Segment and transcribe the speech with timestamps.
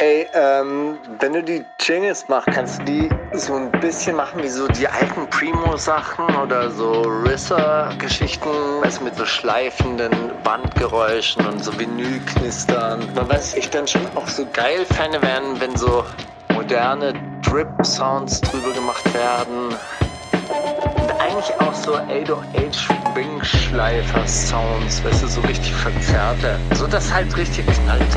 [0.00, 4.48] Ey, ähm, wenn du die Jingles machst, kannst du die so ein bisschen machen wie
[4.48, 8.48] so die alten Primo-Sachen oder so Risser-Geschichten,
[8.80, 10.12] also mit so schleifenden
[10.44, 13.12] Bandgeräuschen und so Vinylknistern.
[13.16, 16.04] Man weiß, ich dann schon auch so geil Fäne werden, wenn so
[16.54, 17.12] moderne
[17.42, 19.74] Drip-Sounds drüber gemacht werden.
[20.94, 26.56] Und eigentlich auch so 808 Wing-Schleifer-Sounds, weißt du, so richtig verzerrte.
[26.74, 28.14] So dass halt richtig knallt.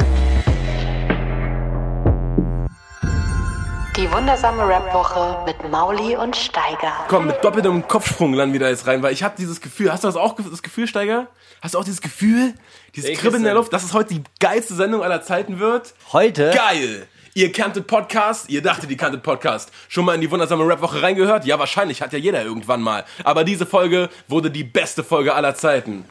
[4.02, 6.92] Die wundersame Rap-Woche mit Mauli und Steiger.
[7.08, 10.04] Komm, mit doppeltem Kopfsprung landen wir da jetzt rein, weil ich habe dieses Gefühl, hast
[10.04, 11.28] du das auch, das Gefühl, Steiger?
[11.62, 12.56] Hast du auch dieses Gefühl,
[12.96, 13.54] dieses Welches Kribbeln in der?
[13.54, 15.94] Luft, dass es heute die geilste Sendung aller Zeiten wird?
[16.14, 16.50] Heute?
[16.50, 17.06] Geil!
[17.36, 19.72] Ihr kanntet Podcast, ihr dachtet, ihr kanntet Podcast.
[19.88, 21.46] Schon mal in die wundersame Rap-Woche reingehört?
[21.46, 23.06] Ja, wahrscheinlich, hat ja jeder irgendwann mal.
[23.24, 26.06] Aber diese Folge wurde die beste Folge aller Zeiten.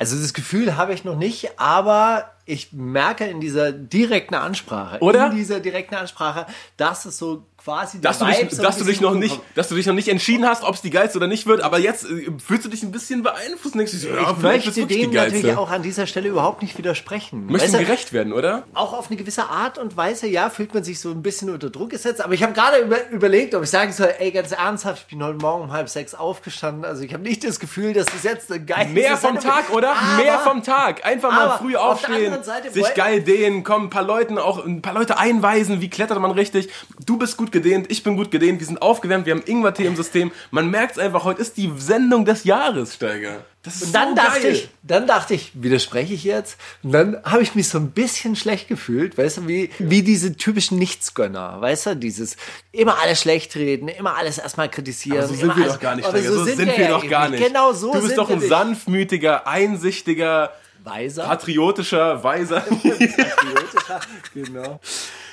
[0.00, 5.26] Also das Gefühl habe ich noch nicht, aber ich merke in dieser direkten Ansprache, Oder?
[5.26, 6.46] in dieser direkten Ansprache,
[6.78, 9.74] dass es so quasi Dass du, dich, dass, du dich bisschen noch nicht, dass du
[9.74, 12.30] dich noch nicht entschieden hast, ob es die geilste oder nicht wird, aber jetzt äh,
[12.44, 15.10] fühlst du dich ein bisschen beeinflusst und denkst, dir so, ja, Ich vielleicht möchte dem
[15.12, 17.46] natürlich auch an dieser Stelle überhaupt nicht widersprechen.
[17.46, 18.64] Möchten Weißt du, gerecht werden, oder?
[18.74, 21.70] auch auf eine gewisse Art und Weise, ja, fühlt man sich so ein bisschen unter
[21.70, 22.20] Druck gesetzt.
[22.22, 25.24] Aber ich habe gerade über, überlegt, ob ich sagen soll, ey, ganz ernsthaft, ich bin
[25.24, 26.84] heute Morgen um halb sechs aufgestanden.
[26.84, 29.70] Also ich habe nicht das Gefühl, dass es jetzt eine geile Mehr vom Sendung Tag,
[29.70, 29.90] oder?
[29.92, 31.04] Aber- Mehr vom Tag.
[31.04, 34.82] Einfach mal früh auf aufstehen, Seite sich geil dehnen, kommen ein paar Leuten auch ein
[34.82, 36.70] paar Leute einweisen, wie klettert man richtig.
[37.04, 39.96] Du bist gut gedehnt, ich bin gut gedehnt, wir sind aufgewärmt, wir haben Ingwertee im
[39.96, 40.30] System.
[40.50, 43.44] Man merkt es einfach, heute ist die Sendung des Jahres, Steiger.
[43.62, 44.52] Das ist Und dann so dachte geil.
[44.52, 46.56] ich, dann dachte ich, widerspreche ich jetzt?
[46.82, 50.34] Und dann habe ich mich so ein bisschen schlecht gefühlt, weißt du, wie, wie diese
[50.34, 52.36] typischen Nichtsgönner, weißt du, dieses
[52.72, 55.18] immer alles schlecht reden, immer alles erstmal kritisieren.
[55.18, 56.32] Aber so sind wir alles- doch gar nicht, Steiger.
[56.32, 57.44] So, sind wir ja doch gar nicht.
[57.44, 58.48] Genau so du bist doch wir ein nicht.
[58.48, 60.52] sanftmütiger, einsichtiger,
[60.84, 61.24] Weiser.
[61.24, 62.64] patriotischer, weiser.
[64.34, 64.80] genau.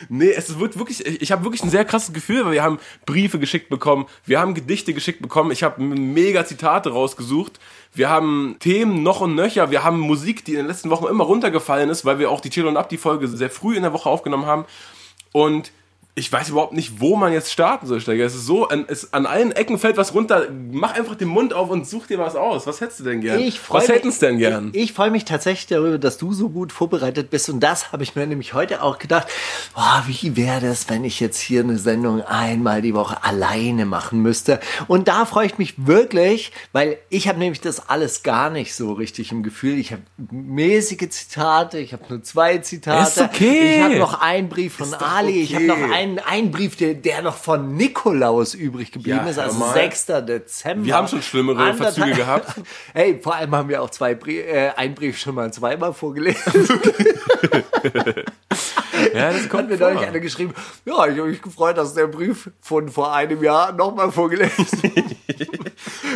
[0.09, 2.79] Nee, es wird wirklich, ich, ich habe wirklich ein sehr krasses Gefühl, weil wir haben
[3.05, 7.59] Briefe geschickt bekommen, wir haben Gedichte geschickt bekommen, ich habe mega Zitate rausgesucht,
[7.93, 11.23] wir haben Themen noch und nöcher, wir haben Musik, die in den letzten Wochen immer
[11.23, 13.93] runtergefallen ist, weil wir auch die Chill und Up die Folge sehr früh in der
[13.93, 14.65] Woche aufgenommen haben
[15.31, 15.71] und
[16.17, 18.25] ich weiß überhaupt nicht, wo man jetzt starten soll, Steiger.
[18.25, 20.47] Es ist so, an, es, an allen Ecken fällt was runter.
[20.71, 22.65] Mach einfach den Mund auf und such dir was aus.
[22.65, 23.39] Was hättest du denn gern?
[23.39, 24.71] Ich freu was mich- hätten's denn gern?
[24.73, 27.49] Ich, ich freue mich tatsächlich darüber, dass du so gut vorbereitet bist.
[27.49, 29.27] Und das habe ich mir nämlich heute auch gedacht.
[29.75, 34.19] Boah, wie wäre das, wenn ich jetzt hier eine Sendung einmal die Woche alleine machen
[34.19, 34.59] müsste?
[34.87, 38.93] Und da freue ich mich wirklich, weil ich habe nämlich das alles gar nicht so
[38.93, 39.77] richtig im Gefühl.
[39.77, 40.01] Ich habe
[40.31, 43.07] mäßige Zitate, ich habe nur zwei Zitate.
[43.07, 43.75] Ist okay.
[43.75, 45.79] Ich habe noch einen Brief von Ali, ich habe okay.
[45.79, 49.73] noch einen, einen Brief, der, der noch von Nikolaus übrig geblieben Ja, ist, also mal.
[49.73, 50.05] 6.
[50.27, 50.85] Dezember.
[50.85, 52.53] Wir haben schon schlimmere Anderthalb- Verzüge gehabt.
[52.93, 56.41] Hey, vor allem haben wir auch zwei Brie äh, einen Brief schon mal zweimal vorgelesen.
[59.13, 59.91] Ja, das Hat kommt mir vor.
[59.91, 60.53] neulich einer geschrieben,
[60.85, 64.53] ja, ich habe mich gefreut, dass der Brief von vor einem Jahr nochmal vorgelesen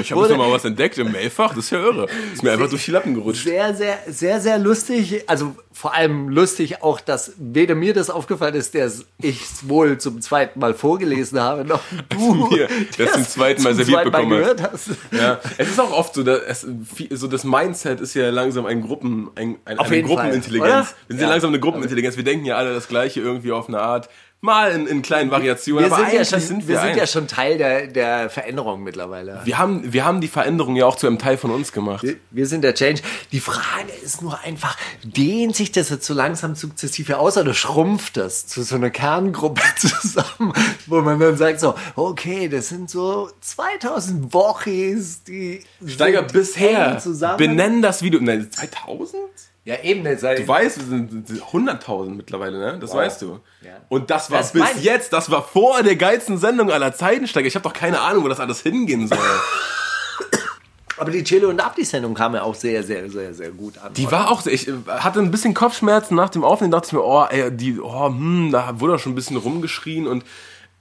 [0.02, 2.08] Ich habe jetzt noch mal was entdeckt im Mailfach, das ist ja irre.
[2.34, 3.44] Ist mir einfach durch die Lappen gerutscht.
[3.44, 5.24] Sehr, sehr, sehr, sehr lustig.
[5.30, 9.98] Also vor allem lustig auch, dass weder mir das aufgefallen ist, der ich es wohl
[10.00, 12.68] zum zweiten Mal vorgelesen habe, noch du, Mir,
[12.98, 14.40] der das zum es zweiten Mal serviert bekommen hast.
[14.58, 14.90] gehört hast.
[15.12, 16.68] Ja, es ist auch oft so, dass es,
[17.12, 20.70] so das Mindset ist ja langsam ein Gruppen, ein, ein, eine Fall, Gruppenintelligenz.
[20.72, 20.88] oder?
[21.08, 21.30] Wir sind Ja.
[21.30, 22.18] langsam eine Gruppenintelligenz.
[22.18, 24.10] Wir denken ja alle das Gleiche irgendwie auf eine Art.
[24.44, 26.98] Mal in, in kleinen Variationen, Wir aber sind, ja schon, sind wir wir, sind ein.
[26.98, 29.40] ja schon Teil der, der Veränderung mittlerweile.
[29.44, 32.04] wir haben, wir haben die Veränderung ja auch zu einem Teil von uns gemacht.
[32.32, 33.04] Wir sind der Change.
[33.32, 38.18] Die Frage ist nur einfach, dehnt sich das jetzt so langsam sukzessive aus oder schrumpft
[38.18, 40.54] das zu so einer Kerngruppe zusammen,
[40.88, 47.38] wo man dann sagt so, okay, das sind so 2000 Wochis, die Steiger bisher, zusammen.
[47.38, 48.20] benenn das Video.
[48.20, 49.20] Nein, 2000?
[49.64, 50.24] Ja, eben nicht.
[50.24, 52.80] Du weißt, wir sind 100.000 mittlerweile, ne?
[52.80, 53.40] Das weißt du.
[53.62, 53.72] Ja.
[53.90, 54.84] Und das war Das mein bis ich.
[54.84, 57.48] jetzt, das war vor der geilsten Sendung aller Zeiten, Steiger.
[57.48, 59.20] Ich habe doch keine Ahnung, wo das alles hingehen soll.
[60.98, 63.94] Aber die Chille und Abdi-Sendung kam ja auch sehr, sehr, sehr, sehr gut an.
[63.94, 67.04] Die war auch, ich äh, hatte ein bisschen Kopfschmerzen nach dem Aufnehmen, dachte ich mir,
[67.04, 70.24] oh, ey, die, oh, hm, da wurde auch schon ein bisschen rumgeschrien und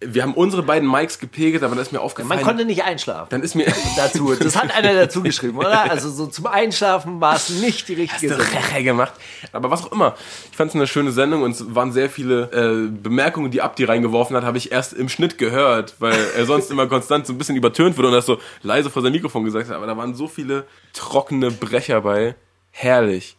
[0.03, 2.39] wir haben unsere beiden Mics gepegelt, aber da ist mir aufgefallen.
[2.41, 3.27] Man konnte nicht einschlafen.
[3.31, 3.67] dann ist mir
[3.97, 4.35] dazu.
[4.35, 5.91] Das hat einer dazu geschrieben, oder?
[5.91, 8.57] Also so zum Einschlafen war es nicht die richtige Hast du.
[8.57, 9.13] Reche gemacht.
[9.53, 10.15] Aber was auch immer.
[10.51, 13.85] Ich fand es eine schöne Sendung und es waren sehr viele äh, Bemerkungen, die Abdi
[13.85, 17.39] reingeworfen hat, habe ich erst im Schnitt gehört, weil er sonst immer konstant so ein
[17.39, 19.77] bisschen übertönt wurde und das so leise vor seinem Mikrofon gesagt hat.
[19.77, 20.65] Aber da waren so viele
[20.95, 22.37] trockene Brecher bei.
[22.71, 23.37] Herrlich.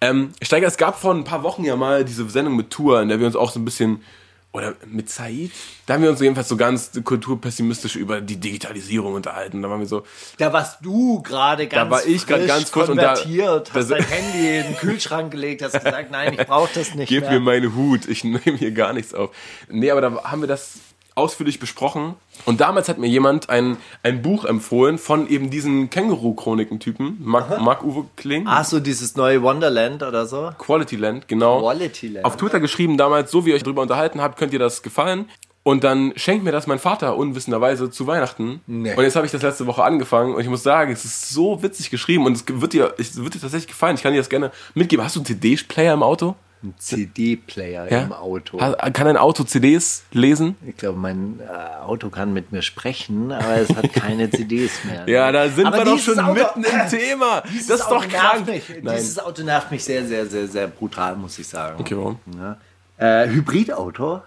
[0.00, 3.08] Ähm, Steiger, es gab vor ein paar Wochen ja mal diese Sendung mit Tour, in
[3.08, 4.02] der wir uns auch so ein bisschen
[4.54, 5.50] oder mit Said,
[5.84, 9.60] da haben wir uns jedenfalls so ganz kulturpessimistisch über die Digitalisierung unterhalten.
[9.62, 10.04] Da waren wir so,
[10.38, 13.96] Da warst du gerade ganz war ich frisch ganz kurz und da- konvertiert, hast da-
[13.96, 17.32] dein Handy in den Kühlschrank gelegt, hast gesagt, nein, ich brauche das nicht gib mehr.
[17.32, 19.30] mir meinen Hut, ich nehme hier gar nichts auf.
[19.68, 20.74] Nee, aber da haben wir das
[21.16, 22.14] ausführlich besprochen.
[22.44, 28.04] Und damals hat mir jemand ein, ein Buch empfohlen von eben diesen Känguru-Chroniken-Typen, Mark- Marc-Uwe
[28.16, 28.44] Kling.
[28.46, 30.50] Ach so, dieses neue Wonderland oder so?
[30.58, 31.60] Quality Land, genau.
[31.60, 32.24] Quality Land.
[32.26, 35.26] Auf Twitter geschrieben damals, so wie ihr euch drüber unterhalten habt, könnt ihr das gefallen.
[35.62, 38.60] Und dann schenkt mir das mein Vater unwissenderweise zu Weihnachten.
[38.66, 38.94] Nee.
[38.94, 41.62] Und jetzt habe ich das letzte Woche angefangen und ich muss sagen, es ist so
[41.62, 43.94] witzig geschrieben und es wird dir, es wird dir tatsächlich gefallen.
[43.96, 45.02] Ich kann dir das gerne mitgeben.
[45.02, 46.34] Hast du einen CD-Player im Auto?
[46.64, 48.02] Ein CD-Player Ja?
[48.04, 48.56] im Auto.
[48.56, 50.56] Kann ein Auto CDs lesen?
[50.66, 55.06] Ich glaube, mein äh, Auto kann mit mir sprechen, aber es hat keine CDs mehr.
[55.06, 57.42] Ja, da sind Aber wir doch schon Auto- mitten im Thema.
[57.42, 58.46] Das ist Auto doch krank.
[58.82, 61.76] Dieses Auto nervt mich sehr, sehr, sehr, sehr brutal, muss ich sagen.
[61.78, 62.18] Okay, warum?
[62.38, 62.56] Ja.
[62.96, 64.22] Äh, Hybridauto.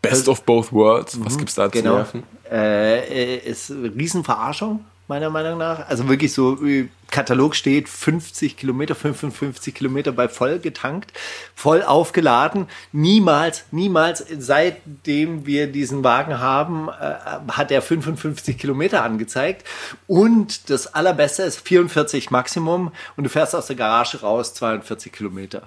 [0.00, 1.16] Best of both worlds.
[1.24, 1.96] Was gibt's da zu Genau.
[1.96, 2.22] nerven?
[2.50, 5.88] Äh, äh, ist Riesenverarschung, meiner Meinung nach.
[5.88, 11.12] Also wirklich so, äh, Katalog steht 50 Kilometer, 55 Kilometer bei voll getankt,
[11.54, 12.68] voll aufgeladen.
[12.92, 19.66] Niemals, niemals, seitdem wir diesen Wagen haben, äh, hat er 55 Kilometer angezeigt.
[20.06, 25.60] Und das allerbeste ist 44 Maximum und du fährst aus der Garage raus 42 Kilometer.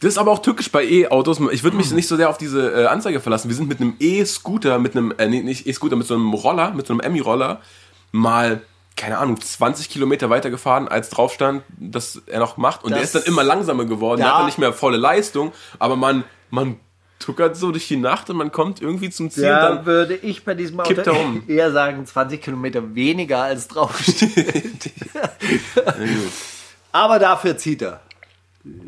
[0.00, 1.38] Das ist aber auch tückisch bei E-Autos.
[1.52, 3.48] Ich würde mich nicht so sehr auf diese äh, Anzeige verlassen.
[3.48, 6.88] Wir sind mit einem E-Scooter, mit einem, äh, nicht E-Scooter, mit so einem Roller, mit
[6.88, 7.60] so einem Emmy-Roller
[8.12, 8.62] mal,
[9.00, 12.84] keine Ahnung, 20 Kilometer weiter gefahren, als drauf stand, dass er noch macht.
[12.84, 14.18] Und der Das- ist dann immer langsamer geworden.
[14.18, 14.32] Der Ja.
[14.34, 16.76] hat dann nicht mehr volle Leistung, aber man, man
[17.18, 19.44] tuckert so durch die Nacht und man kommt irgendwie zum Ziel.
[19.44, 21.42] Da dann, würde ich bei diesem Auto um.
[21.48, 24.90] eher sagen 20 Kilometer weniger als draufsteht.
[26.92, 28.00] Aber dafür zieht er.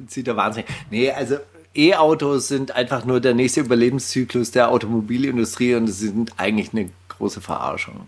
[0.06, 0.68] Zieht er wahnsinnig.
[0.90, 1.36] Nee, also
[1.74, 7.40] E-Autos sind einfach nur der nächste Überlebenszyklus der Automobilindustrie und sie sind eigentlich eine große
[7.40, 8.06] Verarschung.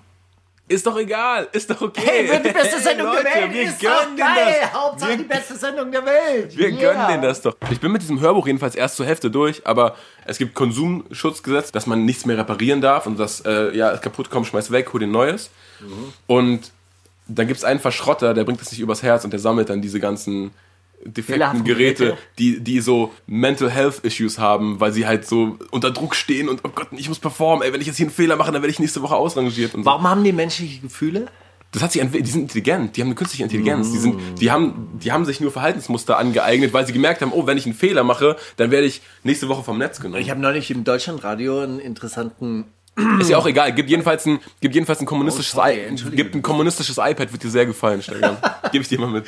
[0.67, 2.01] Ist doch egal, ist doch okay.
[2.05, 3.53] Hey, wird die beste Sendung Leute, der Welt!
[3.53, 4.57] wir ist gönnen doch geil!
[4.63, 4.73] das.
[4.75, 6.57] Hauptsache Wir- die beste Sendung der Welt!
[6.57, 6.81] Wir Yeah.
[6.95, 7.55] gönnen denen das doch.
[7.71, 9.95] Ich bin mit diesem Hörbuch jedenfalls erst zur Hälfte durch, aber
[10.25, 14.45] es gibt Konsumschutzgesetz, dass man nichts mehr reparieren darf und das, äh, ja, kaputt, komm,
[14.45, 15.51] schmeiß weg, hol dir Neues.
[16.27, 16.73] Und
[17.27, 19.83] dann gibt es einen Verschrotter, der bringt das nicht übers Herz und der sammelt dann
[19.83, 20.51] diese ganzen
[21.05, 22.19] defekten Geräte, Geräte.
[22.39, 26.61] die, die so Mental Health Issues haben, weil sie halt so unter Druck stehen und
[26.65, 28.71] oh Gott, ich muss performen, ey, wenn ich jetzt hier einen Fehler mache, dann werde
[28.71, 29.87] ich nächste Woche ausrangiert und so.
[29.87, 31.27] Warum haben die menschliche Gefühle?
[31.73, 32.29] Das hat sich entwickelt.
[32.29, 32.97] Die sind intelligent.
[32.97, 33.91] Die haben eine künstliche Intelligenz.
[33.91, 37.47] Die sind, die haben, die haben sich nur Verhaltensmuster angeeignet, weil sie gemerkt haben, oh,
[37.49, 40.23] wenn ich einen Fehler mache, dann werde ich nächste Woche vom Netz genommen.
[40.23, 42.67] Ich habe neulich im Deutschlandradio einen interessanten
[43.19, 43.75] Ist ja auch egal.
[43.75, 47.43] Gibt jedenfalls ein, gibt jedenfalls ein kommunistisches, Oh, sorry, I- gibt ein kommunistisches iPad, wird
[47.43, 48.37] dir sehr gefallen, Stefan.
[48.71, 49.25] Gebe ich dir mal mit.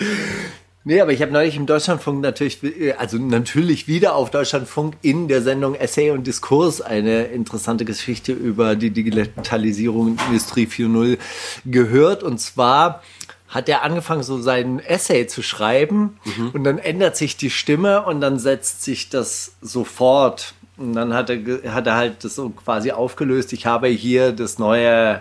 [0.88, 5.27] Nee, aber ich habe neulich im Deutschlandfunk natürlich, äh, also natürlich wieder auf Deutschlandfunk in
[5.27, 11.19] der Sendung Essay und Diskurs eine interessante Geschichte über die Digitalisierung in Industrie 4.0
[11.65, 12.23] gehört.
[12.23, 13.03] Und zwar
[13.49, 16.19] hat er angefangen, so sein Essay zu schreiben
[16.53, 20.55] und dann ändert sich die Stimme und dann setzt sich das sofort.
[20.77, 23.53] Und dann hat er, hat er halt das so quasi aufgelöst.
[23.53, 25.21] Ich habe hier das neue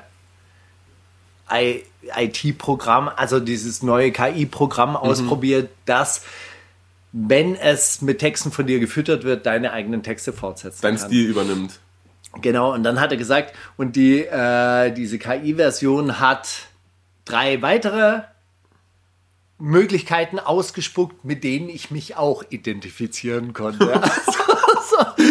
[1.51, 1.83] I-
[2.15, 6.23] IT-Programm, also dieses neue KI-Programm ausprobiert, das,
[7.11, 11.07] wenn es mit Texten von dir gefüttert wird, deine eigenen Texte fortsetzen Dein kann.
[11.07, 11.79] Stil übernimmt.
[12.41, 16.47] Genau, und dann hat er gesagt, und die, äh, diese KI-Version hat
[17.23, 18.23] drei weitere
[19.57, 24.01] Möglichkeiten ausgespuckt, mit denen ich mich auch identifizieren konnte.
[24.77, 25.23] Also, so,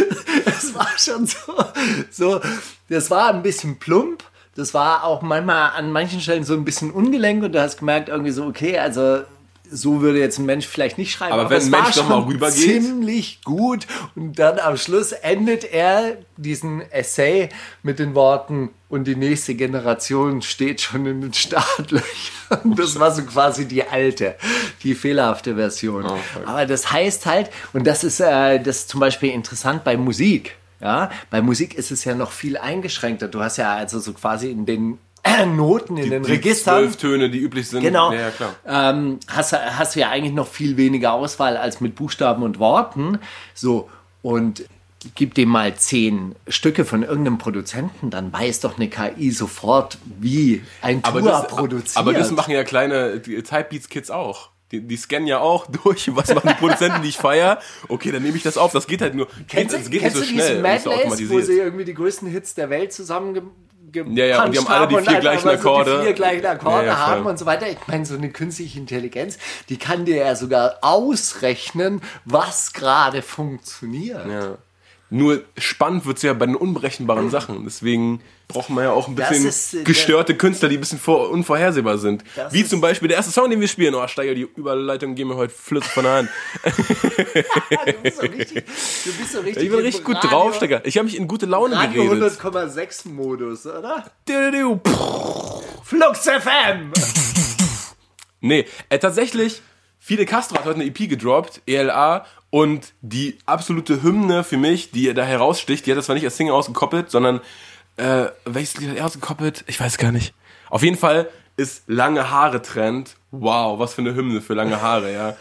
[0.46, 1.64] es war schon so,
[2.10, 2.40] so,
[2.88, 4.24] das war ein bisschen plump.
[4.54, 8.08] Das war auch manchmal an manchen Stellen so ein bisschen ungelenk und du hast gemerkt
[8.08, 9.22] irgendwie so, okay, also
[9.70, 11.32] so würde jetzt ein Mensch vielleicht nicht schreiben.
[11.32, 12.82] Aber wenn es ein Mensch noch mal schon rübergeht?
[12.82, 13.86] Ziemlich gut.
[14.14, 17.48] Und dann am Schluss endet er diesen Essay
[17.82, 22.76] mit den Worten und die nächste Generation steht schon in den Startlöchern.
[22.76, 24.36] Das war so quasi die alte,
[24.82, 26.04] die fehlerhafte Version.
[26.04, 26.46] fuck.
[26.46, 30.56] Aber das heißt halt, und das ist, äh, das ist zum Beispiel interessant bei Musik.
[30.84, 33.26] Ja, bei Musik ist es ja noch viel eingeschränkter.
[33.28, 34.98] Du hast ja also so quasi in den
[35.56, 36.80] Noten, in den Die Registern.
[36.82, 37.80] zwölf Töne, die üblich sind.
[37.80, 38.12] Genau.
[38.12, 38.30] Ja.
[38.66, 43.18] Ähm, hast, hast du ja eigentlich noch viel weniger Auswahl als mit Buchstaben und Worten.
[43.54, 43.88] So,
[44.20, 44.64] und
[45.14, 50.62] gib dem mal zehn Stücke von irgendeinem Produzenten, dann weiß doch eine KI sofort, wie
[50.82, 51.96] ein Aber Tour das, produziert.
[51.96, 54.50] aber das machen ja kleine Typebeats-Kids auch.
[54.74, 57.60] Die, die scannen ja auch durch, was machen die Produzenten, die ich feier.
[57.88, 58.72] Okay, dann nehme ich das auf.
[58.72, 59.28] Das geht halt nur.
[59.48, 60.56] Kennst, das geht kennst nicht so schnell.
[60.56, 63.50] so Medleys, wo sie irgendwie die größten Hits der Welt zusammen
[63.92, 65.98] Ja, ja, und die haben alle die vier gleichen Akkorde.
[65.98, 67.68] die vier gleichen Akkorde Ja, ja, haben und so weiter.
[67.70, 69.38] Ich meine, so eine künstliche Intelligenz,
[69.68, 74.26] die kann dir ja sogar ausrechnen, was gerade funktioniert.
[74.26, 74.58] Ja.
[75.10, 77.62] Nur spannend wird's ja bei den unberechenbaren Sachen.
[77.64, 81.30] Deswegen braucht man ja auch ein bisschen ist, äh, gestörte Künstler, die ein bisschen vor,
[81.30, 82.24] unvorhersehbar sind.
[82.50, 83.94] Wie zum Beispiel der erste Song, den wir spielen.
[83.94, 86.28] Oh, Steiger, die Überleitung gehen mir heute flüssig von der Hand.
[86.64, 90.84] du bist so richtig, du bist so richtig Ich bin richtig gut Radio- drauf, Steiger.
[90.84, 92.40] Ich habe mich in gute Laune Radio geredet.
[92.40, 94.04] 100,6 Modus, oder?
[94.26, 95.62] Du, du, du.
[95.84, 96.92] Flux FM!
[98.40, 99.62] Nee, äh, tatsächlich,
[99.98, 105.12] Fide Castro hat heute eine EP gedroppt, ELA, und die absolute Hymne für mich, die
[105.12, 107.40] da heraussticht, die hat das zwar nicht als Single ausgekoppelt, sondern,
[107.96, 109.64] äh, welches Lied hat er ausgekoppelt?
[109.66, 110.34] Ich weiß gar nicht.
[110.70, 113.16] Auf jeden Fall ist lange Haare Trend.
[113.32, 115.34] Wow, was für eine Hymne für lange Haare, ja.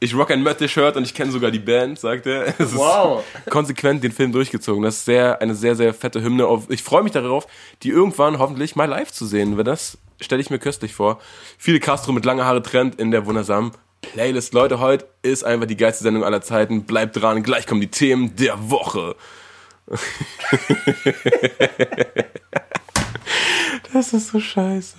[0.00, 2.48] Ich rock ein Mötte-Shirt und ich kenne sogar die Band, sagt er.
[2.58, 3.24] Es ist Wow.
[3.48, 4.82] konsequent den Film durchgezogen.
[4.82, 6.46] Das ist sehr, eine sehr, sehr fette Hymne.
[6.68, 7.46] Ich freue mich darauf,
[7.82, 9.56] die irgendwann hoffentlich mal live zu sehen.
[9.56, 11.20] Weil das stelle ich mir köstlich vor.
[11.56, 14.54] Viele Castro mit lange Haare Trend in der wundersamen Playlist.
[14.54, 16.84] Leute, heute ist einfach die geilste Sendung aller Zeiten.
[16.84, 19.16] Bleibt dran, gleich kommen die Themen der Woche.
[23.92, 24.96] das ist so scheiße.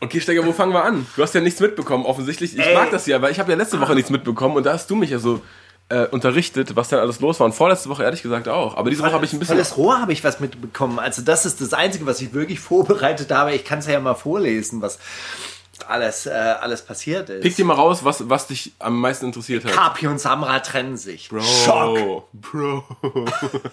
[0.00, 1.06] Okay, Steiger, wo fangen wir an?
[1.14, 2.56] Du hast ja nichts mitbekommen, offensichtlich.
[2.56, 2.74] Ich Ey.
[2.74, 4.96] mag das ja, weil ich habe ja letzte Woche nichts mitbekommen und da hast du
[4.96, 5.42] mich ja so
[5.90, 7.44] äh, unterrichtet, was denn alles los war.
[7.44, 8.76] Und vorletzte Woche ehrlich gesagt auch.
[8.76, 9.56] Aber diese Woche habe ich ein bisschen.
[9.56, 10.98] Volles Rohr habe ich was mitbekommen.
[10.98, 13.54] Also das ist das Einzige, was ich wirklich vorbereitet habe.
[13.54, 14.98] Ich kann es ja mal vorlesen, was
[15.88, 17.42] alles, äh, alles passiert ist.
[17.42, 19.72] Pick dir mal raus, was, was dich am meisten interessiert hat.
[19.72, 21.28] Kapi und Samra trennen sich.
[21.28, 21.40] Bro.
[21.40, 22.24] Schock.
[22.32, 22.84] Bro.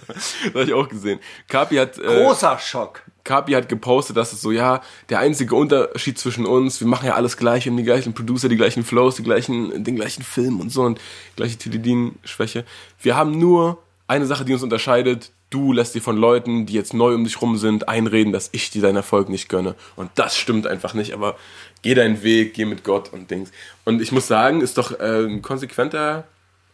[0.08, 1.20] das habe ich auch gesehen.
[1.48, 3.04] Kapi hat, äh, Großer Schock.
[3.24, 7.16] Kapi hat gepostet, dass es so, ja, der einzige Unterschied zwischen uns, wir machen ja
[7.16, 10.62] alles gleich, wir haben die gleichen Producer, die gleichen Flows, die gleichen, den gleichen Film
[10.62, 11.02] und so und
[11.36, 12.64] gleiche Tilidin-Schwäche.
[13.02, 15.32] Wir haben nur eine Sache, die uns unterscheidet.
[15.50, 18.70] Du lässt dir von Leuten, die jetzt neu um dich rum sind, einreden, dass ich
[18.70, 19.76] dir deinen Erfolg nicht gönne.
[19.96, 21.38] Und das stimmt einfach nicht, aber
[21.84, 23.52] geh deinen Weg, geh mit Gott und Dings.
[23.86, 26.26] Und ich muss sagen, ist doch äh, ein konsequenter,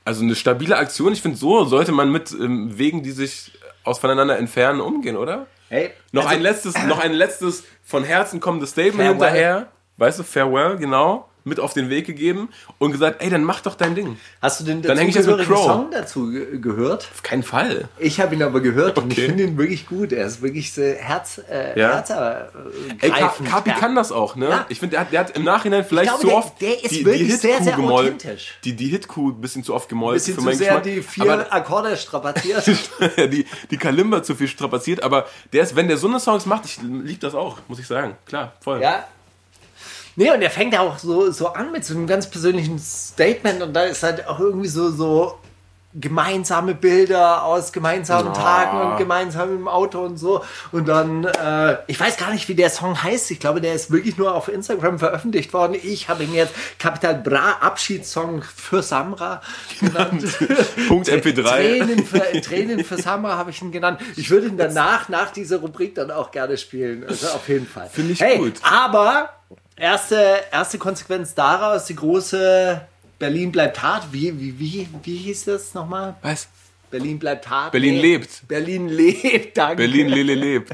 [0.06, 1.14] also eine stabile Aktion.
[1.14, 3.52] Ich finde, so sollte man mit ähm, Wegen, die sich
[3.84, 5.46] aus voneinander entfernen, umgehen, oder?
[5.70, 9.28] Hey, Noch also- ein letztes, noch ein letztes von Herzen kommendes Statement Farewell.
[9.30, 9.68] hinterher.
[9.98, 11.30] Weißt du, farewell, genau.
[11.46, 14.18] Mit auf den Weg gegeben und gesagt, ey, dann mach doch dein Ding.
[14.42, 15.66] Hast du den Dann häng ich jetzt mit Crow.
[15.66, 17.10] Song dazu ge gehört?
[17.14, 17.90] Auf keinen Fall.
[18.00, 19.28] Ich habe ihn aber gehört und ich Okay.
[19.28, 20.14] finde ihn wirklich gut.
[20.14, 21.96] Er ist wirklich so Herz, äh, Ja.
[21.96, 23.04] herzergreifend.
[23.04, 23.76] Ey, Ka Kapi Ja.
[23.78, 24.48] kann das auch, ne?
[24.50, 24.66] Ja.
[24.70, 26.92] Ich finde, der hat, der hat im Nachhinein vielleicht glaube, zu der- oft der ist
[26.92, 28.16] die, wirklich die sehr, sehr gemolken.
[28.16, 28.54] authentisch.
[28.64, 30.84] Die, die Hit-Kuh ein bisschen zu oft gemolken Bisschen für zu meinen sehr Geschmack.
[30.84, 32.66] die vier Aber Akkorde strapaziert.
[33.18, 36.66] die, die Kalimba zu viel strapaziert, aber der ist, wenn der so eine Songs macht,
[36.66, 38.16] ich lieb das auch, muss ich sagen.
[38.26, 38.82] Klar, voll.
[38.82, 39.06] Ja.
[40.16, 43.62] Nee, und er fängt ja auch so, so an mit so einem ganz persönlichen Statement
[43.62, 45.40] und da ist halt auch irgendwie so, so
[45.96, 48.34] gemeinsame Bilder aus gemeinsamen Ah.
[48.34, 50.44] Tagen und gemeinsam im Auto und so.
[50.72, 53.30] Und dann, äh, ich weiß gar nicht, wie der Song heißt.
[53.32, 55.76] Ich glaube, der ist wirklich nur auf Instagram veröffentlicht worden.
[55.82, 59.42] Ich habe ihn jetzt Capital Bra Abschiedssong für Samra
[59.80, 60.26] genannt.
[60.88, 61.44] Punkt MP3.
[61.44, 64.02] Tränen für, Tränen für Samra habe ich ihn genannt.
[64.16, 67.06] Ich würde ihn danach, nach dieser Rubrik dann auch gerne spielen.
[67.08, 67.88] Also auf jeden Fall.
[67.92, 68.56] Finde ich hey, gut.
[68.64, 69.30] Aber
[69.84, 72.82] erste, erste Konsequenz daraus, die große
[73.20, 74.06] Berlin bleibt hart.
[74.12, 76.16] Wie, wie, wie, wie hieß das nochmal?
[76.22, 76.48] Was?
[76.90, 77.72] Berlin bleibt hart.
[77.72, 78.48] Berlin lebt.
[78.48, 79.76] Berlin lebt, danke.
[79.78, 80.74] Berlin Lele lebt.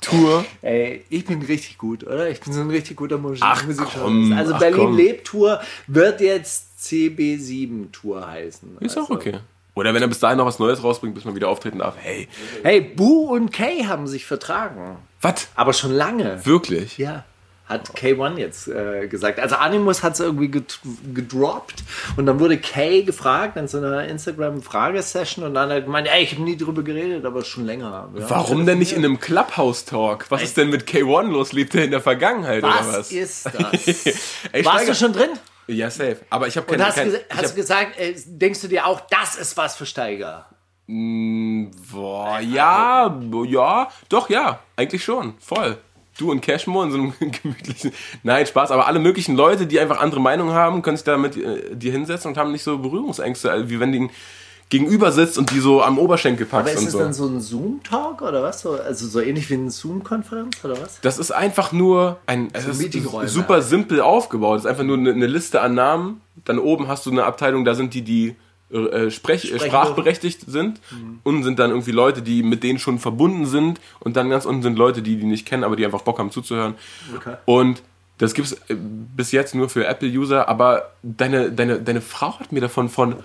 [0.00, 0.44] Tour.
[0.62, 2.28] Ey, ich bin richtig gut, oder?
[2.28, 3.62] Ich bin so ein richtig guter Musik Ach,
[3.94, 4.96] komm, Also ach, Berlin komm.
[4.96, 8.78] lebt Tour wird jetzt CB7 Tour heißen.
[8.80, 9.00] Ist also.
[9.12, 9.38] auch okay.
[9.74, 11.94] Oder wenn er bis dahin noch was Neues rausbringt, bis man wieder auftreten darf.
[11.98, 12.28] Hey,
[12.62, 14.98] Hey, Boo und Kay haben sich vertragen.
[15.20, 15.48] was?
[15.56, 16.44] Aber schon lange.
[16.46, 16.96] Wirklich?
[16.98, 17.24] Ja.
[17.66, 19.40] Hat K1 jetzt äh, gesagt.
[19.40, 20.80] Also Animus hat es irgendwie ged
[21.14, 21.82] gedroppt
[22.16, 26.22] und dann wurde Kay gefragt in so einer Instagram-Fragesession und dann hat er gemeint, ey,
[26.22, 28.10] ich habe nie drüber geredet, aber schon länger.
[28.14, 28.28] Ja.
[28.28, 30.26] Warum denn nicht in einem Clubhouse-Talk?
[30.30, 31.52] Was ist denn mit K1 los?
[31.52, 33.12] Lebt er in der Vergangenheit Was, oder was?
[33.12, 34.06] ist das?
[34.52, 35.30] Ey, Warst du schon drin?
[35.66, 36.18] Ja, safe.
[36.28, 36.86] Aber ich habe Und keine...
[36.86, 39.76] hast, kein, ich hast hab, du gesagt, äh, denkst du dir auch, das ist was
[39.76, 40.46] für Steiger?
[40.86, 44.60] boah, ja, ja, doch, ja.
[44.76, 45.32] Eigentlich schon.
[45.40, 45.78] Voll.
[46.18, 47.92] Du und Cashmo in so einem gemütlichen...
[48.22, 48.70] Nein, Spaß.
[48.70, 51.92] Aber alle möglichen Leute, die einfach andere Meinungen haben, können sich da mit äh, dir
[51.92, 54.08] hinsetzen und haben nicht so Berührungsängste, also wie wenn die
[54.68, 56.98] gegenüber sitzt und die so am Oberschenkel Aber packst ist und es so.
[56.98, 58.60] dann so ein Zoom-Talk oder was?
[58.60, 61.00] So, also so ähnlich wie eine Zoom-Konferenz oder was?
[61.02, 63.28] Das ist einfach nur ein Meetingräume.
[63.28, 64.58] super simpel aufgebaut.
[64.58, 66.20] Es ist einfach nur eine, eine Liste an Namen.
[66.44, 68.36] Dann oben hast du eine Abteilung, da sind die, die
[68.70, 70.80] äh, Sprech, äh, sprachberechtigt sind.
[71.22, 73.80] Unten sind dann irgendwie Leute, die mit denen schon verbunden sind.
[74.00, 76.30] Und dann ganz unten sind Leute, die die nicht kennen, aber die einfach Bock haben
[76.30, 76.74] zuzuhören.
[77.16, 77.36] Okay.
[77.44, 77.82] Und
[78.18, 80.48] das gibt's äh, bis jetzt nur für Apple-User.
[80.48, 83.16] Aber deine, deine, deine Frau hat mir davon von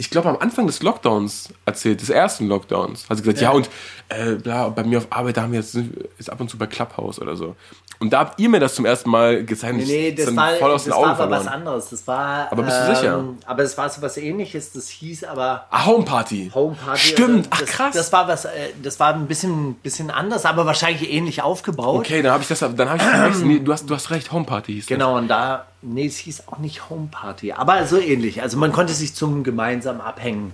[0.00, 3.08] ich glaube, am Anfang des Lockdowns erzählt, des ersten Lockdowns.
[3.10, 3.56] Hat sie gesagt, ja, Ja.
[3.56, 3.68] und
[4.08, 5.76] äh, bla, bei mir auf Arbeit, da haben wir jetzt
[6.18, 7.56] ist ab und zu bei Clubhouse oder so.
[8.00, 9.76] Und da habt ihr mir das zum ersten Mal gezeigt.
[9.76, 11.48] Nee, nee, das dann war, voll aus das den Augen war aber was verloren.
[11.62, 11.90] anderes.
[11.90, 13.24] Das war, Aber bist du sicher?
[13.44, 14.70] Aber es war so was ähnliches.
[14.72, 16.52] Das hieß aber Ah, Homeparty.
[16.54, 17.00] Homeparty.
[17.00, 17.94] Stimmt, Also ach das, krass.
[17.96, 18.50] Das war was, äh,
[18.80, 21.98] das war ein bisschen, bisschen anders, aber wahrscheinlich ähnlich aufgebaut.
[21.98, 24.74] okay, dann habe ich das, dann habe ich nee, du hast, du hast recht, Homeparty
[24.74, 24.88] hieß das.
[24.96, 28.42] Genau, und da, nee, es hieß auch nicht Homeparty, aber so ähnlich.
[28.42, 30.52] Also man konnte sich zum gemeinsamen Abhängen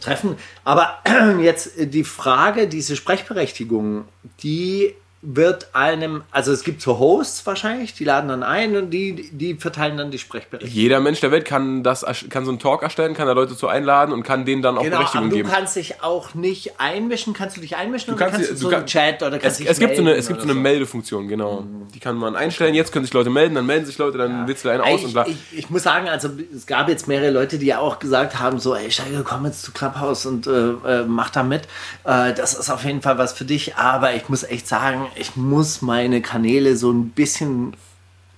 [0.00, 0.36] treffen.
[0.64, 0.98] Aber
[1.40, 4.04] jetzt äh, die Frage, diese Sprechberechtigung,
[4.42, 9.30] die wird einem, also es gibt so Hosts wahrscheinlich, die laden dann ein und die,
[9.30, 10.74] die verteilen dann die Sprechberechtigung.
[10.76, 13.68] Jeder Mensch der Welt kann das, kann so einen Talk erstellen, kann da Leute zu
[13.68, 15.48] einladen und kann denen dann auch Genau, aber Berechtigung du geben.
[15.48, 17.34] kannst dich auch nicht einmischen.
[17.34, 19.42] Kannst du dich einmischen oder kannst kannst du du so kann- einen Chat oder Es,
[19.42, 21.64] kannst dich es gibt so eine, es gibt so eine Meldefunktion, genau.
[21.94, 22.74] Die kann man einstellen.
[22.74, 25.06] Jetzt können sich Leute melden, dann melden sich Leute, dann wählst du einen aus ich,
[25.06, 25.26] und bla.
[25.28, 28.58] ich, ich muss sagen, also es gab jetzt mehrere Leute, die ja auch gesagt haben,
[28.58, 31.62] so, ey Steiger, komm jetzt zu Clubhouse und äh, äh, mach da mit.
[32.02, 33.76] Äh, das ist auf jeden Fall was für dich.
[33.76, 37.74] Aber ich muss echt sagen, ich muss meine Kanäle so ein bisschen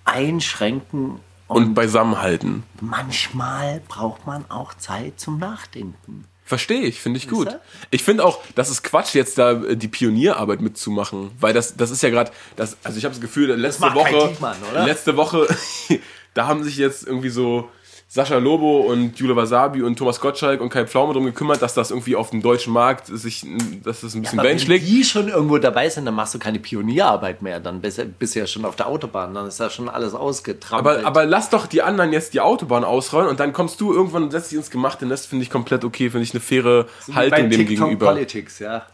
[0.04, 1.20] einschränken.
[1.46, 2.62] und beisammenhalten.
[2.80, 6.24] Manchmal braucht man auch Zeit zum Nachdenken.
[6.46, 7.48] Verstehe ich, finde ich gut.
[7.90, 11.90] Ich finde auch, das ist Quatsch, jetzt da äh, die Pionierarbeit mitzumachen, weil das, das
[11.90, 15.48] ist ja gerade, das, also ich habe das Gefühl, letzte Kai Woche, Diekmann, letzte Woche,
[16.34, 17.70] da haben sich jetzt irgendwie so
[18.14, 21.90] Sascha Lobo und Jule Wasabi und Thomas Gottschalk und Kai Pflaume drum gekümmert, dass das
[21.90, 23.44] irgendwie auf dem deutschen Markt sich,
[23.82, 24.86] dass das ein bisschen Aber Wellen wenn schlägt.
[24.86, 27.58] die schon irgendwo dabei sind, dann machst du keine Pionierarbeit mehr.
[27.58, 29.34] Dann bist, bist du ja schon auf der Autobahn.
[29.34, 30.98] Dann ist ja schon alles ausgetrampelt.
[30.98, 34.22] Aber, aber lass doch die anderen jetzt die Autobahn ausrollen und dann kommst du irgendwann
[34.22, 37.50] und setzt dich ins gemachte Nest, finde ich komplett okay, finde ich eine faire Haltung
[37.50, 38.06] dem gegenüber.
[38.06, 38.86] Politics, ja.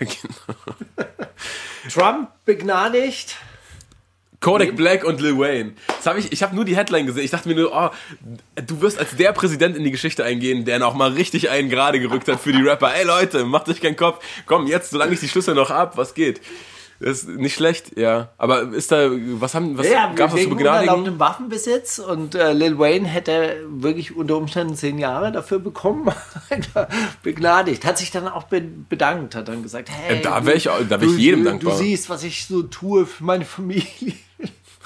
[0.00, 0.66] genau.
[1.88, 3.36] Trump begnadigt.
[4.40, 5.72] Kodak Black und Lil Wayne.
[5.86, 7.24] Das hab ich ich habe nur die Headline gesehen.
[7.24, 7.90] Ich dachte mir nur, oh,
[8.66, 12.00] du wirst als der Präsident in die Geschichte eingehen, der noch mal richtig einen gerade
[12.00, 12.94] gerückt hat für die Rapper.
[12.94, 14.24] Ey Leute, macht euch keinen Kopf.
[14.46, 16.40] Komm, jetzt, solange ich die Schlüssel noch hab, was geht?
[17.02, 18.28] Das ist nicht schlecht, ja.
[18.36, 21.18] Aber ist da, was haben, was Ja, gab's was zu wegen begnadigen?
[21.18, 26.10] Waffenbesitz und äh, Lil Wayne hätte wirklich unter Umständen zehn Jahre dafür bekommen.
[27.22, 27.84] Begnadigt.
[27.86, 30.78] Hat sich dann auch be bedankt, hat dann gesagt, hey, da du- wär ich da
[30.90, 31.72] wär ich du- jedem du, dankbar.
[31.72, 34.12] Du siehst, was ich so tue für meine Familie.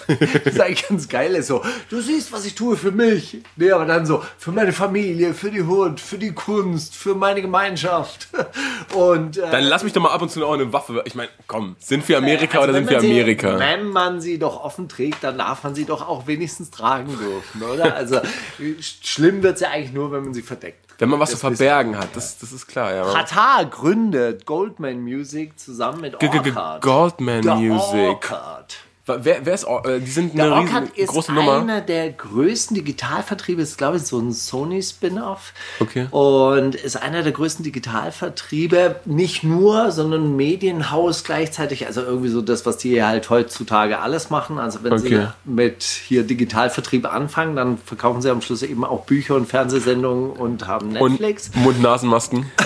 [0.44, 1.62] Das ist eigentlich ganz geil, so.
[1.90, 3.38] Du siehst, was ich tue für mich.
[3.56, 7.40] Nee, aber dann so, für meine Familie, für die Hut, für die Kunst, für meine
[7.42, 8.28] Gemeinschaft.
[8.94, 11.02] Und äh, Dann lass mich doch mal ab und zu auch eine Waffe.
[11.06, 13.54] Ich meine, komm, sind wir Amerika also oder sind wir Amerika?
[13.54, 17.16] Sie, wenn man sie doch offen trägt, dann darf man sie doch auch wenigstens tragen
[17.18, 17.94] dürfen, oder?
[17.96, 18.16] Also
[18.60, 20.80] sch- schlimm wird sie eigentlich nur, wenn man sie verdeckt.
[20.98, 23.12] Wenn man was zu Das ist- verbergen hat, das, das ist klar, ja.
[23.12, 26.82] Katar gründet Goldman Music zusammen mit Orchard.
[26.82, 28.30] Goldman Music.
[28.30, 28.76] Orchard.
[29.06, 31.58] Wer, wer ist, Or- äh, die sind Der eine riesen, ist große Nummer.
[31.60, 35.52] einer der größten Digitalvertriebe, ist glaube ich so ein Sony-Spin-Off.
[35.78, 36.06] Okay.
[36.10, 41.86] Und ist einer der größten Digitalvertriebe, nicht nur, sondern Medienhaus gleichzeitig.
[41.86, 44.58] Also irgendwie so das, was die halt heutzutage alles machen.
[44.58, 45.26] Also wenn Okay.
[45.44, 50.30] sie mit hier Digitalvertrieb anfangen, dann verkaufen sie am Schluss eben auch Bücher und Fernsehsendungen
[50.30, 51.50] und haben Und Netflix.
[51.54, 52.46] Mund-Nasen-Masken.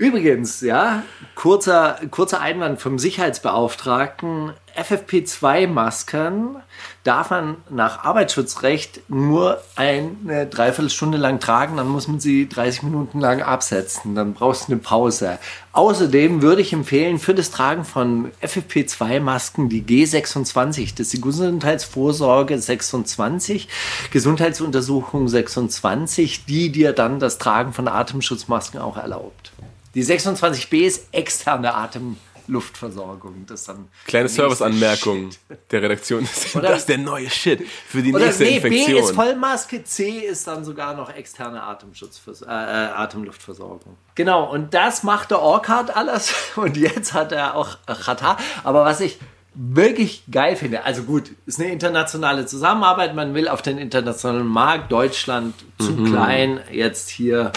[0.00, 1.02] Übrigens, ja,
[1.34, 4.54] kurzer, kurzer Einwand vom Sicherheitsbeauftragten.
[4.74, 6.56] FFP2-Masken
[7.04, 13.20] darf man nach Arbeitsschutzrecht nur eine Dreiviertelstunde lang tragen, dann muss man sie 30 Minuten
[13.20, 15.38] lang absetzen, dann brauchst du eine Pause.
[15.72, 22.58] Außerdem würde ich empfehlen, für das Tragen von FFP2-Masken die G26, das ist die Gesundheitsvorsorge
[22.58, 23.68] 26,
[24.10, 29.52] Gesundheitsuntersuchung 26, die dir dann das Tragen von Atemschutzmasken auch erlaubt.
[29.94, 33.44] Die 26b ist externe Atemluftversorgung.
[33.46, 35.30] Das ist dann Kleine Serviceanmerkung
[35.70, 36.28] der Redaktion.
[36.32, 39.02] Das Oder- ist der neue Shit für die Oder nächste nee, B Infektion.
[39.04, 43.96] ist Vollmaske, C ist dann sogar noch externe Atemschutzvers äh, äh, Atemluftversorgung.
[44.14, 46.32] Genau, und das macht der Orchard alles.
[46.56, 48.36] Und jetzt hat er auch Chata.
[48.64, 49.18] Aber was ich
[49.54, 53.14] wirklich geil finde, also gut, ist eine internationale Zusammenarbeit.
[53.16, 56.06] Man will auf den internationalen Markt, Deutschland zu Mhm.
[56.12, 57.52] klein, jetzt hier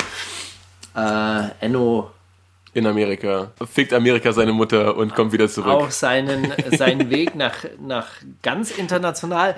[0.96, 2.12] äh, Enno
[2.76, 3.52] In Amerika.
[3.72, 5.72] Fickt Amerika seine Mutter und kommt wieder zurück.
[5.72, 8.08] auch seinen, seinen Weg nach, nach
[8.42, 9.56] ganz international.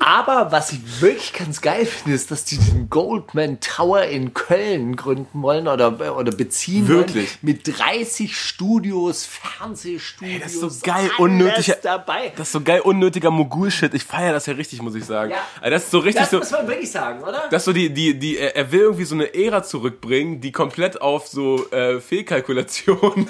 [0.00, 4.96] Aber was ich wirklich ganz geil finde, ist, dass die den Goldman Tower in Köln
[4.96, 7.28] gründen wollen oder, oder beziehen Wirklich?
[7.28, 7.38] wollen.
[7.42, 10.42] Mit 30 Studios, Fernsehstudios.
[10.42, 11.76] das ist so geil, unnötiger.
[11.80, 12.32] dabei.
[12.36, 13.94] Das ist so geil, unnötiger Mogul-Shit.
[13.94, 15.30] Ich feiere das ja richtig, muss ich sagen.
[15.30, 15.36] Ja.
[15.60, 16.38] Also Das ist so richtig Das so.
[16.38, 17.44] muss man wirklich sagen, oder?
[17.50, 20.50] Das ist so die, die, die, er er will irgendwie so eine Ära zurückbringen, die
[20.50, 22.47] komplett auf so äh, Fehlkalkulation
[22.88, 23.28] und,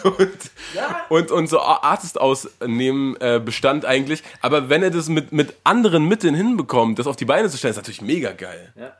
[0.75, 1.05] Ja.
[1.09, 4.23] und, und so Artist ausnehmen äh, bestand eigentlich.
[4.41, 7.73] Aber wenn er das mit, mit anderen Mitteln hinbekommt, das auf die Beine zu stellen,
[7.73, 8.73] ist natürlich mega geil.
[8.79, 8.93] Ja.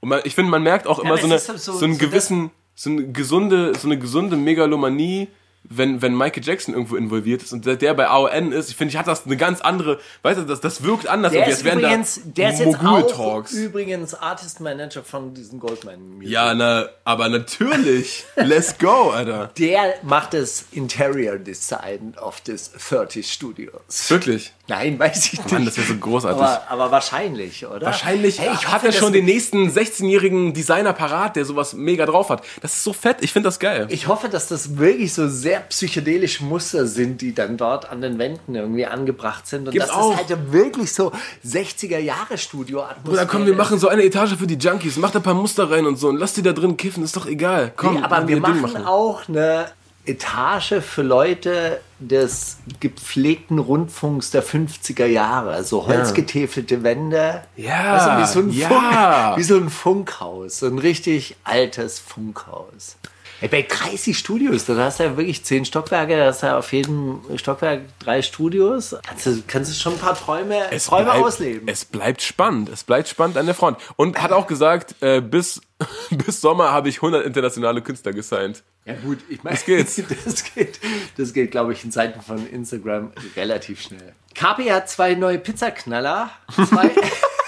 [0.00, 1.98] Und man, ich finde, man merkt auch immer so, eine, halt so- so, einen so
[2.00, 5.28] gewissen, so eine gesunde, so eine gesunde Megalomanie,
[5.64, 8.70] wenn, wenn Michael Jackson irgendwo involviert ist und der, bei AON ist.
[8.70, 11.32] Ich finde, ich hat das eine ganz andere, weißt du, das, das wirkt anders.
[11.32, 16.30] Der ist wären übrigens, der ist jetzt auch übrigens Artist Manager von diesen Goldman Music.
[16.30, 18.24] Ja, na, aber natürlich.
[18.36, 19.50] Let's go, Alter.
[19.58, 23.80] Der macht das Interior Design of this 30 Studios.
[24.08, 24.52] Wirklich.
[24.68, 25.52] Nein, weiß ich nicht.
[25.52, 26.42] Mann, das wäre so großartig.
[26.42, 27.86] aber, aber wahrscheinlich, oder?
[27.86, 32.06] Wahrscheinlich Hey, ich hat hoffe, er schon den nächsten 16-jährigen Designer parat, der sowas mega
[32.06, 32.42] drauf hat.
[32.60, 33.86] Das ist so fett, ich finde das geil.
[33.90, 38.18] Ich hoffe, dass das wirklich so sehr psychedelische Muster sind, die dann dort an den
[38.18, 39.66] Wänden irgendwie angebracht sind.
[39.66, 40.16] Und Gibt's dass auch.
[40.16, 41.12] das halt wirklich so
[41.46, 45.18] 60er Jahre Studio Oder komm, wir machen so eine Etage für die Junkies, mach da
[45.18, 47.72] ein paar Muster rein und so und lass die da drin kiffen, ist doch egal.
[47.76, 49.66] Komm, Nee, aber wir Ding machen, auch eine
[50.04, 55.52] Etage für Leute des gepflegten Rundfunks der 50er Jahre.
[55.52, 57.42] Also holzgetäfelte Wände.
[57.56, 58.68] Ja, Also wie so ein, ja.
[58.68, 60.58] Funk, wie so ein Funkhaus.
[60.58, 62.96] So ein richtig altes Funkhaus.
[63.42, 66.58] Ey, bei 30 Studios, da hast du ja wirklich 10 Stockwerke, da hast du ja
[66.58, 68.94] auf jedem Stockwerk drei Studios.
[69.04, 71.66] Kannst du, kannst du schon ein paar Träume, Träume bleibt, ausleben.
[71.66, 72.68] Es bleibt spannend.
[72.68, 73.78] Es bleibt spannend an der Front.
[73.96, 75.60] Und hat auch gesagt, äh, bis,
[76.10, 78.62] bis Sommer habe ich 100 internationale Künstler gesigned.
[78.84, 80.00] Ja gut, ich meine, Das geht's.
[80.24, 80.78] Das geht,
[81.16, 84.14] das geht, glaube ich, in Zeiten von Instagram relativ schnell.
[84.36, 86.30] Kapi hat zwei neue Pizzaknaller.
[86.68, 86.92] Zwei,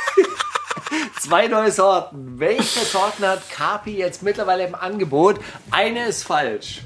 [1.20, 2.38] zwei neue Sorten.
[2.38, 5.40] Welche Sorten hat Kapi jetzt mittlerweile im Angebot?
[5.70, 6.83] Eine ist falsch.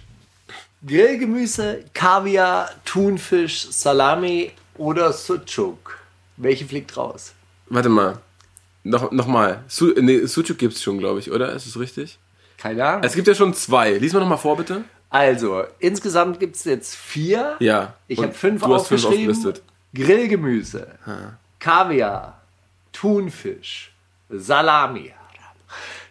[0.86, 5.98] Grillgemüse, Kaviar, Thunfisch, Salami oder Sucuk.
[6.36, 7.34] Welche fliegt raus?
[7.68, 8.18] Warte mal.
[8.84, 9.64] Noch, noch mal.
[9.68, 11.52] Su nee, Sucuk gibt's schon, glaube ich, oder?
[11.52, 12.18] Ist es richtig?
[12.56, 13.02] Keine Ahnung.
[13.04, 13.92] Es gibt ja schon zwei.
[13.92, 14.84] Lies mal noch mal vor, bitte.
[15.10, 17.56] Also, insgesamt gibt es jetzt vier.
[17.60, 17.94] Ja.
[18.08, 19.34] Ich habe fünf du hast fünf aufgeschrieben.
[19.34, 19.62] aufgelistet.
[19.94, 20.86] Grillgemüse,
[21.58, 22.40] Kaviar,
[22.92, 23.92] Thunfisch,
[24.28, 25.12] Salami,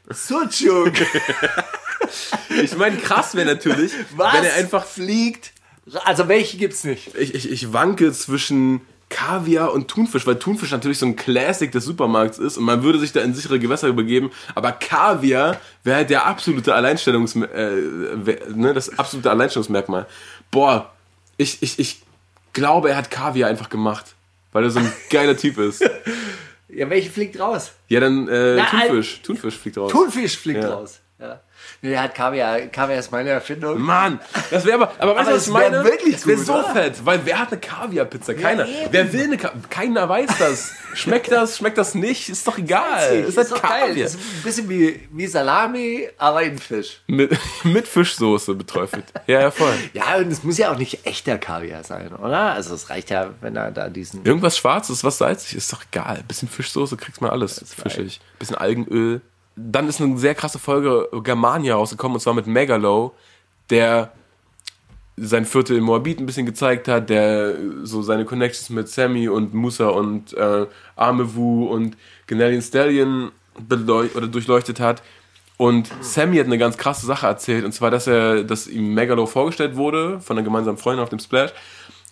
[0.09, 0.93] Sucuk.
[2.61, 5.51] Ich meine, krass wäre natürlich, Was wenn er einfach fliegt?
[6.05, 7.15] Also welche gibt's nicht?
[7.15, 11.85] ich, ich, ich wanke zwischen Kaviar und Thunfisch, weil Thunfisch natürlich so ein Classic des
[11.85, 16.09] Supermarkts ist und man würde sich da in sichere Gewässer übergeben, aber Kaviar wäre halt
[16.09, 17.81] der absolute Alleinstellungs äh,
[18.53, 20.07] ne, das absolute Alleinstellungsmerkmal.
[20.51, 20.93] Boah,
[21.35, 22.01] ich, ich, ich
[22.53, 24.15] glaube, er hat Kaviar einfach gemacht,
[24.51, 25.83] weil er so ein geiler Typ ist.
[26.69, 27.71] Ja, welche fliegt raus?
[27.87, 29.21] Ja, dann äh, Na, Thunfisch.
[29.21, 29.91] Thunfisch fliegt raus.
[29.91, 30.73] Thunfisch fliegt Ja.
[30.73, 30.99] raus.
[31.19, 31.41] Ja.
[31.81, 32.59] Nee, hat Kaviar.
[32.61, 33.79] Kaviar ist meine Erfindung.
[33.79, 35.83] Mann, das wäre aber, aber weißt du, was ich meine?
[35.83, 38.33] wirklich das wäre so fett, weil wer hat eine Kaviarpizza?
[38.33, 38.67] Keiner.
[38.67, 38.87] eben.
[38.91, 40.71] wer will eine Ka Keiner weiß das.
[40.93, 42.29] Schmeckt das, schmeckt das nicht?
[42.29, 43.17] Ist doch egal.
[43.17, 43.89] ist, Ist halt doch geil.
[43.89, 44.07] Kaviar.
[44.07, 47.01] Ist ein bisschen wie, wie Salami, aber in Fisch.
[47.05, 49.05] Mit, mit Fischsoße beträufelt.
[49.27, 49.73] Ja, ja, voll.
[49.93, 52.53] Ja, und es muss ja auch nicht echter Kaviar sein, oder?
[52.53, 54.25] Also es reicht ja, wenn er da diesen...
[54.25, 56.23] Irgendwas Schwarzes, was salzig ist, doch egal.
[56.27, 58.19] Bisschen Fischsoße kriegst man alles fischig.
[58.39, 59.21] Bisschen Algenöl.
[59.59, 63.15] Dann ist eine sehr krasse Folge Germania rausgekommen und zwar mit Megalo,
[63.71, 64.11] der
[65.17, 69.55] sein Viertel in Moabit ein bisschen gezeigt hat, der so seine Connections mit Sammy und
[69.55, 73.31] Musa und äh, Amewu und Ganellian Stallion
[73.67, 75.01] oder durchleuchtet hat.
[75.57, 79.25] Und Sammy hat eine ganz krasse Sache erzählt, und zwar, dass er, dass ihm Megalo
[79.25, 81.51] vorgestellt wurde von einer gemeinsamen Freundin auf dem Splash,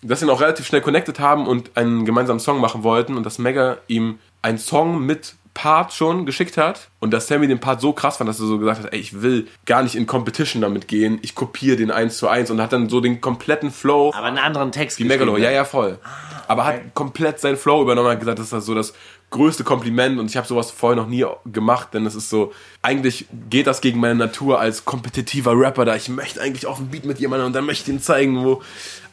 [0.02, 3.24] dass sie ihn auch relativ schnell connected haben und einen gemeinsamen Song machen wollten und
[3.24, 7.80] dass Mega ihm einen Song mit Part schon geschickt hat und dass Sammy den Part
[7.80, 10.60] so krass fand, dass er so gesagt hat, ey, ich will gar nicht in Competition
[10.60, 14.12] damit gehen, ich kopiere den eins zu eins und hat dann so den kompletten Flow
[14.14, 15.54] Aber einen anderen Text wie Megalo, ja, ne?
[15.54, 15.98] ja, voll.
[16.46, 18.92] Aber hat komplett seinen Flow übernommen, hat gesagt, das ist das so das
[19.36, 23.26] größte Kompliment und ich habe sowas vorher noch nie gemacht, denn es ist so, eigentlich
[23.48, 25.94] geht das gegen meine Natur als kompetitiver Rapper da.
[25.94, 28.62] Ich möchte eigentlich auf dem Beat mit jemandem und dann möchte ich ihn zeigen, wo.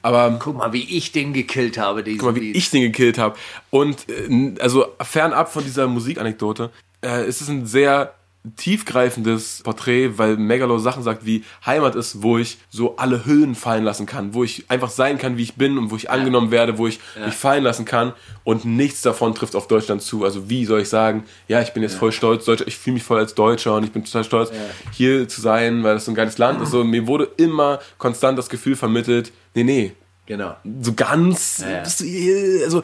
[0.01, 2.57] Aber Guck mal, wie ich den gekillt habe, diesen guck mal, wie Beat.
[2.57, 3.38] ich den gekillt habe.
[3.69, 6.71] Und äh, also fernab von dieser Musikanekdote,
[7.03, 8.13] äh, ist es ein sehr
[8.58, 13.84] tiefgreifendes Porträt, weil Megalo Sachen sagt wie Heimat ist, wo ich so alle Hüllen fallen
[13.86, 16.77] lassen kann, wo ich einfach sein kann, wie ich bin und wo ich angenommen werde,
[16.77, 20.25] wo ich mich fallen lassen kann und nichts davon trifft auf Deutschland zu.
[20.25, 23.03] Also wie soll ich sagen, ja, ich bin jetzt voll stolz, Deutscher, ich fühle mich
[23.03, 24.51] voll als Deutscher und ich bin total stolz,
[24.91, 26.71] hier zu sein, weil das so ein geiles Land ist.
[26.71, 29.93] So, mir wurde immer konstant das Gefühl vermittelt, nee, nee,
[30.25, 30.56] Genau.
[30.82, 31.84] so ganz, ja.
[31.86, 32.82] hier, also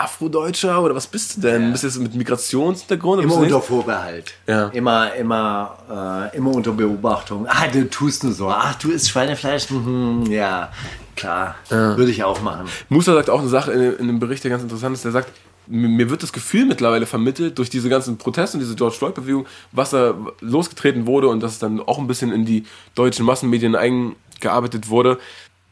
[0.00, 1.72] Afrodeutscher oder was bist du denn?
[1.72, 3.18] Bist du jetzt mit Migrationshintergrund?
[3.18, 4.32] oder Immer unter Vorbehalt.
[4.46, 4.68] Ja.
[4.68, 7.46] Immer, immer, äh, immer unter Beobachtung.
[7.48, 8.48] Ah, du tust nur so.
[8.48, 9.70] Ach, du isst Schweinefleisch?
[9.70, 10.72] Mhm, ja,
[11.16, 11.56] klar.
[11.68, 12.66] Würde ich auch machen.
[12.88, 15.04] Musa sagt auch eine Sache in, in einem Bericht, der ganz interessant ist.
[15.04, 15.30] Der sagt,
[15.66, 19.46] mir mir wird das Gefühl mittlerweile vermittelt durch diese ganzen Proteste und diese George Floyd-Bewegung,
[19.72, 23.76] was da losgetreten wurde und dass es dann auch ein bisschen in die deutschen Massenmedien
[23.76, 25.18] eingearbeitet wurde.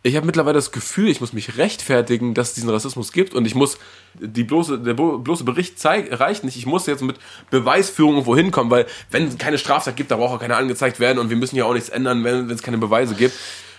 [0.05, 3.45] ich habe mittlerweile das Gefühl, ich muss mich rechtfertigen, dass es diesen Rassismus gibt und
[3.47, 3.79] ich muss
[4.21, 6.57] die bloße, der bloße Bericht zeig, reicht nicht.
[6.57, 7.17] Ich muss jetzt mit
[7.51, 11.19] Beweisführung irgendwo hinkommen, weil wenn es keine Straftat gibt, da braucht auch keine angezeigt werden
[11.19, 13.35] und wir müssen ja auch nichts ändern, wenn es keine Beweise gibt.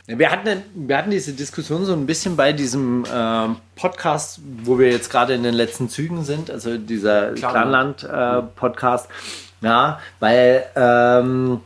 [0.08, 4.90] Wir hatten, wir hatten diese Diskussion so ein bisschen bei diesem ähm, Podcast, wo wir
[4.90, 9.08] jetzt gerade in den letzten Zügen sind, also dieser Clanland-Podcast.
[9.62, 11.60] ja, weil ähm,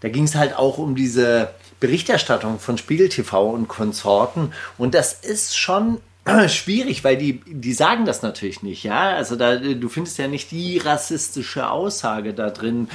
[0.00, 4.52] da ging es halt auch um diese Berichterstattung von Spiegel TV und Konsorten.
[4.76, 6.00] Und das ist schon
[6.48, 9.10] schwierig, weil die, die sagen das natürlich nicht, ja.
[9.10, 12.88] Also da, du findest ja nicht die rassistische Aussage da drin.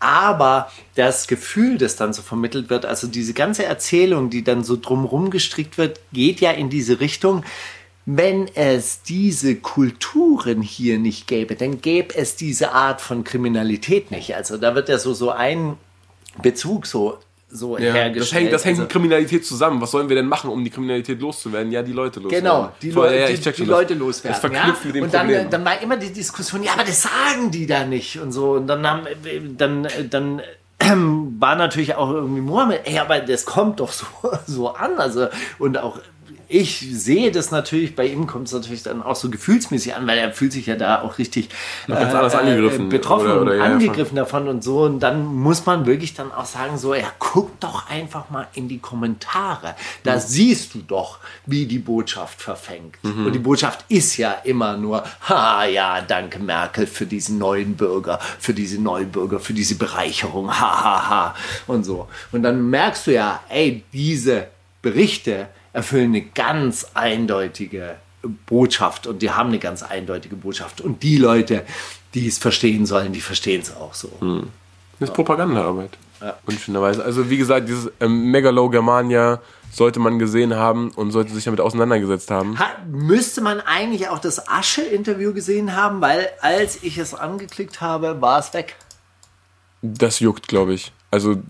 [0.00, 4.76] Aber das Gefühl, das dann so vermittelt wird, also diese ganze Erzählung, die dann so
[4.76, 7.44] drumrum gestrickt wird, geht ja in diese Richtung.
[8.04, 14.34] Wenn es diese Kulturen hier nicht gäbe, dann gäbe es diese Art von Kriminalität nicht.
[14.34, 15.76] Also da wird ja so, so ein
[16.42, 17.18] Bezug so,
[17.52, 18.22] so Ja, hergestellt.
[18.22, 19.80] das hängt, das hängt also, mit Kriminalität zusammen.
[19.80, 21.70] Was sollen wir denn machen, um die Kriminalität loszuwerden?
[21.70, 22.44] Ja, die Leute loswerden.
[22.44, 23.64] Genau, die, Voll, Leu ja, die, die.
[23.64, 24.32] Leute loswerden.
[24.32, 24.86] Das verknüpft ja?
[24.86, 25.50] mit dem und dann, Problem.
[25.50, 28.52] dann war immer die Diskussion, ja, aber das sagen die da nicht und so.
[28.52, 29.06] Und dann haben,
[29.56, 30.42] dann, dann
[30.80, 34.06] ähm, war natürlich auch irgendwie Mohammed, ey, aber das kommt doch so,
[34.46, 34.98] so an.
[34.98, 35.98] Also, und auch
[36.48, 40.18] ich sehe das natürlich, bei ihm kommt es natürlich dann auch so gefühlsmäßig an, weil
[40.18, 41.48] er fühlt sich ja da auch richtig
[41.88, 42.88] äh, angegriffen.
[42.88, 44.82] betroffen Oder- oder und ja, ja, angegriffen davon und so.
[44.82, 48.68] Und dann muss man wirklich dann auch sagen, so, ja, guck doch einfach mal in
[48.68, 49.74] die Kommentare.
[50.02, 52.96] Da siehst du doch, wie die Botschaft verfängt.
[53.02, 58.18] Und die Botschaft ist ja immer nur, ha, ja, danke Merkel für diesen neuen Bürger,
[58.38, 61.34] für diese neuen Bürger, für diese Bereicherung, ha, ha, ha.
[61.66, 62.08] Und so.
[62.30, 64.48] Und dann merkst du ja, ey, diese
[64.82, 67.96] Berichte erfüllen eine ganz eindeutige
[68.46, 70.80] Botschaft und die haben eine ganz eindeutige Botschaft.
[70.80, 71.64] Und die Leute,
[72.14, 74.10] die es verstehen sollen, die verstehen es auch so.
[75.00, 75.90] Das ist Propagandaarbeit.
[76.46, 77.04] Unschönerweise.
[77.04, 79.40] Also wie gesagt, dieses ähm, Megalo-Germania
[79.72, 82.58] sollte man gesehen haben und sollte sich damit auseinandergesetzt haben.
[82.58, 88.20] Ha, müsste man eigentlich auch das Asche-Interview gesehen haben, weil als ich es angeklickt habe,
[88.20, 88.76] war es weg.
[89.80, 90.92] Das juckt, glaube ich.
[91.10, 91.42] Also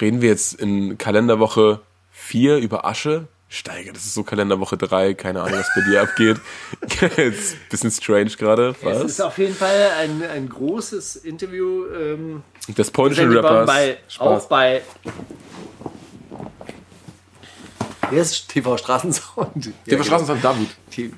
[0.00, 1.80] reden wir jetzt in Kalenderwoche
[2.12, 3.28] 4 über Asche?
[3.50, 6.38] Steiger, das ist so Kalenderwoche 3, keine Ahnung, was bei dir abgeht.
[7.16, 8.76] ist ein bisschen strange gerade.
[8.80, 9.04] Es Was?
[9.04, 11.86] ist auf jeden Fall ein, ein großes Interview.
[11.86, 13.66] Ähm, Des polnischen Rappers.
[13.66, 14.82] bei, auch bei.
[18.10, 19.72] Hier ist TV Straßensound.
[19.86, 20.68] Der ja, Straßensound Davut.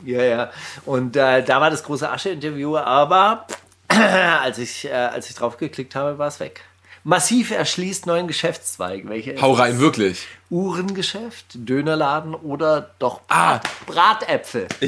[0.04, 0.50] Ja, ja.
[0.86, 3.46] Und äh, da war das große Asche-Interview, aber
[3.88, 6.62] als ich, äh, als ich drauf geklickt habe, war es weg.
[7.04, 9.08] Massiv erschließt neuen Geschäftszweig.
[9.08, 9.80] Welche Hau rein, es?
[9.80, 10.26] wirklich.
[10.50, 13.60] Uhrengeschäft, Dönerladen oder doch Ah.
[13.86, 14.66] Brat, Bratäpfel.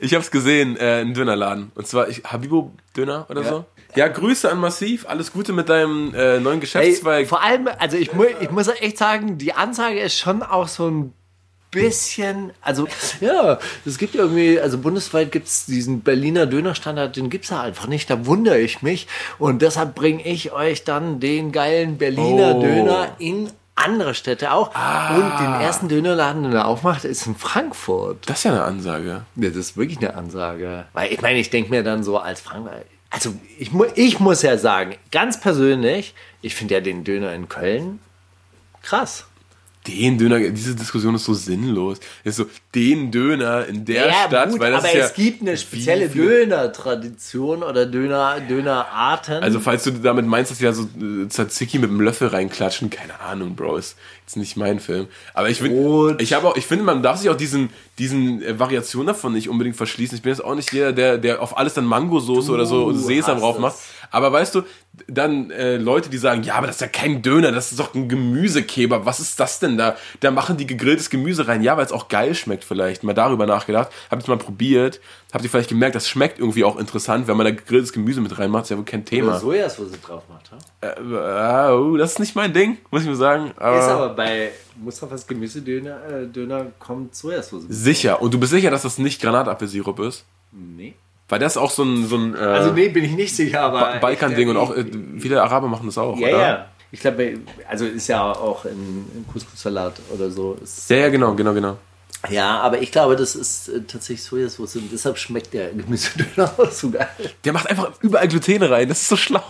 [0.00, 1.70] Ich hab's gesehen, äh, ein Dönerladen.
[1.76, 3.48] Und zwar ich, Habibo Döner oder Ja.
[3.48, 3.64] so.
[3.94, 5.06] Ja, Grüße an Massiv.
[5.08, 7.28] Alles Gute mit deinem äh, neuen Ey, Geschäftszweig.
[7.28, 10.88] vor allem, also ich, mu ich muss echt sagen, die Ansage ist schon auch so
[10.88, 11.12] ein
[11.82, 12.88] bisschen, also
[13.20, 17.60] ja, es gibt irgendwie, also bundesweit gibt es diesen Berliner Dönerstandard, den gibt es ja
[17.62, 19.06] einfach nicht, da wundere ich mich
[19.38, 22.60] und deshalb bringe ich euch dann den geilen Berliner Oh.
[22.62, 25.14] Döner in andere Städte auch Ah.
[25.16, 28.18] und den ersten Dönerladen, den er aufmacht, ist in Frankfurt.
[28.28, 29.22] das ist ja eine Ansage.
[29.36, 30.86] Ja, das ist wirklich eine Ansage.
[30.94, 32.68] Weil ich meine, ich denke mir dann so als Frank,
[33.10, 37.48] also ich, mu ich muss ja sagen, ganz persönlich, ich finde ja den Döner in
[37.50, 37.98] Köln
[38.82, 39.26] krass.
[39.86, 41.98] Den Döner, diese Diskussion ist so sinnlos.
[42.24, 45.42] Ist so, den Döner in der Stadt, gut, weil das aber ist ja, es gibt
[45.42, 49.42] eine spezielle Döner-Tradition oder Döner, Dönerarten.
[49.42, 52.90] Also falls du damit meinst, dass die da so äh, Tzatziki mit dem Löffel reinklatschen,
[52.90, 55.06] keine Ahnung, Bro, ist jetzt nicht mein Film.
[55.34, 58.58] Aber ich finde, ich habe auch, ich finde, man darf sich auch diesen, diesen äh,
[58.58, 60.16] Variationen davon nicht unbedingt verschließen.
[60.16, 63.38] Ich bin jetzt auch nicht jeder, der, der auf alles dann Mangosoße oder so Sesam
[63.38, 63.76] drauf macht.
[64.10, 64.62] Aber weißt du,
[65.08, 67.94] dann äh, Leute, die sagen, ja, aber das ist ja kein Döner, das ist doch
[67.94, 69.04] ein Gemüsekebab.
[69.04, 69.96] Was ist das denn da?
[70.20, 71.62] Da machen die gegrilltes Gemüse rein.
[71.62, 73.02] Ja, weil es auch geil schmeckt vielleicht.
[73.04, 73.90] Mal darüber nachgedacht.
[74.10, 75.00] Habt ihr mal probiert?
[75.32, 78.38] Habt ihr vielleicht gemerkt, das schmeckt irgendwie auch interessant, wenn man da gegrilltes Gemüse mit
[78.38, 78.64] reinmacht.
[78.64, 79.32] Ist ja wohl kein Thema.
[79.32, 80.50] oder Sojasauce drauf macht.
[80.52, 81.68] Ha?
[81.68, 83.52] Äh, oh, das ist nicht mein Ding, muss ich mir sagen.
[83.56, 87.64] Aber Ist aber bei Mustafas Gemüsedöner äh, Döner kommt Sojasauce.
[87.68, 88.22] sicher.
[88.22, 90.24] Und du bist sicher, dass das nicht Granatapfelsirup ist?
[90.52, 90.94] Nee.
[91.28, 93.60] Weil das ist auch so ein, so ein äh, Also nee, bin ich nicht sicher,
[93.62, 93.80] aber...
[93.80, 94.84] Ba- Balkan-Ding und auch äh,
[95.18, 96.40] viele Araber machen das auch, Ja, oder?
[96.40, 96.66] ja.
[96.92, 98.70] Ich glaube, also ist ja auch in,
[99.14, 100.56] in Couscous-Salat oder so.
[100.62, 101.76] Ist, Ja, ja, genau, genau, genau.
[102.30, 106.70] ja, aber ich glaube, das ist äh, tatsächlich Sojasauce und deshalb schmeckt der Gemüsedöner auch
[106.70, 107.08] so geil.
[107.44, 108.88] Der macht einfach überall Gluten rein.
[108.88, 109.42] Das ist so schlau.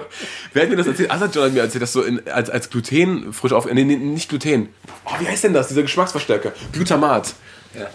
[0.52, 1.10] Wer hat mir das erzählt?
[1.10, 3.66] John hat mir erzählt, dass so in, als, als Gluten frisch auf.
[3.66, 4.68] Nee, nee, nicht Gluten.
[5.04, 5.66] Oh, wie heißt denn das?
[5.68, 6.52] Dieser Geschmacksverstärker.
[6.72, 7.34] Glutamat.
[7.76, 7.88] Ja.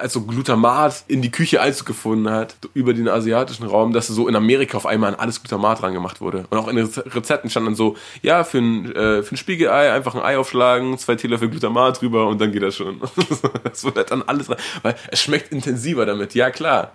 [0.00, 4.28] Als so Glutamat in die Küche Einzug gefunden hat, über den asiatischen Raum, dass so
[4.28, 6.44] in Amerika auf einmal an alles Glutamat dran gemacht wurde.
[6.50, 10.14] Und auch in Rezepten stand dann so, ja, für ein, äh, für ein Spiegelei einfach
[10.14, 13.00] ein Ei aufschlagen, zwei Teelöffel Glutamat drüber und dann geht das schon.
[13.64, 16.92] das halt dann alles dran, weil es schmeckt intensiver damit, ja klar.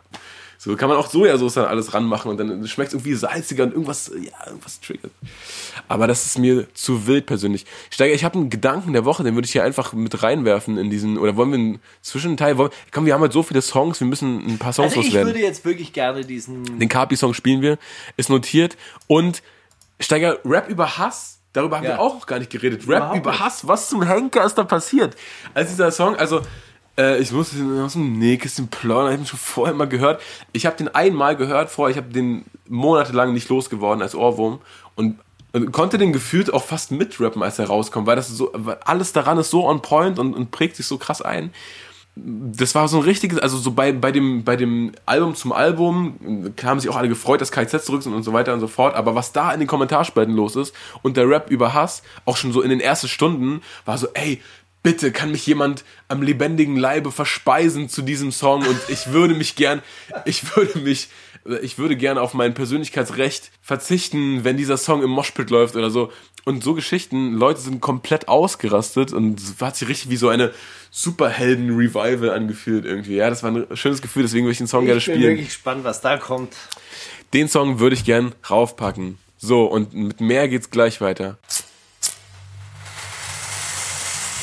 [0.64, 3.72] So kann man auch Sojasauce dann alles ranmachen und dann schmeckt es irgendwie salziger und
[3.74, 5.12] irgendwas, ja, irgendwas triggert.
[5.90, 7.66] Aber das ist mir zu wild persönlich.
[7.90, 10.90] Steiger, ich habe einen Gedanken der Woche, den würde ich hier einfach mit reinwerfen in
[10.90, 14.08] diesen, oder wollen wir einen Zwischenteil, wollen, komm, wir haben halt so viele Songs, wir
[14.08, 15.34] müssen ein paar Songs Also ich loswerden.
[15.34, 16.80] würde jetzt wirklich gerne diesen.
[16.80, 17.78] Den Kapi-Song spielen wir,
[18.16, 18.78] ist notiert.
[19.08, 19.44] Und
[20.00, 21.90] Steiger, Rap über Hass, darüber haben Ja.
[21.92, 22.84] wir auch noch gar nicht geredet.
[22.88, 23.40] Rap Überhaupt über.
[23.40, 25.16] Hass, was zum Henker ist da passiert?
[25.54, 26.42] Als dieser Song, also
[26.98, 27.52] äh, ich muss
[27.82, 30.22] aus dem Nähkästchen plaudern, ich habe ihn schon vorher mal gehört.
[30.52, 34.60] Ich habe den einmal gehört vorher, ich habe den monatelang nicht losgeworden als Ohrwurm
[34.96, 35.20] und
[35.56, 39.14] und konnte den gefühlt auch fast mitrappen, als er rauskommt, weil das so, weil alles
[39.14, 41.52] daran ist so on point und, und prägt sich so krass ein
[42.16, 46.54] das war so ein richtiges, also so bei, bei, dem, bei dem Album zum Album,
[46.64, 48.96] haben sich auch alle gefreut, dass KZ zurück sind und so weiter und so fort,
[48.96, 52.52] aber was da in den Kommentarspalten los ist und der Rap über Hass, auch schon
[52.52, 54.42] so in den ersten Stunden, war so, ey,
[54.84, 59.56] bitte kann mich jemand am lebendigen Leibe verspeisen zu diesem Song und ich würde mich
[59.56, 59.82] gern,
[60.26, 61.10] ich würde mich,
[61.62, 66.12] ich würde gerne auf mein Persönlichkeitsrecht verzichten, wenn dieser Song im Moshpit läuft oder so.
[66.46, 70.52] Und so Geschichten, Leute sind komplett ausgerastet und es hat sich richtig wie so eine
[70.92, 73.16] Superhelden-Revival angefühlt irgendwie.
[73.16, 75.30] Ja, das war ein schönes Gefühl, deswegen würde ich den Song gerne Ich bin spielen.
[75.32, 76.54] wirklich gespannt, was da kommt.
[77.34, 79.18] Den Song würde ich gern raufpacken.
[79.38, 81.38] So, und mit mehr geht's gleich weiter.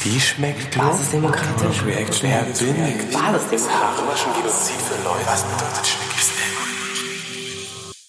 [0.03, 1.83] Wie schmeckt Basisdemokratisch.
[1.85, 2.31] Reaction?
[2.31, 3.13] Wer bin ich?
[3.13, 4.23] Basisdemokratisch.
[4.35, 5.27] Genozid für Leute.
[5.27, 6.31] Was bedeutet Schnickis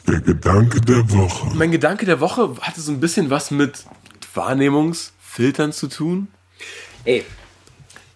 [0.08, 1.48] Der Gedanke der Woche.
[1.54, 3.84] Mein Gedanke der Woche hatte so ein bisschen was mit
[4.34, 6.30] Wahrnehmungsfiltern zu tun.
[7.04, 7.26] Ey,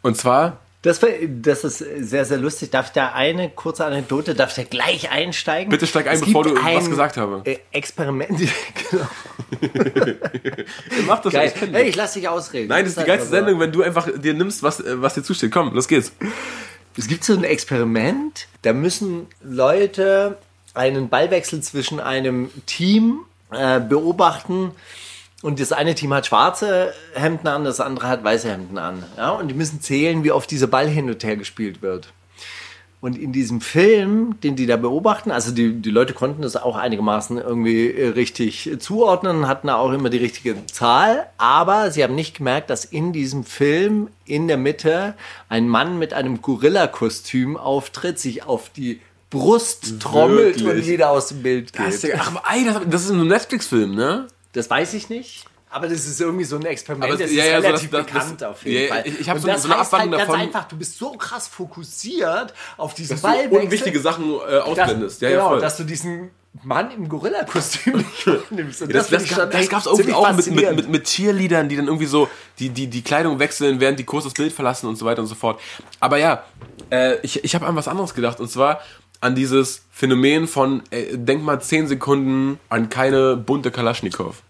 [0.01, 2.69] Und zwar, das, das ist sehr, sehr lustig.
[2.69, 5.71] Darf ich da eine kurze Anekdote, darf ich da gleich einsteigen?
[5.71, 7.41] Bitte steig ein, Es bevor du was gesagt habe.
[7.43, 8.37] äh, Experiment.
[8.91, 9.07] genau.
[11.07, 11.51] mach das Geil.
[11.53, 11.89] ich kenn Hey, dich.
[11.91, 12.69] ich lass dich ausreden.
[12.69, 15.23] Nein, das ist die geilste Sendung, wenn du einfach dir nimmst, was, äh, was dir
[15.23, 15.51] zusteht.
[15.51, 16.11] Komm, los geht's.
[16.97, 20.37] Es gibt so ein Experiment, da müssen Leute
[20.75, 23.21] einen Ballwechsel zwischen einem Team
[23.51, 24.71] äh, beobachten
[25.45, 29.03] und das eine Team hat schwarze Hemden an, das andere hat weiße Hemden an.
[29.15, 29.29] Ja?
[29.31, 32.11] Und die müssen zählen, wie oft dieser Ball hin und her gespielt wird.
[33.01, 36.75] Und in diesem Film, den die da beobachten, also die, die Leute konnten das auch
[36.75, 42.37] einigermaßen irgendwie äh, richtig zuordnen, hatten auch immer die richtige Zahl, aber sie haben nicht
[42.37, 45.13] gemerkt, dass in diesem Film in der Mitte
[45.49, 50.87] ein Mann mit einem Gorilla-Kostüm auftritt, sich auf die Brust trommelt und Wirklich?
[50.87, 52.15] wieder aus dem Bild Das ist, geht.
[52.15, 54.27] ja- ach, ey, das, das ist ein Netflix-Film, ne?
[54.55, 55.45] Das weiß ich nicht.
[55.69, 58.05] Aber das ist irgendwie so ein Experiment, das es- ja, ist ja, so relativ das-
[58.05, 59.03] das- bekannt das- auf jeden ja, Fall.
[59.07, 60.77] ich- ich hab Und so- das so eine heißt halt Abwandlung ganz davon- einfach, du
[60.77, 63.59] bist so krass fokussiert auf diesen Dass du Ballwechsel.
[63.65, 65.21] unwichtige Sachen äh, dass, ausblendest.
[65.21, 65.59] Ja, ja, genau, voll.
[65.61, 66.31] dass du diesen
[66.63, 68.83] Mann im Gorilla-Kostüm nicht wahrnimmst.
[68.83, 71.75] Und Das, das, das, das echt gab's irgendwie auch mit, mit, mit, mit Cheerleadern, die
[71.75, 74.95] dann irgendwie so die, die, die Kleidung wechseln, während die Kurs das Bild verlassen und
[74.95, 75.59] so weiter und so fort.
[75.99, 76.43] Aber ja,
[76.91, 78.79] äh, ich, ich habe an was anderes gedacht und zwar
[79.19, 84.41] an dieses Phänomen von, äh, denk mal 10 Sekunden an keine bunte Kalaschnikow.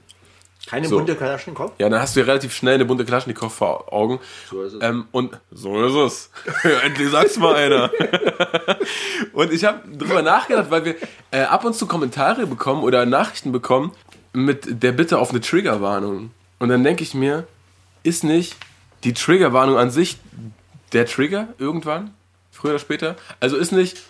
[0.67, 0.97] Keine so.
[0.97, 1.71] bunte Kalaschnikow?
[1.77, 4.19] Ja, dann hast du ja relativ schnell eine bunte Kalaschnikow vor Augen.
[4.49, 4.83] So ist es.
[4.83, 6.29] Ähm, und so ist
[6.63, 6.71] es.
[6.83, 7.91] Endlich sagt's mal einer.
[9.33, 10.95] und ich habe drüber nachgedacht, weil wir
[11.31, 13.91] äh, ab und zu Kommentare bekommen oder Nachrichten bekommen
[14.33, 16.31] mit der Bitte auf eine Triggerwarnung.
[16.59, 17.47] Und dann denke ich mir,
[18.03, 18.55] ist nicht
[19.03, 20.17] die Triggerwarnung an sich
[20.93, 22.13] der Trigger irgendwann?
[22.51, 23.15] Früher oder später?
[23.39, 24.01] Also ist nicht,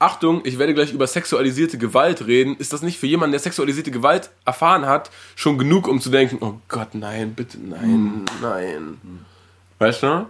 [0.00, 2.56] Achtung, ich werde gleich über sexualisierte Gewalt reden.
[2.56, 6.38] Ist das nicht für jemanden, der sexualisierte Gewalt erfahren hat, schon genug, um zu denken,
[6.40, 8.98] oh Gott, nein, bitte, nein, nein.
[9.78, 10.26] Weißt du?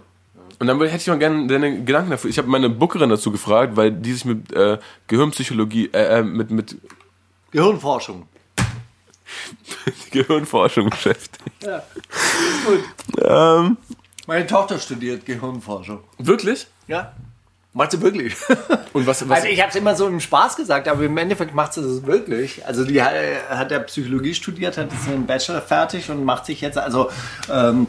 [0.57, 2.29] Und dann hätte ich mal gerne deine Gedanken dafür.
[2.29, 6.49] Ich habe meine Bookerin dazu gefragt, weil die sich mit äh, Gehirnpsychologie, äh, äh, mit,
[6.51, 6.77] mit
[7.51, 8.27] Gehirnforschung.
[10.11, 11.43] Gehirnforschung beschäftigt.
[11.61, 12.83] Ist gut.
[13.23, 13.77] Ähm,
[14.25, 15.99] Meine Tochter studiert Gehirnforschung.
[16.17, 16.67] wirklich?
[16.87, 17.13] Ja.
[17.79, 18.35] Macht sie wirklich.
[18.93, 21.55] Und was, was Also ich habe es immer so im Spaß gesagt, aber im Endeffekt
[21.55, 22.65] macht sie das wirklich.
[22.65, 26.77] Also die hat, ja Psychologie studiert, hat jetzt einen Bachelor fertig und macht sich jetzt,
[26.77, 27.09] also
[27.49, 27.87] ähm,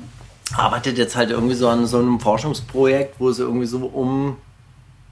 [0.57, 4.37] arbeitet jetzt halt irgendwie so an so einem Forschungsprojekt, wo es irgendwie so um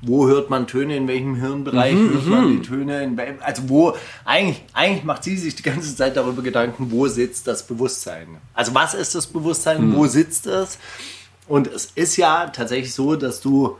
[0.00, 3.96] wo hört man Töne, in welchem Hirnbereich hört man die Töne, in welchem, also wo,
[4.24, 8.28] eigentlich, eigentlich macht sie sich die ganze Zeit darüber Gedanken, wo sitzt das Bewusstsein.
[8.54, 10.78] Also was ist das Bewusstsein, wo sitzt es?
[11.48, 13.76] Und es ist ja tatsächlich so, dass du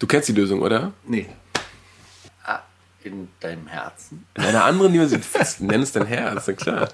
[0.00, 0.92] du kennst die Lösung, oder?
[1.06, 1.26] Nee.
[2.44, 2.60] Ah,
[3.04, 4.26] in deinem Herzen.
[4.34, 5.22] In einer anderen Dimension.
[5.60, 6.88] Nenn es dein Herz, na klar.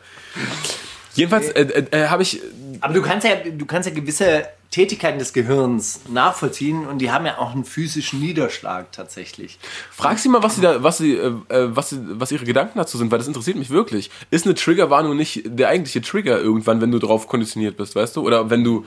[1.14, 2.42] Jedenfalls äh, äh, äh, habe ich.
[2.81, 7.25] Aber du kannst ja, du kannst ja gewisse Tätigkeiten des Gehirns nachvollziehen und die haben
[7.25, 9.59] ja auch einen physischen Niederschlag tatsächlich.
[9.91, 12.78] Frag sie mal, was sie da, was sie, äh, äh, was, sie, was ihre Gedanken
[12.78, 14.11] dazu sind, weil das interessiert mich wirklich.
[14.30, 18.20] Ist eine Triggerwarnung nicht der eigentliche Trigger irgendwann, wenn du drauf konditioniert bist, weißt du?
[18.20, 18.85] Oder wenn du,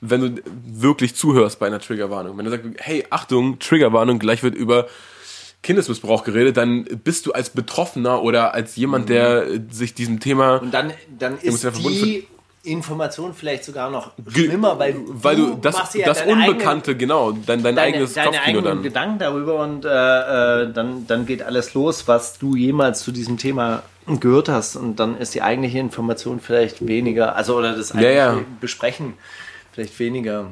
[0.00, 2.38] wenn du wirklich zuhörst bei einer Triggerwarnung.
[2.38, 4.86] Wenn du sagst, hey, Achtung, Triggerwarnung, gleich wird über
[5.62, 10.56] Kindesmissbrauch geredet, dann bist du als Betroffener oder als jemand, der äh, sich diesem Thema
[10.56, 12.26] Und dann, dann ist ja die
[12.62, 17.32] Information vielleicht sogar noch schlimmer, weil, weil du das, ja das deine eigenen- Unbekannte, genau,
[17.32, 18.82] dein, dein deine, eigenes deine Kopfkino eigenen dann.
[18.82, 23.38] Gedanken darüber und äh, äh, dann, dann geht alles los, was du jemals zu diesem
[23.38, 28.16] Thema gehört hast und dann ist die eigentliche Information vielleicht weniger, also oder das eigentliche
[28.16, 28.44] ja.
[28.60, 29.14] Besprechen
[29.72, 30.50] vielleicht weniger.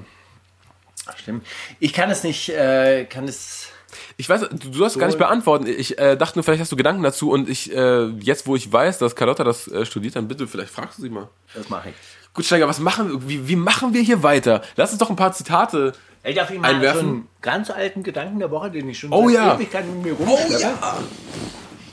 [1.17, 1.47] Stimmt.
[1.81, 3.71] Ich kann es nicht, äh, kann es.
[4.17, 5.67] Ich weiß, du, du hast gar nicht beantworten.
[5.67, 8.71] Ich äh, dachte nur, vielleicht hast du Gedanken dazu und ich, äh, jetzt wo ich
[8.71, 11.29] weiß, dass Carlotta das äh, studiert, dann bitte, vielleicht fragst du sie mal.
[11.55, 11.95] Das mache ich.
[12.35, 14.63] Gut, Steiger, was machen, wie, wie machen wir hier weiter?
[14.77, 15.95] Lass uns doch ein paar Zitate.
[16.23, 17.01] Ich darf ich mal Einwerfen?
[17.01, 19.55] so einen ganz alten Gedanken der Woche, den ich schon Oh ja.
[19.55, 20.77] Ewigkeiten mit mir rumschleppe.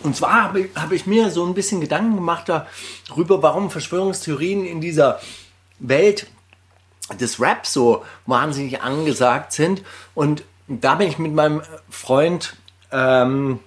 [0.04, 4.66] Und zwar habe ich, habe ich mir so ein bisschen Gedanken gemacht darüber, warum Verschwörungstheorien
[4.66, 5.20] in dieser
[5.80, 6.28] Welt
[7.20, 9.84] des Raps so wahnsinnig angesagt sind.
[10.14, 12.56] Und da bin ich mit meinem Freund
[12.92, 13.60] ähm,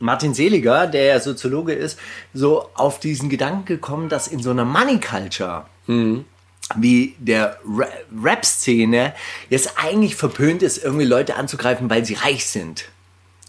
[0.00, 1.98] Martin Seliger, der ja Soziologe ist,
[2.32, 5.66] so auf diesen Gedanken gekommen, dass in so einer Money Culture
[6.76, 7.86] wie der Ra-
[8.22, 9.14] Rap-Szene
[9.50, 12.86] jetzt eigentlich verpönt ist, irgendwie Leute anzugreifen, weil sie reich sind.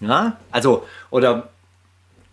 [0.02, 1.50] Ja, also, oder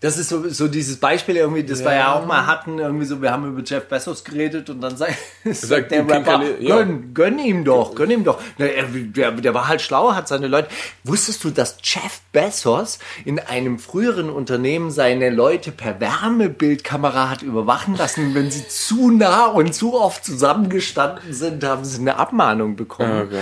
[0.03, 3.23] das ist so, so dieses Beispiel irgendwie, das wir ja auch mal hatten, irgendwie so,
[3.23, 6.77] wir haben über Jeff Bezos geredet und dann sagt, sagt der Rapper, Khaled, ja.
[6.77, 8.41] gönn, gönn ihm doch, gönn ihm doch.
[8.59, 10.69] Na, er- Der, der war halt schlau, hat seine Leute.
[11.05, 17.97] Wusstest du, dass Jeff Bezos in einem früheren Unternehmen seine Leute per Wärmebildkamera hat überwachen
[17.97, 18.35] lassen?
[18.35, 23.29] Wenn sie zu nah und zu oft zusammengestanden sind, haben sie eine Abmahnung bekommen.
[23.33, 23.37] Oh.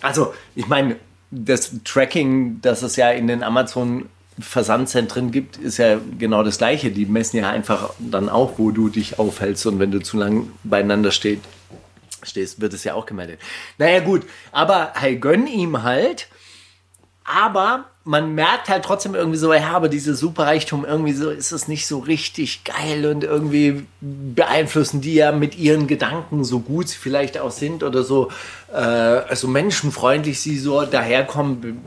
[0.00, 0.96] Also, ich meine,
[1.30, 4.08] das Tracking, das es ja in den Amazon
[4.40, 6.90] Versandzentren gibt, ist ja genau das gleiche.
[6.90, 10.50] Die messen ja einfach dann auch, wo du dich aufhältst und wenn du zu lang
[10.64, 11.40] beieinander steht,
[12.22, 13.40] stehst, wird es ja auch gemeldet.
[13.78, 14.22] Naja gut,
[14.52, 16.28] aber hey, gönn ihm halt.
[17.24, 21.68] Aber man merkt halt trotzdem irgendwie so, ja, aber diese Superreichtum, irgendwie so ist es
[21.68, 26.96] nicht so richtig geil und irgendwie beeinflussen die ja mit ihren Gedanken, so gut sie
[26.96, 28.30] vielleicht auch sind oder so,
[28.72, 31.82] äh, also menschenfreundlich sie so daherkommen,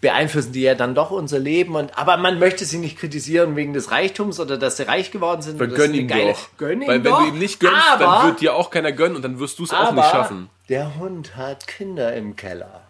[0.00, 3.72] beeinflussen die ja dann doch unser Leben und aber man möchte sie nicht kritisieren wegen
[3.72, 5.58] des Reichtums oder dass sie reich geworden sind.
[5.58, 6.48] Weil oder gönn dass sie ihm geile- doch.
[6.58, 8.92] Gönn ihm Weil wenn doch, du ihm nicht gönnst, aber, dann wird dir auch keiner
[8.92, 10.48] gönnen und dann wirst du es auch nicht schaffen.
[10.68, 12.80] Der Hund hat Kinder im Keller.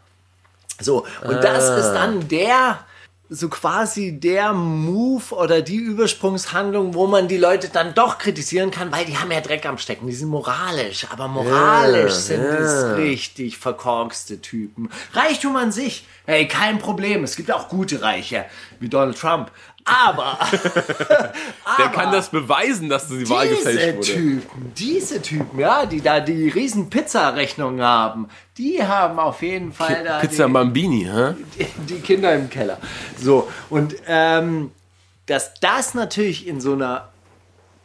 [0.80, 2.80] So, und das ist dann der,
[3.30, 8.92] so quasi der Move oder die Übersprungshandlung, wo man die Leute dann doch kritisieren kann,
[8.92, 10.06] weil die haben ja Dreck am Stecken.
[10.06, 14.90] Die sind moralisch, aber moralisch sind es richtig verkorkste Typen.
[15.14, 17.24] Reichtum an sich, hey, kein Problem.
[17.24, 18.44] Es gibt auch gute Reiche,
[18.78, 19.50] wie Donald Trump.
[19.84, 20.38] Aber,
[21.78, 24.06] Der kann das beweisen, dass die Wahl gefälscht diese wurde.
[24.06, 30.02] Typen, diese Typen, ja, die da die riesen Pizza-Rechnungen haben, die haben auf jeden Fall
[30.04, 31.34] da Pizza die, Mambini, hä?
[31.88, 32.78] die Kinder im Keller.
[33.18, 34.70] So, und ähm,
[35.26, 37.08] dass das natürlich in so einer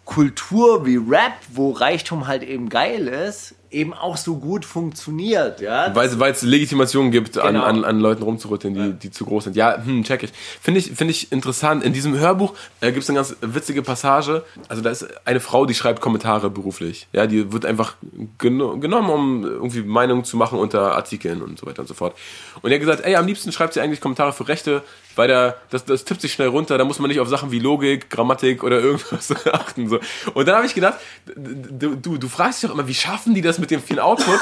[0.06, 5.94] Kultur wie Rap, wo Reichtum halt eben geil ist, eben auch so gut funktioniert, ja.
[5.96, 7.66] Weil es Legitimation gibt, an, Genau.
[7.66, 9.56] an, an Leuten rumzurütteln, die, die zu groß sind.
[9.56, 10.32] Ja, hm, check ich.
[10.62, 11.84] Finde ich, finde ich interessant.
[11.84, 14.44] In diesem Hörbuch äh, gibt es eine ganz witzige Passage.
[14.68, 17.08] Also da ist eine Frau, die schreibt Kommentare beruflich.
[17.14, 17.96] Ja, die wird einfach
[18.38, 22.16] geno genommen, um irgendwie Meinungen zu machen unter Artikeln und so weiter und so fort.
[22.62, 24.82] Und er hat gesagt, ey, am liebsten schreibt sie eigentlich Kommentare für Rechte,
[25.16, 27.60] weil da, das, das tippt sich schnell runter, da muss man nicht auf Sachen wie
[27.60, 29.90] Logik, Grammatik oder irgendwas achten.
[29.90, 30.00] So.
[30.34, 30.96] Und dann habe ich gedacht,
[31.36, 34.40] du, du, du fragst dich doch immer, wie schaffen die das mit dem vielen Output?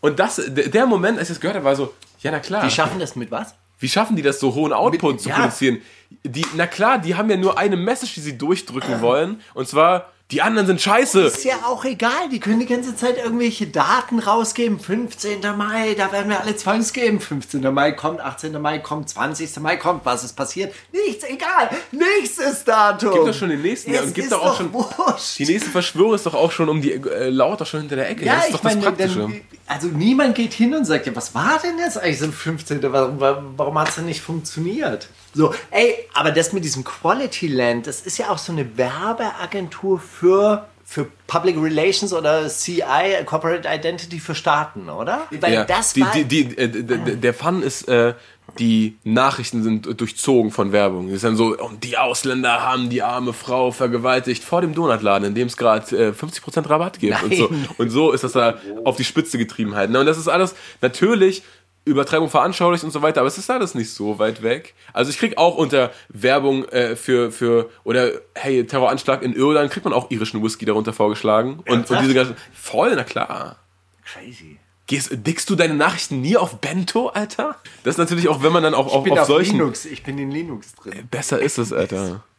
[0.00, 2.62] Und das, der der Moment, als ich das gehört habe, war so, ja, na klar.
[2.64, 3.54] Die schaffen das mit was?
[3.78, 5.36] Wie schaffen die das, so hohen Output Mit- zu ja.
[5.36, 5.80] produzieren?
[6.24, 9.40] Die, na klar, die haben ja nur eine Message, die sie durchdrücken wollen.
[9.54, 11.22] Und zwar, die anderen sind scheiße.
[11.22, 14.78] Ist ja auch egal, die können die ganze Zeit irgendwelche Daten rausgeben.
[14.78, 15.40] 15.
[15.56, 17.20] Mai, da werden wir alle zwangsgeben.
[17.20, 17.72] 15.
[17.74, 18.60] Mai kommt, 18.
[18.60, 19.58] Mai kommt, 20.
[19.58, 20.72] Mai kommt, was ist passiert?
[20.92, 21.70] Nichts, egal.
[21.90, 23.12] Nächstes Datum.
[23.12, 23.92] Gibt doch schon den nächsten.
[23.92, 24.72] Es und gibt ist doch auch schon.
[24.72, 25.38] wurscht.
[25.38, 28.10] Die nächste Verschwörung ist doch auch schon um die, äh, laut doch schon hinter der
[28.10, 28.24] Ecke.
[28.24, 29.18] Ja, das ist ich doch das meine, Praktische.
[29.18, 32.32] dann, also niemand geht hin und sagt, ja, was war denn jetzt eigentlich so ein
[32.32, 32.82] 15.
[32.92, 35.08] Warum, warum, warum hat es denn nicht funktioniert?
[35.32, 40.00] So, ey, aber das mit diesem Quality Land, das ist ja auch so eine Werbeagentur
[40.00, 42.82] für, für Public Relations oder CI,
[43.24, 45.26] Corporate Identity für Staaten, oder?
[45.40, 48.14] Weil ja, das die, war, die, die, äh, d- der Fun ist, äh,
[48.58, 51.06] die Nachrichten sind durchzogen von Werbung.
[51.08, 55.28] Es ist dann so, und die Ausländer haben die arme Frau vergewaltigt vor dem Donutladen,
[55.28, 57.48] in dem es gerade äh, 50% Rabatt gibt und so.
[57.78, 59.90] Und so ist das da auf die Spitze getrieben halt.
[59.90, 60.00] Ne?
[60.00, 61.44] Und das ist alles natürlich
[61.84, 64.74] Übertreibung veranschaulicht und so weiter, aber es ist alles nicht so weit weg.
[64.92, 69.84] Also ich krieg auch unter Werbung äh, für, für, oder hey, Terroranschlag in Irland, kriegt
[69.84, 71.60] man auch irischen Whisky darunter vorgeschlagen.
[71.66, 73.56] Und, und diese ganzen, voll, na klar.
[74.04, 74.58] Crazy.
[74.86, 77.56] Gehst, dickst du deine Nachrichten nie auf Bento, Alter?
[77.84, 79.58] Das ist natürlich auch, wenn man dann auch Ich auf, bin auf auf solchen.
[79.58, 81.08] Linux, ich bin in Linux drin.
[81.10, 82.24] Besser ist es, Alter.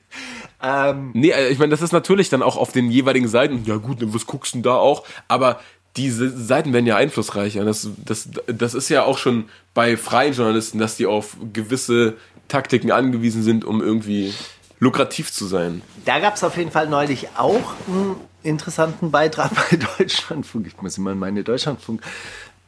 [0.63, 3.63] Ähm, Nee, äh, ich meine, das ist natürlich dann auch auf den jeweiligen Seiten.
[3.65, 5.05] Ja gut, was guckst du denn da auch?
[5.27, 5.59] Aber
[5.97, 7.65] diese Seiten werden ja einflussreicher.
[7.65, 12.15] Das, das, das ist ja auch schon bei freien Journalisten, dass die auf gewisse
[12.47, 14.33] Taktiken angewiesen sind, um irgendwie
[14.79, 15.81] lukrativ zu sein.
[16.05, 20.67] Da gab es auf jeden Fall neulich auch einen interessanten Beitrag bei Deutschlandfunk.
[20.67, 22.01] Ich muss immer meine Deutschlandfunk.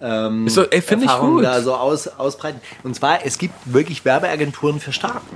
[0.02, 1.44] Ähm, Ist doch- ey, find ich gut.
[1.46, 2.60] da so aus, ausbreiten.
[2.84, 5.36] Und zwar, es gibt wirklich Werbeagenturen für Staaten.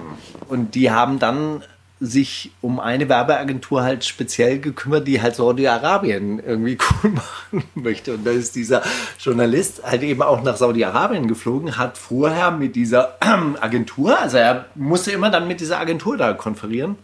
[0.49, 1.63] Und die haben dann
[1.99, 8.13] sich um eine Werbeagentur halt speziell gekümmert, die halt Saudi-Arabien irgendwie cool machen möchte.
[8.13, 8.83] Und da ist dieser
[9.19, 13.17] Journalist halt eben auch nach Saudi-Arabien geflogen, hat vorher mit dieser
[13.61, 16.97] Agentur, also er musste immer dann mit dieser Agentur da konferieren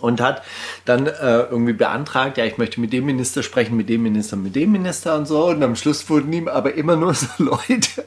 [0.00, 0.42] und hat
[0.84, 4.54] dann äh, irgendwie beantragt, ja, ich möchte mit dem Minister sprechen, mit dem Minister, mit
[4.54, 5.46] dem Minister und so.
[5.46, 8.04] Und am Schluss wurden ihm aber immer nur so Leute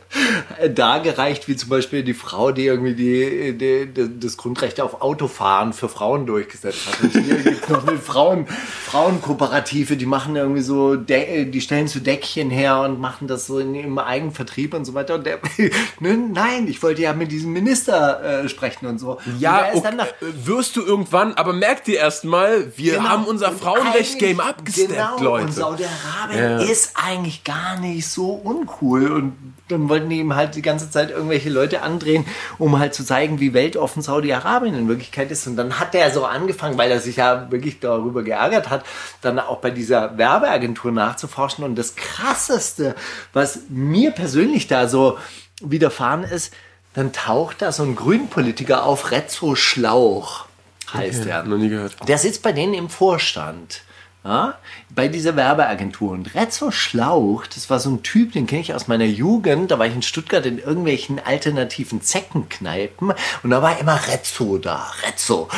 [0.59, 5.01] äh, dargereicht, wie zum Beispiel die Frau, die irgendwie die, die, die, das Grundrecht auf
[5.01, 7.01] Autofahren für Frauen durchgesetzt hat.
[7.01, 12.49] Und hier gibt noch eine Frauen, Frauenkooperative, die machen irgendwie so, die stellen so Deckchen
[12.49, 15.15] her und machen das so in, im Eigenvertrieb und so weiter.
[15.15, 15.39] Und der,
[15.99, 19.19] ne, nein, ich wollte ja mit diesem Minister äh, sprechen und so.
[19.25, 23.09] und Ja, ist okay, nach, äh, wirst du irgendwann, aber merk dir erstmal, wir Genau.
[23.09, 25.45] haben unser Frauenrecht-Game eigentlich- abgesteppt, genau, Leute.
[25.45, 26.57] Und Saudi-Arabien Ja.
[26.59, 29.11] ist eigentlich gar nicht so uncool.
[29.11, 32.25] Und dann wollten die ihm halt die ganze Zeit irgendwelche Leute andrehen,
[32.59, 35.47] um halt zu zeigen, wie weltoffen Saudi-Arabien in Wirklichkeit ist.
[35.47, 38.83] Und dann hat der so angefangen, weil er sich ja wirklich darüber geärgert hat,
[39.21, 41.63] dann auch bei dieser Werbeagentur nachzuforschen.
[41.63, 42.95] Und das Krasseste,
[43.33, 45.17] was mir persönlich da so
[45.61, 46.53] widerfahren ist,
[46.93, 50.45] dann taucht da so ein Grünpolitiker auf, Rezzo Schlauch
[50.93, 51.43] heißt er.
[51.43, 51.95] Noch nie gehört.
[52.07, 53.83] Der sitzt bei denen im Vorstand.
[54.23, 54.59] Ja,
[54.93, 56.11] bei dieser Werbeagentur.
[56.11, 59.71] Und Rezzo Schlauch, das war so ein Typ, den kenne ich aus meiner Jugend.
[59.71, 63.13] Da war ich in Stuttgart in irgendwelchen alternativen Zeckenkneipen.
[63.41, 64.91] Und da war immer Rezzo da.
[65.07, 65.49] Rezzo.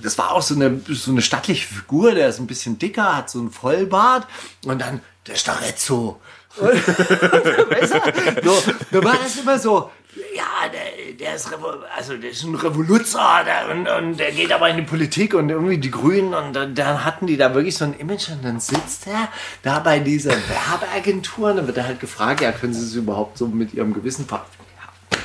[0.00, 2.14] Das war auch so eine, so eine stattliche Figur.
[2.14, 4.28] Der ist ein bisschen dicker, hat so einen Vollbart.
[4.64, 6.20] Und dann, der ist der Rezzo.
[6.56, 9.90] Und, weißt du, so, da war das immer so,
[10.34, 14.52] ja, der, der ist Revo also der ist ein Revoluzer der, und, und der geht
[14.52, 17.76] aber in die Politik und irgendwie die Grünen und dann, dann hatten die da wirklich
[17.76, 19.28] so ein Image und dann sitzt er
[19.62, 23.38] da bei dieser Werbeagentur und dann wird er halt gefragt, ja, können Sie es überhaupt
[23.38, 24.46] so mit Ihrem Gewissen ver...
[24.76, 25.18] Ja.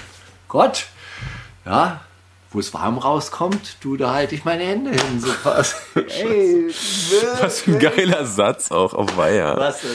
[0.48, 0.88] Gott,
[1.66, 2.02] ja,
[2.52, 5.20] wo es warm rauskommt, du, da halte ich meine Hände hin.
[5.20, 5.76] So was.
[5.95, 6.68] Ey,
[7.39, 9.56] Was für ein geiler Satz auch auf Weiher.
[9.58, 9.91] Was denn?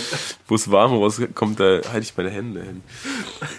[0.47, 2.83] Wo es warm rauskommt, da halte ich meine Hände hin.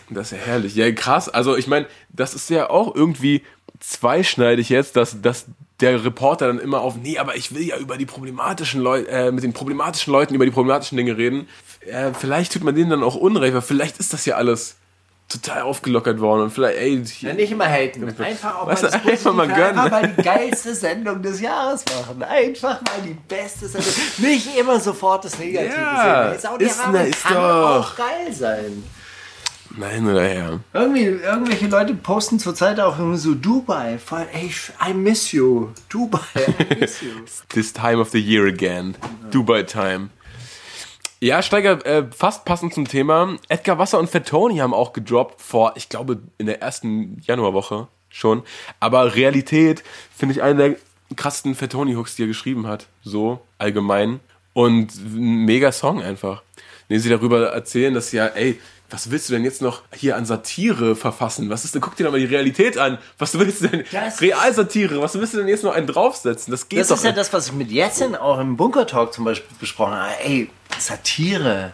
[0.09, 0.75] Das ist ja herrlich.
[0.75, 1.27] Ja, krass.
[1.27, 3.43] Also ich meine, das ist ja auch irgendwie
[3.81, 5.45] zweischneidig jetzt, dass, dass
[5.81, 9.31] der Reporter dann immer auf, nee, aber ich will ja über die problematischen Leute, äh,
[9.31, 11.49] mit den problematischen Leuten über die problematischen Dinge reden.
[11.81, 14.77] Äh, vielleicht tut man denen dann auch Unrecht, weil vielleicht ist das ja alles
[15.27, 18.03] total aufgelockert worden und vielleicht, ey, Ja, nicht immer haten.
[18.19, 19.79] Einfach auch mal, das einfach mal gönnen.
[19.79, 22.21] Einfach mal die geilste Sendung des Jahres machen.
[22.23, 23.91] Einfach mal die beste Sendung.
[24.19, 26.39] Nicht immer sofort das Negative Ja, sehen.
[26.41, 27.41] Saudi-Arabien ist- ist kann doch.
[27.91, 28.83] auch geil sein.
[29.77, 30.59] nein oder her.
[30.73, 33.97] Irgendwie, irgendwelche Leute posten zurzeit auch irgendwie so Dubai.
[33.97, 34.51] Voll, ey,
[34.87, 35.69] I miss you.
[35.89, 36.19] Dubai,
[36.71, 37.09] I miss you.
[37.49, 38.95] This time of the year again.
[39.31, 40.11] Dubai time.
[41.25, 43.37] Ja, Steiger, äh, fast passend zum Thema.
[43.49, 48.43] Edgar Wasser und Fettoni haben auch gedroppt vor, ich glaube, in der ersten Januarwoche schon.
[48.79, 49.83] Aber Realität
[50.15, 50.75] finde ich einen der
[51.15, 52.85] krassesten Fettoni-Hooks, die er geschrieben hat.
[53.03, 54.19] So, allgemein.
[54.53, 56.43] Und ein mega Song einfach.
[56.91, 58.61] Den sie darüber erzählen, dass ja, ey,
[58.91, 61.49] was willst du denn jetzt noch hier an Satire verfassen?
[61.49, 62.99] Was ist denn, guck dir doch mal die Realität an.
[63.17, 63.83] Was willst du denn?
[63.91, 66.51] Das- Realsatire, was willst du denn jetzt noch einen draufsetzen?
[66.51, 69.11] Das geht Das doch ist ja das, was ich mit Jessen auch im Bunker Talk
[69.11, 70.11] zum Beispiel besprochen habe.
[70.23, 71.73] Ey, Satire,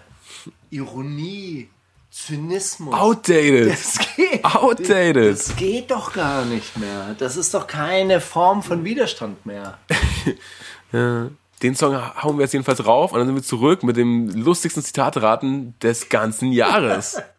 [0.70, 1.70] Ironie,
[2.12, 2.94] Zynismus.
[2.94, 3.72] Outdated.
[3.72, 4.44] Das geht.
[4.44, 5.34] Outdated.
[5.34, 7.16] Das geht doch gar nicht mehr.
[7.18, 9.80] Das ist doch keine Form von Widerstand mehr.
[11.64, 14.84] Den Song hauen wir jetzt jedenfalls rauf und dann sind wir zurück mit dem lustigsten
[14.84, 17.22] Zitatraten des ganzen Jahres.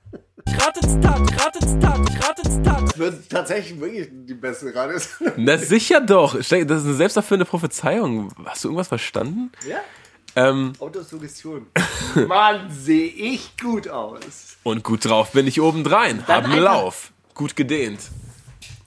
[2.85, 5.01] Das wird tatsächlich wirklich die beste gerade.
[5.37, 6.37] Na sicher doch.
[6.37, 8.33] Das ist eine selbsterfüllende Prophezeiung.
[8.45, 9.53] Hast du irgendwas verstanden?
[9.67, 9.79] Ja?
[10.35, 11.67] Ähm, Autosuggestion.
[12.27, 14.57] Mann, sehe ich gut aus.
[14.63, 16.23] und gut drauf bin ich obendrein.
[16.27, 17.13] Dann Haben Lauf.
[17.35, 18.01] gut gedehnt.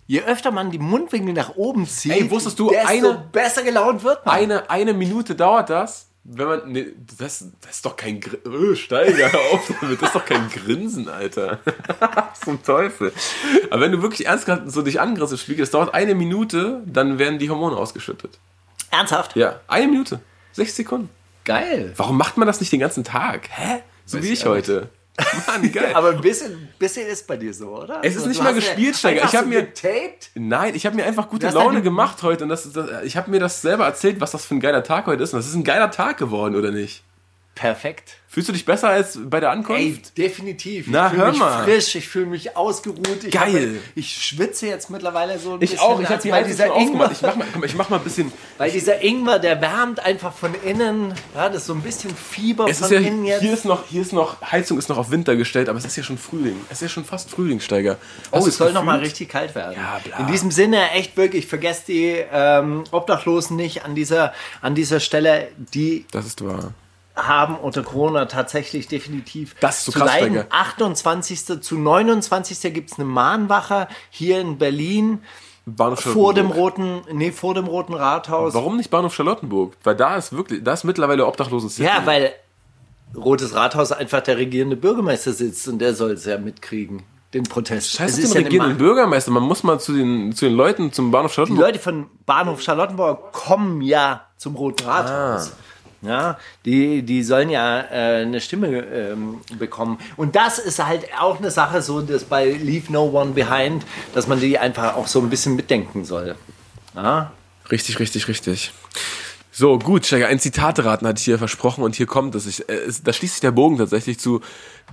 [0.08, 4.04] Je öfter man die Mundwinkel nach oben zieht, Ey, wusstest du, desto eine- besser gelaunt
[4.04, 4.36] wird man.
[4.36, 6.72] Eine, eine Minute dauert das, wenn man.
[6.72, 6.88] Nee,
[7.18, 10.00] das, das ist doch kein Gr öh, Steiger, hör auf damit.
[10.02, 11.60] Das ist doch kein Grinsen, Alter.
[12.43, 13.14] Zum Teufel.
[13.72, 17.39] Aber wenn du wirklich ernsthaft so dich angriffst Spiegel, das dauert eine Minute, dann werden
[17.39, 18.38] die Hormone ausgeschüttet.
[18.91, 19.36] Ernsthaft?
[19.36, 20.20] Ja, eine Minute.
[20.54, 21.10] Sechs Sekunden.
[21.46, 21.93] Geil.
[21.96, 23.48] Warum macht man das nicht den ganzen Tag?
[23.50, 23.82] Hä?
[24.06, 24.89] So wie ich heute.
[25.48, 25.91] Mann, geil.
[25.93, 28.02] Aber ein bisschen, bisschen ist bei dir so, oder?
[28.04, 29.24] Es ist So, nicht mal gespielt, Steiger.
[29.24, 30.32] Ich hab so mir- getaped.
[30.36, 33.32] Nein, ich habe mir einfach gute Das Laune gemacht heute und das, das, ich habe
[33.32, 35.34] mir das selber erzählt, was das für ein geiler Tag heute ist.
[35.34, 37.04] Und das ist ein geiler Tag geworden, oder nicht?
[37.56, 38.18] Perfekt.
[38.28, 39.80] Fühlst du dich besser als bei der Ankunft?
[39.82, 40.88] Ey, definitiv.
[40.89, 41.64] Na, ich fühle hör mich mal.
[41.64, 43.24] frisch, ich fühle mich ausgeruht.
[43.24, 43.76] Ich Geil.
[43.82, 45.80] Hab, ich schwitze jetzt mittlerweile so ein Ich bisschen.
[45.80, 46.76] auch, ich habe dieser.
[46.76, 48.34] Ingwer, Ich mach, mal, mal, ich mach mal ein bisschen.
[48.58, 51.14] weil dieser Ingwer, der wärmt einfach von innen.
[51.34, 53.41] Ja, das ist so ein bisschen Fieber Es von ist ja, innen jetzt.
[53.41, 55.95] hier ist noch, hier ist noch, Heizung ist noch auf Winter gestellt, aber es ist
[55.95, 56.58] ja schon Frühling.
[56.68, 57.95] Es ist ja schon fast Frühlingssteiger.
[58.32, 59.76] Oh, es soll noch mal richtig kalt werden.
[59.78, 60.18] Ja, bla.
[60.18, 65.47] In diesem Sinne, echt wirklich, vergesst die ähm, Obdachlosen nicht an dieser, an dieser Stelle,
[65.74, 66.74] die Das ist wahr.
[67.16, 70.34] Haben unter Corona tatsächlich definitiv Das ist zu krass, leiden.
[70.34, 70.45] Digga.
[70.49, 71.61] 28.
[71.61, 72.74] zu 29.
[72.74, 75.22] gibt es eine Mahnwache hier in Berlin
[75.66, 78.53] Bahnhof vor dem roten, nee, vor dem roten Rathaus.
[78.53, 79.74] Warum nicht Bahnhof Charlottenburg?
[79.84, 81.84] Weil da ist wirklich, da ist mittlerweile obdachlosen City.
[81.88, 82.34] Ja, weil
[83.16, 87.03] Rotes Rathaus einfach der regierende Bürgermeister sitzt und der soll es ja mitkriegen,
[87.34, 87.91] den Protest.
[87.91, 89.32] Scheiße, Es den ja regierenden Bürgermeister.
[89.32, 91.66] Man muss mal zu den, zu den Leuten zum Bahnhof Die Charlottenburg.
[91.68, 95.51] Leute von Bahnhof Charlottenburg kommen ja zum Roten Rathaus.
[95.51, 95.57] Ah.
[96.06, 99.99] Ja, die, die sollen ja äh, eine Stimme ähm, bekommen.
[100.18, 103.84] Und das ist halt auch eine Sache, so dass bei Leave No One Behind,
[104.14, 106.36] dass man die einfach auch so ein bisschen mitdenken soll.
[106.95, 107.32] Ja?
[107.72, 108.72] Richtig, richtig, richtig.
[109.58, 112.45] So, gut, Steiger, ein Zitate-Raten hatte ich hier versprochen und hier kommt es.
[112.45, 112.91] Ich, äh.
[113.06, 114.41] Da schließt sich der Bogen tatsächlich zu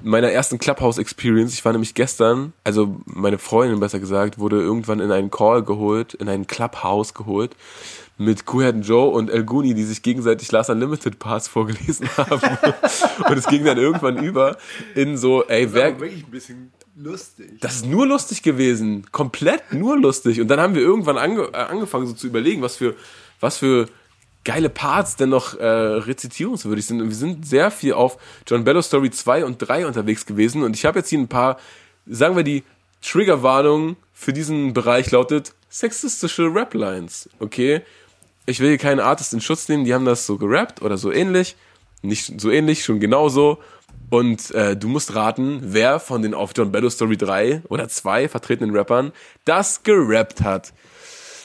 [0.03, 1.53] meiner ersten Clubhouse-Experience.
[1.53, 6.15] Ich war nämlich gestern, also meine Freundin besser gesagt, wurde irgendwann in einen Call geholt,
[6.15, 7.57] in einen Clubhouse geholt
[8.25, 12.59] mit Kuhhead Joe und El Guni, die sich gegenseitig Last Unlimited Parts vorgelesen haben.
[13.29, 14.57] und es ging dann irgendwann über
[14.95, 17.61] in so, ey, wer, wirklich ein bisschen lustig.
[17.61, 19.07] das ist nur lustig gewesen.
[19.13, 20.41] Komplett nur lustig.
[20.41, 22.95] Und dann haben wir irgendwann ange äh, angefangen so zu überlegen, was für,
[23.41, 23.87] was für
[24.45, 27.01] geile Parts denn noch äh, rezitierungswürdig sind.
[27.01, 30.63] Und wir sind sehr viel auf John Bello Story 2 und 3 unterwegs gewesen.
[30.63, 31.59] Und ich habe jetzt hier ein paar,
[32.07, 32.65] sagen wir die
[33.03, 37.29] Triggerwarnung für diesen Bereich lautet sexistische Rap-Lines.
[37.41, 37.83] Okay?
[38.45, 41.57] Ich will keinen Artist in Schutz nehmen, die haben das so gerappt oder so ähnlich.
[42.03, 43.59] Nicht so ähnlich, schon genauso.
[44.11, 48.29] Und äh, du musst raten, wer von den auf John Bello Story 3 oder 2
[48.29, 49.13] vertretenen Rappern
[49.45, 50.73] das gerappt hat.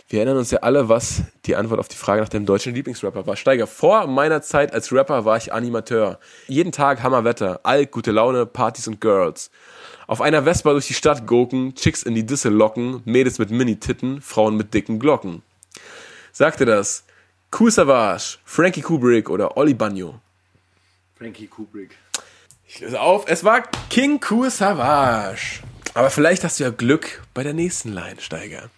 [0.10, 3.28] Wir erinnern uns ja alle, was die Antwort auf die Frage nach dem deutschen Lieblingsrapper
[3.28, 3.36] war.
[3.36, 6.20] Steiger, vor meiner Zeit als Rapper war ich Animateur.
[6.48, 9.52] Jeden Tag Hammerwetter, Alk, gute Laune, Partys und Girls.
[10.08, 14.22] Auf einer Vespa durch die Stadt goken, Chicks in die Disse locken, Mädels mit Mini-Titten,
[14.22, 15.44] Frauen mit dicken Glocken.
[16.38, 17.04] Sagte das
[17.60, 20.22] Cool Savage, Frankie Kubrick oder Olli Bagno?
[21.18, 21.98] Frankie Kubrick.
[22.68, 25.64] Ich löse auf, es war King Cool Savage.
[25.96, 28.70] Aber vielleicht hast du ja Glück bei der nächsten Line, Steiger.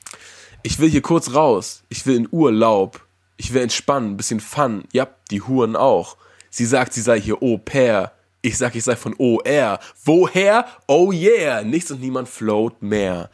[0.64, 1.84] Ich will hier kurz raus.
[1.90, 3.06] Ich will in Urlaub.
[3.36, 4.86] Ich will entspannen, bisschen Fun.
[4.94, 6.16] Ja, die Huren auch.
[6.50, 8.14] Sie sagt, sie sei hier Au pair.
[8.42, 9.82] Ich sag, ich sei von OR.
[10.06, 10.66] Woher?
[10.88, 11.62] Oh yeah.
[11.64, 13.30] Nichts und niemand float mehr.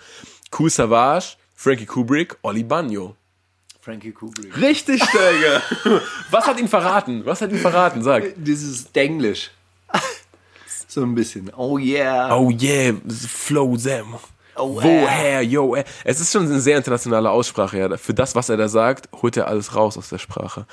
[0.57, 3.15] Cool Savage, Frankie Kubrick, Olli Bagno.
[3.85, 4.59] Frankie Kubrick.
[4.59, 5.61] Richtig, Steiger.
[6.31, 7.23] Was hat ihn verraten?
[7.23, 8.01] Was hat ihn verraten?
[8.01, 8.33] Sag.
[8.35, 9.51] Dieses Denglisch.
[10.87, 11.51] so ein bisschen.
[11.55, 12.35] Oh yeah.
[12.35, 14.15] Oh yeah, flow them.
[14.55, 15.83] Oh, Woher, yo, äh.
[16.03, 17.95] Es ist schon eine sehr internationale Aussprache, ja.
[17.97, 20.65] Für das, was er da sagt, holt er alles raus aus der Sprache.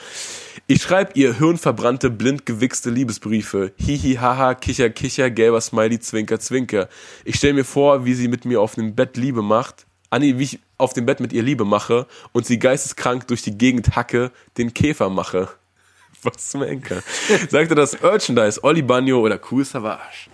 [0.67, 3.73] Ich schreib ihr hirnverbrannte, blind gewichste Liebesbriefe.
[3.77, 6.89] Hihi, haha, kicher, kicher, gelber Smiley, zwinker, zwinker.
[7.27, 9.85] Ich stell mir vor, wie sie mit mir auf dem Bett Liebe macht.
[10.13, 13.57] Anni, wie ich auf dem Bett mit ihr Liebe mache und sie geisteskrank durch die
[13.57, 15.49] Gegend hacke, den Käfer mache.
[16.23, 17.03] Was zum Henker.
[17.49, 20.29] Sagte das Merchandise, Olli Bagno oder Cool Savage.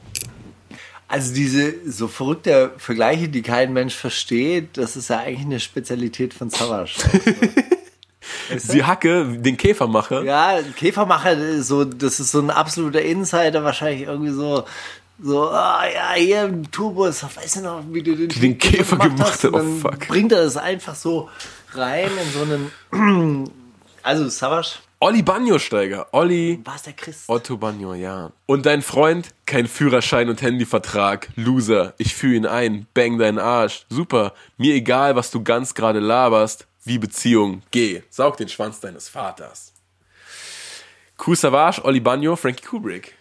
[1.07, 6.35] Also diese so verrückte Vergleiche, die kein Mensch versteht, das ist ja eigentlich eine Spezialität
[6.35, 6.97] von Savage.
[8.57, 10.23] Sie hacke, den Käfer mache.
[10.25, 14.65] ja, Käfermacher, so, das ist so ein absoluter Insider, wahrscheinlich irgendwie so,
[15.21, 19.21] so, ah ja, hier im Turbus, weißt du noch, wie du den, Den Käfer gemacht
[19.21, 20.07] hast, und oh, fuck.
[20.09, 21.29] bringt er das einfach so
[21.73, 23.51] rein in so einen,
[24.03, 26.09] also Savage, Olli Bagno-Steiger.
[26.11, 27.29] Olli war es der Christ?
[27.29, 28.33] Otto Bagno, ja.
[28.47, 29.29] Und dein Freund?
[29.47, 31.29] Kein Führerschein und Handyvertrag.
[31.37, 31.95] Loser.
[31.99, 32.89] Ich führe ihn ein.
[32.95, 33.87] Bang deinen Arsch.
[33.91, 34.35] Super.
[34.57, 36.67] Mir egal, was du ganz gerade laberst.
[36.83, 37.63] Wie Beziehung.
[37.71, 38.03] Geh.
[38.11, 39.73] Saug den Schwanz deines Vaters.
[41.25, 43.15] Cool Savage, Olli Bagno, Frankie Kubrick.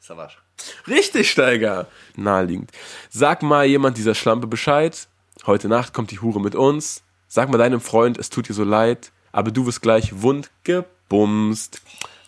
[0.00, 0.41] Savage.
[0.86, 1.88] Richtig, Steiger.
[2.16, 2.70] Naheliegend.
[3.10, 5.08] Sag mal jemand dieser Schlampe Bescheid.
[5.46, 7.02] Heute Nacht kommt die Hure mit uns.
[7.28, 11.80] Sag mal deinem Freund, es tut dir so leid, aber du wirst gleich wund gebumst.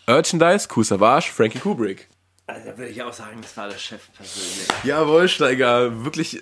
[0.07, 2.09] Merchandise, Cool Savage, Frankie Kubrick.
[2.47, 4.67] Also, da würde ich auch sagen, das war der Chef persönlich.
[4.83, 6.41] Jawohl, Steiger, wirklich.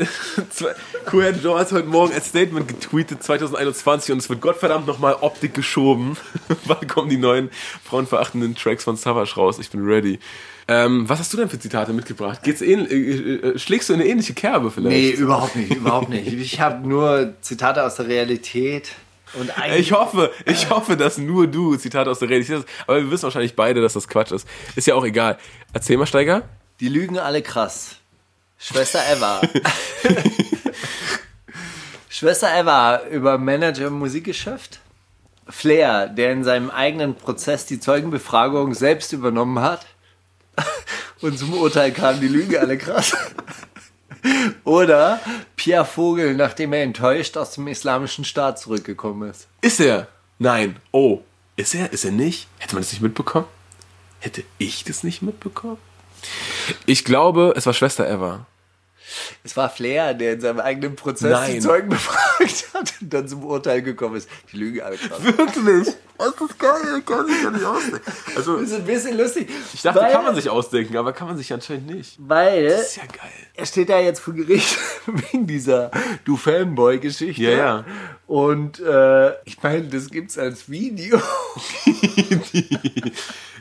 [1.12, 5.54] Cool, du hast heute Morgen als Statement getweetet 2021 und es wird Gottverdammt nochmal Optik
[5.54, 6.16] geschoben.
[6.64, 7.50] Wann kommen die neuen
[7.84, 9.60] frauenverachtenden Tracks von Savage raus?
[9.60, 10.18] Ich bin ready.
[10.68, 12.42] Ähm, was hast du denn für Zitate mitgebracht?
[12.42, 14.96] Geht's ähn äh, äh, schlägst du in eine ähnliche Kerbe vielleicht?
[14.96, 16.32] Nee, überhaupt nicht, überhaupt nicht.
[16.42, 18.92] Ich habe nur Zitate aus der Realität.
[19.34, 22.68] Und eigentlich Ich hoffe, ich hoffe, dass nur du Zitate aus der Realität hast.
[22.86, 24.46] Aber wir wissen wahrscheinlich beide, dass das Quatsch ist.
[24.76, 25.38] Ist ja auch egal.
[25.72, 26.42] Erzähl mal, Steiger.
[26.80, 27.96] Die lügen alle krass.
[28.58, 29.40] Schwester Eva.
[32.08, 34.80] Schwester Eva über Manager im Musikgeschäft.
[35.48, 39.86] Flair, der in seinem eigenen Prozess die Zeugenbefragung selbst übernommen hat.
[41.20, 43.16] Und zum Urteil kam, die lügen alle krass.
[44.64, 45.20] Oder
[45.56, 49.48] Pierre Vogel, nachdem er enttäuscht aus dem islamischen Staat zurückgekommen ist.
[49.60, 50.08] Ist er?
[50.38, 50.76] Nein.
[50.92, 51.20] Oh.
[51.56, 51.92] Ist er?
[51.92, 52.48] Ist er nicht?
[52.58, 53.46] Hätte man das nicht mitbekommen?
[54.20, 55.78] Hätte ich das nicht mitbekommen?
[56.86, 58.46] Ich glaube, es war Schwester Eva.
[59.44, 61.52] Es war Flair, der in seinem eigenen Prozess Nein.
[61.54, 64.28] die Zeugen befragt hat und dann zum Urteil gekommen ist.
[64.52, 65.22] Die alle krass.
[65.22, 65.94] Wirklich?
[66.18, 67.02] Das ist geil.
[67.04, 68.12] Kann ich ja nicht ausdenken.
[68.36, 69.48] Also, Das ist ein bisschen lustig.
[69.74, 72.14] ich dachte, weil, kann man sich ausdenken, aber kann man sich anscheinend nicht.
[72.18, 73.30] Weil Das ist ja geil.
[73.54, 75.90] er steht da jetzt vor Gericht wegen dieser
[76.24, 77.42] Du Fanboy-Geschichte.
[77.42, 77.84] Ja, ja.
[78.28, 81.20] Und äh, ich meine, das gibt's als Video.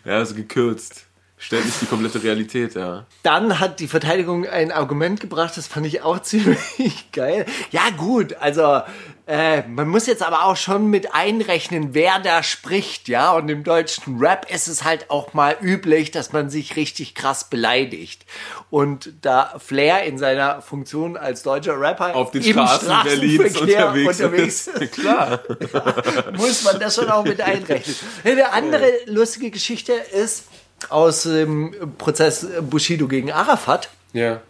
[0.03, 1.05] Ja, also gekürzt.
[1.43, 3.07] Stellt nicht die komplette Realität, ja.
[3.23, 7.47] Dann hat die Verteidigung ein Argument gebracht, das fand ich auch ziemlich geil.
[7.71, 8.81] Ja, gut, also
[9.25, 13.31] äh, man muss jetzt aber auch schon mit einrechnen, wer da spricht, ja.
[13.31, 17.49] Und im deutschen Rap ist es halt auch mal üblich, dass man sich richtig krass
[17.49, 18.23] beleidigt.
[18.69, 24.67] Und da Flair in seiner Funktion als deutscher Rapper Auf den Straßen Berlins unterwegs, unterwegs
[24.67, 24.91] ist.
[24.91, 25.39] Klar.
[26.37, 27.95] muss man das schon auch mit einrechnen.
[28.23, 30.43] Eine andere lustige Geschichte ist
[30.89, 33.89] aus dem Prozess Bushido gegen Arafat.
[34.13, 34.41] Ja.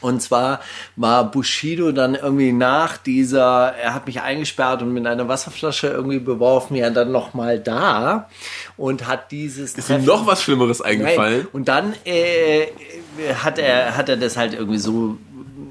[0.00, 0.60] Und zwar
[0.96, 6.18] war Bushido dann irgendwie nach dieser, er hat mich eingesperrt und mit einer Wasserflasche irgendwie
[6.18, 8.28] beworfen, ja dann nochmal da
[8.76, 11.38] und hat dieses Ist ihm noch was Schlimmeres eingefallen?
[11.38, 11.48] Nein.
[11.52, 12.66] Und dann äh,
[13.42, 15.16] hat, er, hat er das halt irgendwie so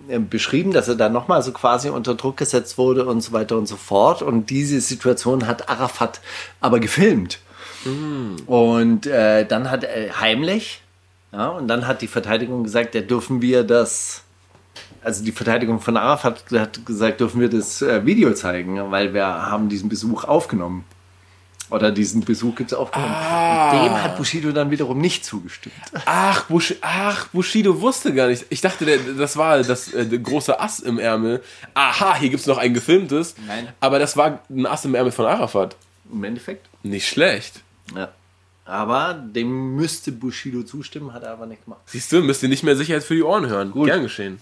[0.07, 3.57] äh, beschrieben, dass er dann nochmal so quasi unter Druck gesetzt wurde und so weiter
[3.57, 4.21] und so fort.
[4.21, 6.19] Und diese Situation hat Arafat
[6.61, 7.39] aber gefilmt.
[8.45, 10.81] Und äh, dann hat er heimlich,
[11.31, 14.23] ja, und dann hat die Verteidigung gesagt, ja, dürfen wir das,
[15.03, 19.25] also die Verteidigung von Arafat hat gesagt, dürfen wir das äh, Video zeigen, weil wir
[19.25, 20.85] haben diesen Besuch aufgenommen.
[21.71, 23.11] Oder diesen Besuch gibt es aufgenommen.
[23.11, 25.75] Und dem hat Bushido dann wiederum nicht zugestimmt.
[26.05, 28.45] Ach, Bush, ach, Bushido wusste gar nicht.
[28.49, 31.41] Ich dachte, der, das war das äh, der große Ass im Ärmel.
[31.73, 33.35] Aha, hier gibt's noch ein gefilmtes.
[33.47, 33.69] Nein.
[33.79, 35.75] Aber das war ein Ass im Ärmel von Arafat.
[36.11, 36.67] Im Endeffekt.
[36.83, 37.61] Nicht schlecht.
[37.93, 38.09] Ja.
[38.67, 41.81] Aber dem müsste Bushido zustimmen, hat er aber nicht gemacht.
[41.85, 43.71] Siehst du, müsst ihr nicht mehr Sicherheit für die Ohren hören.
[43.73, 44.39] Gern geschehen.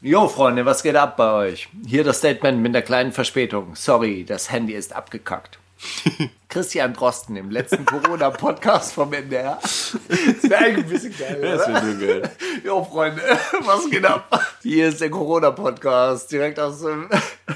[0.00, 1.68] Jo, Freunde, was geht ab bei euch?
[1.86, 3.74] Hier das Statement mit der kleinen Verspätung.
[3.74, 5.58] Sorry, das Handy ist abgekackt.
[6.48, 9.58] Christian Drosten im letzten Corona-Podcast vom NDR.
[9.60, 9.94] Das
[10.42, 11.74] wäre eigentlich ein bisschen geil, Das oder?
[11.74, 12.30] wäre nur geil.
[12.64, 13.20] Jo, Freunde,
[13.64, 14.40] was geht ab?
[14.62, 17.10] Hier ist der Corona-Podcast, direkt aus dem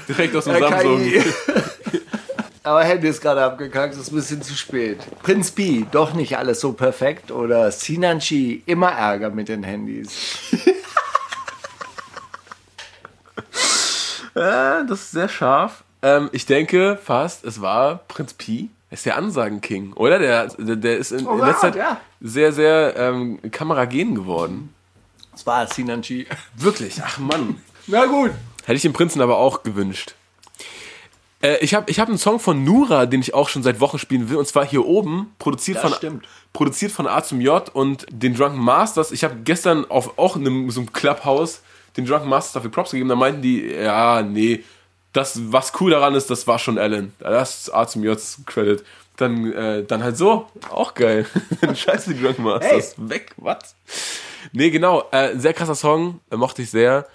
[0.07, 0.59] Direkt aus dem.
[0.59, 1.11] Samsung.
[2.63, 4.99] Aber Handy ist gerade abgekackt, ist ein bisschen zu spät.
[5.23, 7.31] Prinz B, doch nicht alles so perfekt.
[7.31, 10.11] Oder Sinanchi, immer Ärger mit den Handys.
[14.33, 15.83] Ja, das ist sehr scharf.
[16.01, 18.69] Ähm, ich denke fast, es war Prinz Pi.
[18.89, 20.19] Er ist der Ansagen-King, oder?
[20.19, 22.01] Der, der, der ist in, Oh, in letzter Zeit ja.
[22.21, 24.73] sehr, sehr ähm, kameragen geworden.
[25.33, 26.27] Das war Sinanchi.
[26.55, 27.61] Wirklich, ach Mann.
[27.87, 28.31] Na gut.
[28.63, 30.15] Hätte ich dem Prinzen aber auch gewünscht.
[31.41, 33.97] Äh, ich habe ich hab einen Song von Nura, den ich auch schon seit Wochen
[33.97, 36.27] spielen will, und zwar hier oben, produziert, Das von, stimmt.
[36.53, 39.11] produziert von A zum J und den Drunken Masters.
[39.11, 41.61] Ich habe gestern auf auch in einem, so einem Clubhouse
[41.97, 43.09] den Drunken Masters dafür Props gegeben.
[43.09, 44.63] Da meinten die, ja, nee,
[45.13, 47.13] das, was cool daran ist, das war schon Alan.
[47.19, 48.83] Das ist A zum J's Credit.
[49.17, 51.27] Dann, äh, dann halt so, auch geil.
[51.75, 52.95] Scheiße, die Drunken Masters.
[52.97, 53.75] Weg, was?
[54.53, 57.07] Nee, genau, äh, sehr krasser Song, äh, mochte ich sehr.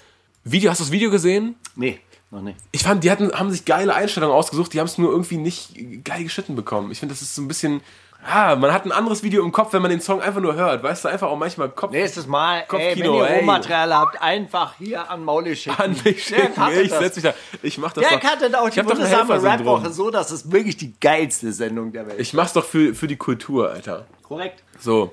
[0.45, 1.57] Video, hast du das Video gesehen?
[1.75, 1.99] Nee,
[2.31, 2.59] noch nicht.
[2.73, 6.05] Ich fand, die hatten, haben sich geile Einstellungen ausgesucht, die haben es nur irgendwie nicht
[6.05, 6.91] geil geschnitten bekommen.
[6.91, 7.81] Ich finde, das ist so ein bisschen.
[8.29, 10.83] Ah, man hat ein anderes Video im Kopf, wenn man den Song einfach nur hört.
[10.83, 11.93] Weißt du, einfach auch manchmal Kopf.
[11.93, 13.37] Nächstes Mal, ey, wenn Kopfkino, ihr.
[13.37, 15.81] Rohmaterial habt, einfach hier an Mauli schicken.
[15.81, 16.63] An mich schicken.
[16.83, 16.99] Ich das.
[16.99, 17.35] setz mich da.
[17.63, 18.29] Ich mach das Der doch.
[18.29, 19.43] cuttet auch die wundersame.
[19.43, 23.07] Rap-Woche so, dass es wirklich die geilste Sendung der Welt Ich mach's doch für, für
[23.07, 24.07] die Kultur, Alter.
[24.23, 24.65] Korrekt.
[24.81, 25.13] So.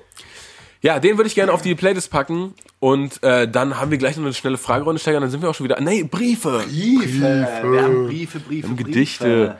[0.84, 2.52] Ja, den würde ich gerne auf die Playlist packen.
[2.78, 5.22] Und äh, dann haben wir gleich noch eine schnelle Fragerunde steigern.
[5.22, 5.80] Dann sind wir auch schon wieder.
[5.80, 6.62] Nee, Briefe.
[6.68, 7.48] Briefe.
[7.62, 8.90] Wir haben Briefe, Briefe, Und Briefe.
[8.90, 9.56] Gedichte.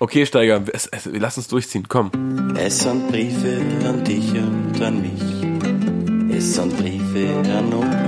[0.00, 1.86] Okay, Steiger, es, es, lass uns durchziehen.
[1.88, 2.10] Komm.
[2.58, 6.36] Es sind Briefe an dich und an mich.
[6.36, 8.03] Es sind Briefe an uns.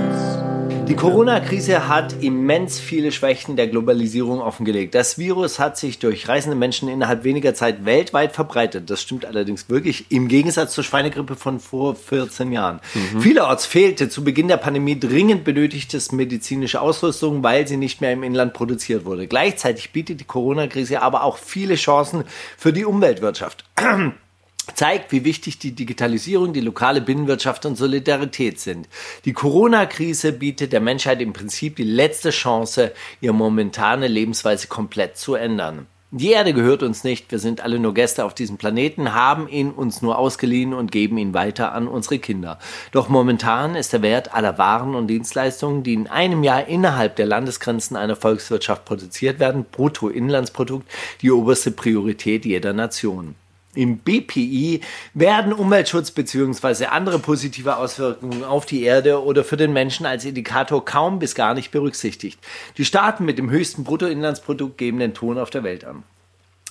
[0.87, 4.95] Die Corona-Krise hat immens viele Schwächen der Globalisierung offengelegt.
[4.95, 8.89] Das Virus hat sich durch reisende Menschen innerhalb weniger Zeit weltweit verbreitet.
[8.89, 12.79] Das stimmt allerdings wirklich im Gegensatz zur Schweinegrippe von vor 14 Jahren.
[13.19, 18.23] Vielerorts fehlte zu Beginn der Pandemie dringend benötigtes medizinische Ausrüstung, weil sie nicht mehr im
[18.23, 19.27] Inland produziert wurde.
[19.27, 22.23] Gleichzeitig bietet die Corona-Krise aber auch viele Chancen
[22.57, 23.65] für die Umweltwirtschaft
[24.75, 28.87] zeigt, wie wichtig die Digitalisierung, die lokale Binnenwirtschaft und Solidarität sind.
[29.25, 35.35] Die Corona-Krise bietet der Menschheit im Prinzip die letzte Chance, ihre momentane Lebensweise komplett zu
[35.35, 35.87] ändern.
[36.11, 39.71] Die Erde gehört uns nicht, wir sind alle nur Gäste auf diesem Planeten, haben ihn
[39.71, 42.59] uns nur ausgeliehen und geben ihn weiter an unsere Kinder.
[42.93, 47.25] Doch momentan ist der Wert aller Waren und Dienstleistungen, die in einem Jahr innerhalb der
[47.25, 50.89] Landesgrenzen einer Volkswirtschaft produziert werden, Bruttoinlandsprodukt,
[51.21, 53.35] die oberste Priorität jeder Nation.
[53.77, 54.81] Im BPI
[55.13, 56.85] werden Umweltschutz bzw.
[56.85, 61.53] andere positive Auswirkungen auf die Erde oder für den Menschen als Indikator kaum bis gar
[61.53, 62.39] nicht berücksichtigt.
[62.77, 66.01] Die Staaten mit dem höchsten Bruttoinlandsprodukt geben den Ton auf der Welt an.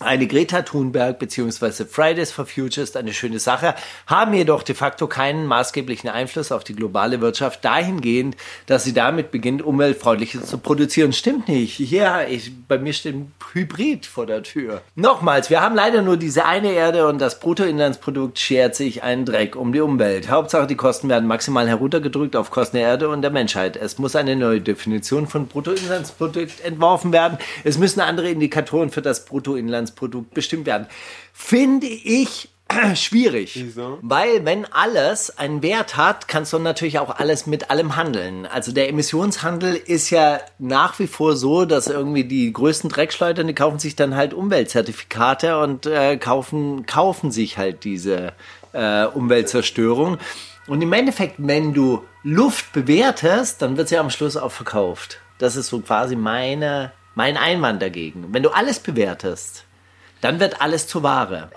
[0.00, 1.86] Eine Greta Thunberg bzw.
[1.86, 3.74] Fridays for Future ist eine schöne Sache,
[4.06, 8.36] haben jedoch de facto keinen maßgeblichen Einfluss auf die globale Wirtschaft dahingehend,
[8.66, 11.14] dass sie damit beginnt, umweltfreundliches zu produzieren.
[11.14, 11.78] Stimmt nicht.
[11.78, 14.82] Ja, ich, bei mir steht ein Hybrid vor der Tür.
[14.96, 19.56] Nochmals, wir haben leider nur diese eine Erde und das Bruttoinlandsprodukt schert sich einen Dreck
[19.56, 20.28] um die Umwelt.
[20.28, 23.78] Hauptsache, die Kosten werden maximal heruntergedrückt auf Kosten der Erde und der Menschheit.
[23.78, 27.38] Es muss eine neue Definition von Bruttoinlandsprodukt entworfen werden.
[27.64, 30.86] Es müssen andere Indikatoren für das Bruttoinlandsprodukt bestimmt werden.
[31.32, 32.48] Finde ich
[32.94, 33.64] schwierig,
[34.02, 38.44] weil wenn alles einen Wert hat, kannst du natürlich auch alles mit allem handeln.
[38.44, 43.54] Also der Emissionshandel ist ja nach wie vor so, dass irgendwie die größten Dreckschleudern, die
[43.54, 48.32] kaufen sich dann halt Umweltzertifikate und äh, kaufen, kaufen sich halt diese
[48.72, 50.18] äh, Umweltzerstörung.
[50.66, 55.20] Und im Endeffekt, wenn du Luft bewertest, dann wird sie am Schluss auch verkauft.
[55.38, 58.26] Das ist so quasi meine, mein Einwand dagegen.
[58.32, 59.64] Wenn du alles bewertest,
[60.20, 61.50] dann wird alles zur Ware.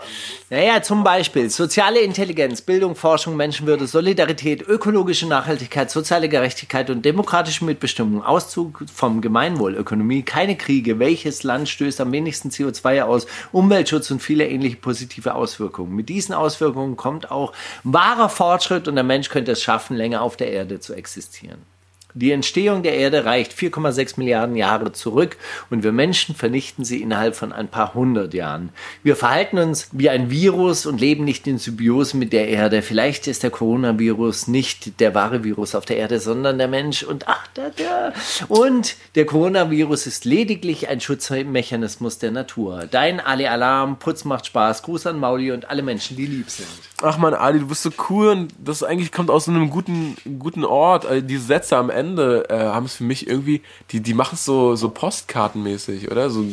[0.50, 7.66] Naja, zum Beispiel soziale Intelligenz, Bildung, Forschung, Menschenwürde, Solidarität, ökologische Nachhaltigkeit, soziale Gerechtigkeit und demokratische
[7.66, 14.12] Mitbestimmung, Auszug vom Gemeinwohl, Ökonomie, keine Kriege, welches Land stößt am wenigsten CO2 aus, Umweltschutz
[14.12, 15.96] und viele ähnliche positive Auswirkungen.
[15.96, 17.54] Mit diesen Auswirkungen kommt auch
[17.84, 21.69] wahrer Fortschritt und der Mensch könnte es schaffen, länger auf der Erde zu existieren.
[22.16, 25.38] Die Entstehung der Erde reicht 4,6 Milliarden Jahre zurück
[25.70, 28.70] und wir Menschen vernichten sie innerhalb von ein paar hundert Jahren.
[29.04, 32.82] Wir verhalten uns wie ein Virus und leben nicht in Symbiose mit der Erde.
[32.82, 37.28] Vielleicht ist der Coronavirus nicht der wahre Virus auf der Erde, sondern der Mensch und
[37.28, 38.12] ach, da, da.
[38.48, 42.86] Und der Coronavirus ist lediglich ein Schutzmechanismus der Natur.
[42.90, 46.68] Dein Ali Alarm, Putz macht Spaß, Gruß an Mauli und alle Menschen, die lieb sind.
[47.04, 50.66] Ach man, Ali, du bist so cool und das eigentlich kommt aus einem guten, guten
[50.66, 51.06] Ort.
[51.06, 54.46] Also die Sätze am Ende äh, haben es für mich irgendwie, die, die machen es
[54.46, 56.30] so, so postkartenmäßig, oder?
[56.30, 56.46] So,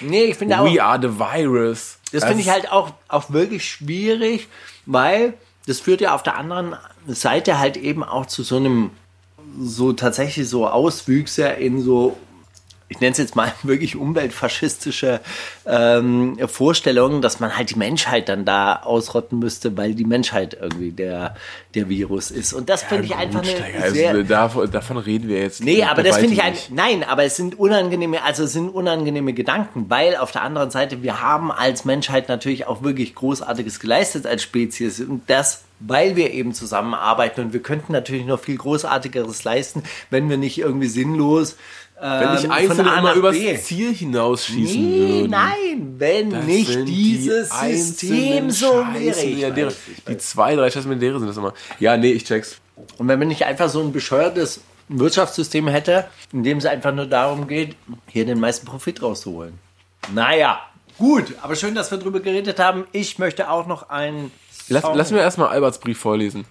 [0.00, 0.72] Nee, ich finde auch.
[0.72, 1.98] We are the virus.
[2.12, 4.48] Das finde ich halt auch, auch wirklich schwierig,
[4.86, 5.34] weil
[5.66, 6.76] das führt ja auf der anderen
[7.06, 8.90] Seite halt eben auch zu so einem,
[9.60, 12.16] so tatsächlich so Auswüchse in so,
[12.88, 15.20] ich nenne es jetzt mal wirklich umweltfaschistische
[15.66, 20.92] ähm, Vorstellungen, dass man halt die Menschheit dann da ausrotten müsste, weil die Menschheit irgendwie
[20.92, 21.36] der,
[21.74, 22.52] der Virus ist.
[22.52, 25.62] Und das finde ich einfach eine Steiger, also sehr, davon, davon reden wir jetzt.
[25.62, 26.70] Nee, aber bei das finde ich ein, nicht.
[26.70, 31.02] nein, aber es sind unangenehme, also es sind unangenehme Gedanken, weil auf der anderen Seite
[31.02, 36.32] wir haben als Menschheit natürlich auch wirklich Großartiges geleistet als Spezies und das weil wir
[36.32, 41.56] eben zusammenarbeiten und wir könnten natürlich noch viel Großartigeres leisten, wenn wir nicht irgendwie sinnlos
[42.00, 43.56] Wenn nicht Einzelne immer übers B.
[43.58, 45.30] Ziel hinausschießen Nee, würden.
[45.30, 48.94] nein, wenn Das nicht dieses die System so wäre.
[48.94, 49.66] Scheißen Ich Milliardäre.
[49.68, 51.54] weiß, ich Die zwei, drei scheiß Milliardäre sind das immer.
[51.80, 52.58] Ja, nee, ich check's.
[52.98, 57.06] Und wenn man nicht einfach so ein bescheuertes Wirtschaftssystem hätte, in dem es einfach nur
[57.06, 57.74] darum geht,
[58.06, 59.58] hier den meisten Profit rauszuholen.
[60.14, 60.60] Naja,
[60.98, 62.86] gut, aber schön, dass wir drüber geredet haben.
[62.92, 64.30] Ich möchte auch noch einen.
[64.68, 66.44] Lass, lass mir erstmal Alberts Brief vorlesen.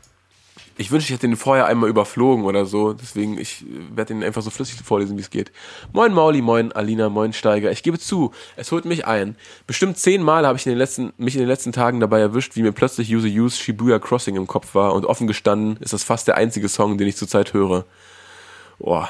[0.79, 2.93] Ich wünschte, ich hätte den vorher einmal überflogen oder so.
[2.93, 3.65] Deswegen, ich
[3.95, 5.51] werde ihn einfach so flüssig vorlesen, wie es geht.
[5.91, 7.71] Moin Mauli, moin Alina, moin Steiger.
[7.71, 9.35] Ich gebe zu, es holt mich ein.
[9.65, 12.61] Bestimmt zehnmal habe ich in den letzten, mich in den letzten Tagen dabei erwischt, wie
[12.61, 14.93] mir plötzlich Use Use Shibuya Crossing im Kopf war.
[14.93, 17.85] Und offen gestanden ist das fast der einzige Song, den ich zurzeit höre.
[18.77, 19.09] Boah,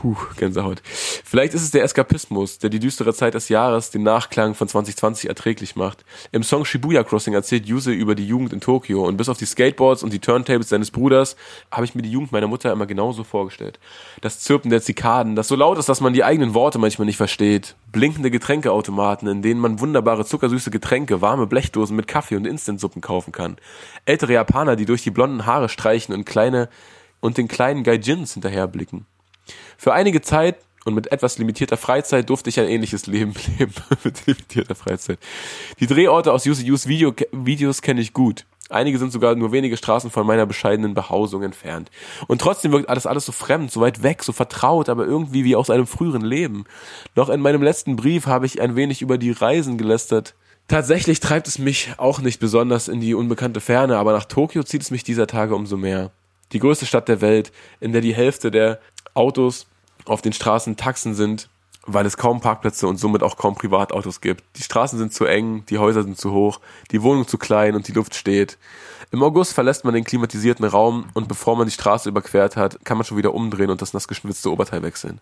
[0.00, 0.82] Puh, Gänsehaut.
[0.84, 5.26] Vielleicht ist es der Eskapismus, der die düstere Zeit des Jahres, den Nachklang von 2020
[5.26, 6.04] erträglich macht.
[6.32, 9.46] Im Song Shibuya Crossing erzählt Yuse über die Jugend in Tokio und bis auf die
[9.46, 11.34] Skateboards und die Turntables seines Bruders
[11.70, 13.80] habe ich mir die Jugend meiner Mutter immer genauso vorgestellt.
[14.20, 17.16] Das Zirpen der Zikaden, das so laut ist, dass man die eigenen Worte manchmal nicht
[17.16, 17.74] versteht.
[17.90, 23.32] Blinkende Getränkeautomaten, in denen man wunderbare zuckersüße Getränke, warme Blechdosen mit Kaffee und Instantsuppen kaufen
[23.32, 23.56] kann.
[24.04, 26.68] Ältere Japaner, die durch die blonden Haare streichen und kleine
[27.20, 29.06] und den kleinen Gaijins hinterherblicken.
[29.76, 33.74] Für einige Zeit und mit etwas limitierter Freizeit durfte ich ein ähnliches Leben leben.
[34.04, 35.18] mit limitierter Freizeit.
[35.80, 38.46] Die Drehorte aus Use Use Video, Videos kenne ich gut.
[38.68, 41.90] Einige sind sogar nur wenige Straßen von meiner bescheidenen Behausung entfernt.
[42.26, 45.54] Und trotzdem wirkt alles alles so fremd, so weit weg, so vertraut, aber irgendwie wie
[45.54, 46.64] aus einem früheren Leben.
[47.14, 50.34] Noch in meinem letzten Brief habe ich ein wenig über die Reisen gelästert.
[50.66, 54.82] Tatsächlich treibt es mich auch nicht besonders in die unbekannte Ferne, aber nach Tokio zieht
[54.82, 56.10] es mich dieser Tage umso mehr.
[56.52, 58.80] Die größte Stadt der Welt, in der die Hälfte der
[59.16, 59.66] Autos
[60.04, 61.48] auf den Straßen Taxen sind,
[61.86, 64.44] weil es kaum Parkplätze und somit auch kaum Privatautos gibt.
[64.56, 66.60] Die Straßen sind zu eng, die Häuser sind zu hoch,
[66.90, 68.58] die Wohnung zu klein und die Luft steht.
[69.12, 72.98] Im August verlässt man den klimatisierten Raum und bevor man die Straße überquert hat, kann
[72.98, 75.20] man schon wieder umdrehen und das nass geschwitzte Oberteil wechseln.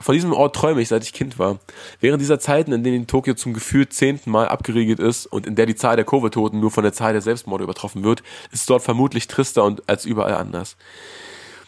[0.00, 1.58] Von diesem Ort träume ich, seit ich Kind war.
[2.00, 5.66] Während dieser Zeiten, in denen Tokio zum Gefühl zehnten Mal abgeriegelt ist und in der
[5.66, 8.82] die Zahl der Covid-Toten nur von der Zahl der Selbstmorde übertroffen wird, ist es dort
[8.82, 10.76] vermutlich trister und als überall anders.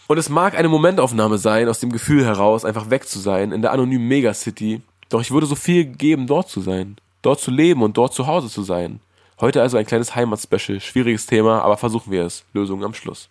[0.06, 3.62] Und es mag eine Momentaufnahme sein, aus dem Gefühl heraus, einfach weg zu sein, in
[3.62, 4.82] der anonymen Megacity.
[5.08, 6.96] Doch ich würde so viel geben, dort zu sein.
[7.22, 9.00] Dort zu leben und dort zu Hause zu sein.
[9.40, 10.80] Heute also ein kleines Heimatspecial.
[10.80, 12.44] Schwieriges Thema, aber versuchen wir es.
[12.52, 13.30] Lösung am Schluss.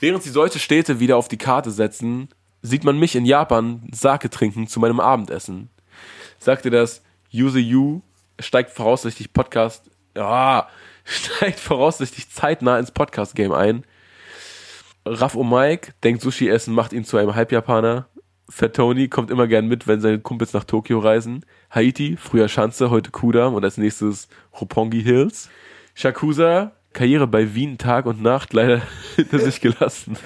[0.00, 2.28] Während sie solche Städte wieder auf die Karte setzen,
[2.62, 5.70] sieht man mich in Japan Sake trinken zu meinem Abendessen.
[6.38, 8.02] Sagte das Use You,
[8.40, 10.68] steigt voraussichtlich Podcast, ja,
[11.04, 13.84] steigt voraussichtlich zeitnah ins Podcast-Game ein.
[15.06, 18.08] Raff Mike denkt Sushi essen macht ihn zu einem Halbjapaner.
[18.48, 21.44] Fat Tony kommt immer gern mit, wenn seine Kumpels nach Tokio reisen.
[21.70, 24.28] Haiti, früher Schanze, heute Kudam und als nächstes
[24.60, 25.48] Roppongi Hills.
[25.94, 28.82] Shakusa, Karriere bei Wien Tag und Nacht leider
[29.16, 30.16] hinter sich gelassen.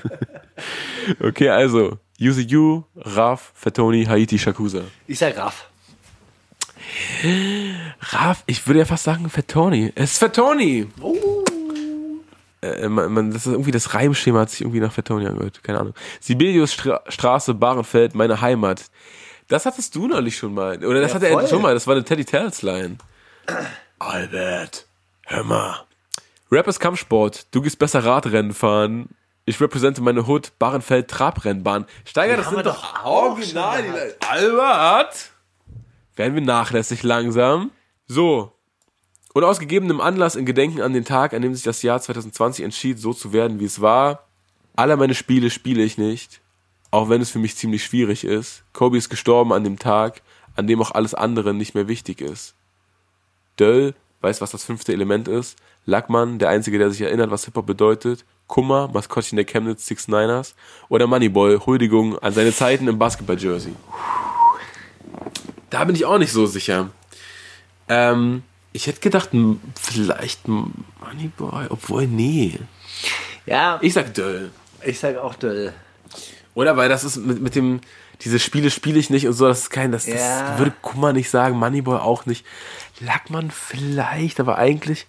[1.21, 4.83] okay, also Use You, Raff, Fat Tony, Haiti, Shakusa.
[5.07, 5.69] Ich sag Raff.
[8.01, 9.93] Raff, ich würde ja fast sagen Fat Tony.
[9.95, 10.89] Es ist Fat Tony.
[12.63, 15.63] Äh, man, man, das ist irgendwie das Reimschema hat sich irgendwie nach Tony angehört.
[15.63, 15.95] Keine Ahnung.
[16.21, 18.85] Sibelius Stra Straße, Bahrenfeld, meine Heimat.
[19.49, 20.85] Das hattest du neulich schon mal.
[20.85, 21.75] Oder das Ja, hatte er schon mal.
[21.75, 22.99] Das war eine Teddy Tales Line.
[23.99, 24.87] Albert,
[25.27, 25.85] hör mal.
[26.53, 27.47] Rap ist Kampfsport.
[27.51, 29.09] Du gehst besser Radrennen fahren.
[29.45, 31.87] Ich repräsente meine Hood, Bahrenfeld, Trabrennbahn.
[32.05, 33.83] Steiger, das sind doch original.
[34.29, 35.31] Albert!
[36.15, 37.71] Werden wir nachlässig langsam.
[38.07, 38.53] So.
[39.33, 42.65] Und aus gegebenem Anlass in Gedenken an den Tag, an dem sich das Jahr 2020
[42.65, 44.27] entschied, so zu werden, wie es war.
[44.75, 46.41] Alle meine Spiele spiele ich nicht.
[46.91, 48.65] Auch wenn es für mich ziemlich schwierig ist.
[48.73, 50.23] Kobe ist gestorben an dem Tag,
[50.57, 52.55] an dem auch alles andere nicht mehr wichtig ist.
[53.59, 55.57] Döll weiß, was das fünfte Element ist.
[55.87, 58.25] Lackmann, der Einzige, der sich erinnert, was Hip-Hop bedeutet.
[58.49, 60.57] Kummer, Maskottchen der Chemnitz Six Niners.
[60.89, 63.75] Oder Moneyboy, Huldigung an seine Zeiten im Basketball-Jersey.
[65.71, 66.91] Da bin ich auch nicht so sicher.
[67.89, 68.43] Ähm,
[68.73, 69.31] ich hätte gedacht,
[69.81, 72.59] vielleicht Moneyboy, obwohl, nee.
[73.47, 74.51] Ja, ich, sag Döll.
[74.85, 75.73] ich sag auch Döll.
[76.55, 77.81] Oder weil das ist mit, mit dem,
[78.23, 80.15] diese Spiele spiele ich nicht und so, das ist kein, das, Ja.
[80.51, 82.45] das würde Kummer nicht sagen, Moneyboy auch nicht.
[83.01, 85.07] Lackmann vielleicht, aber eigentlich.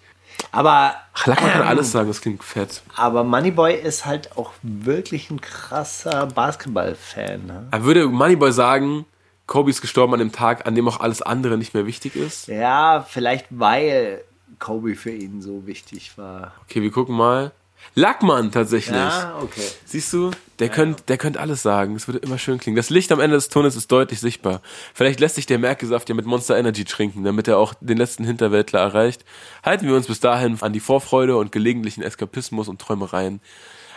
[0.50, 2.82] Aber, Ach, Lackmann kann ähm, alles sagen, das klingt fett.
[2.96, 7.46] aber Moneyboy ist halt auch wirklich ein krasser Basketball-Fan.
[7.46, 7.68] Ne?
[7.70, 9.04] Er würde Moneyboy sagen,
[9.52, 12.48] Kobe ist gestorben an dem Tag, an dem auch alles andere nicht mehr wichtig ist.
[12.48, 14.24] Ja, vielleicht weil
[14.58, 16.54] Kobe für ihn so wichtig war.
[16.62, 17.52] Okay, wir gucken mal.
[17.94, 18.96] Lackmann tatsächlich.
[18.96, 19.60] Ja, okay.
[19.84, 21.94] Siehst du, der könnte der könnt alles sagen.
[21.96, 22.76] Es würde immer schön klingen.
[22.76, 24.62] Das Licht am Ende des Tunnels ist deutlich sichtbar.
[24.94, 28.24] Vielleicht lässt sich der Merkesaft ja mit Monster Energy trinken, damit er auch den letzten
[28.24, 29.22] Hinterwäldler erreicht.
[29.62, 33.42] Halten wir uns bis dahin an die Vorfreude und gelegentlichen Eskapismus und Träumereien.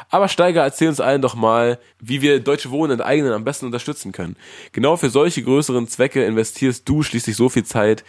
[0.09, 4.11] Aber Steiger, erzähl uns allen doch mal, wie wir Deutsche Wohnen enteignen am besten unterstützen
[4.11, 4.35] können.
[4.71, 8.03] Genau für solche größeren Zwecke investierst du schließlich so viel Zeit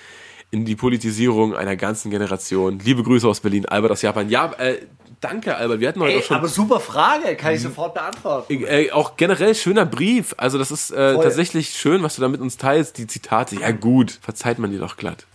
[0.50, 2.78] in die Politisierung einer ganzen Generation.
[2.78, 4.30] Liebe Grüße aus Berlin, Albert aus Japan.
[4.30, 4.78] Ja, äh,
[5.20, 5.80] danke Albert.
[5.80, 8.64] Wir hatten heute Ey, auch schon aber super Frage, kann ich sofort beantworten.
[8.64, 10.34] äh, auch generell schöner Brief.
[10.36, 12.98] Also das ist äh, tatsächlich schön, was du da mit uns teilst.
[12.98, 15.26] Die Zitate, ja gut, verzeiht man dir doch glatt.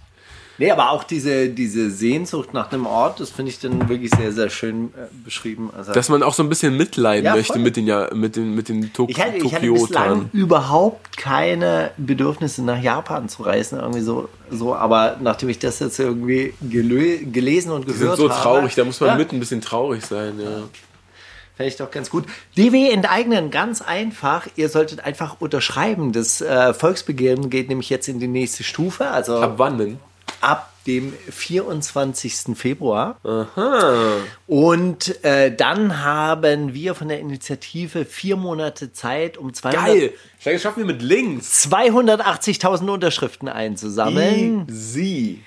[0.58, 4.32] Nee, aber auch diese, diese Sehnsucht nach einem Ort, das finde ich dann wirklich sehr,
[4.32, 5.72] sehr schön äh, beschrieben.
[5.76, 7.62] Also, Dass man auch so ein bisschen mitleiden Ja, möchte voll.
[7.62, 11.92] mit den, ja, mit den, mit den Tok ich hatte, ich hatte bislang überhaupt keine
[11.98, 17.72] Bedürfnisse nach Japan zu reisen, irgendwie so, so aber nachdem ich das jetzt irgendwie gelesen
[17.72, 18.42] und Die gehört sind so habe.
[18.42, 20.64] traurig, da muss man ja, mit ein bisschen traurig sein, ja.
[21.56, 22.26] Fände ich doch ganz gut.
[22.58, 24.48] DW enteignen, ganz einfach.
[24.56, 26.12] Ihr solltet einfach unterschreiben.
[26.14, 29.10] Das äh, Volksbegehren geht nämlich jetzt in die nächste Stufe.
[29.10, 30.00] Also Ab wann denn?
[30.42, 32.56] Ab dem 24.
[32.58, 33.18] Februar.
[34.48, 40.14] Und äh, dann haben wir von der Initiative vier Monate Zeit, um 200 Geil!
[40.40, 41.68] Steiger, schaffen wir mit links.
[41.68, 44.68] 280.000 Unterschriften einzusammeln.
[44.68, 45.42] Easy.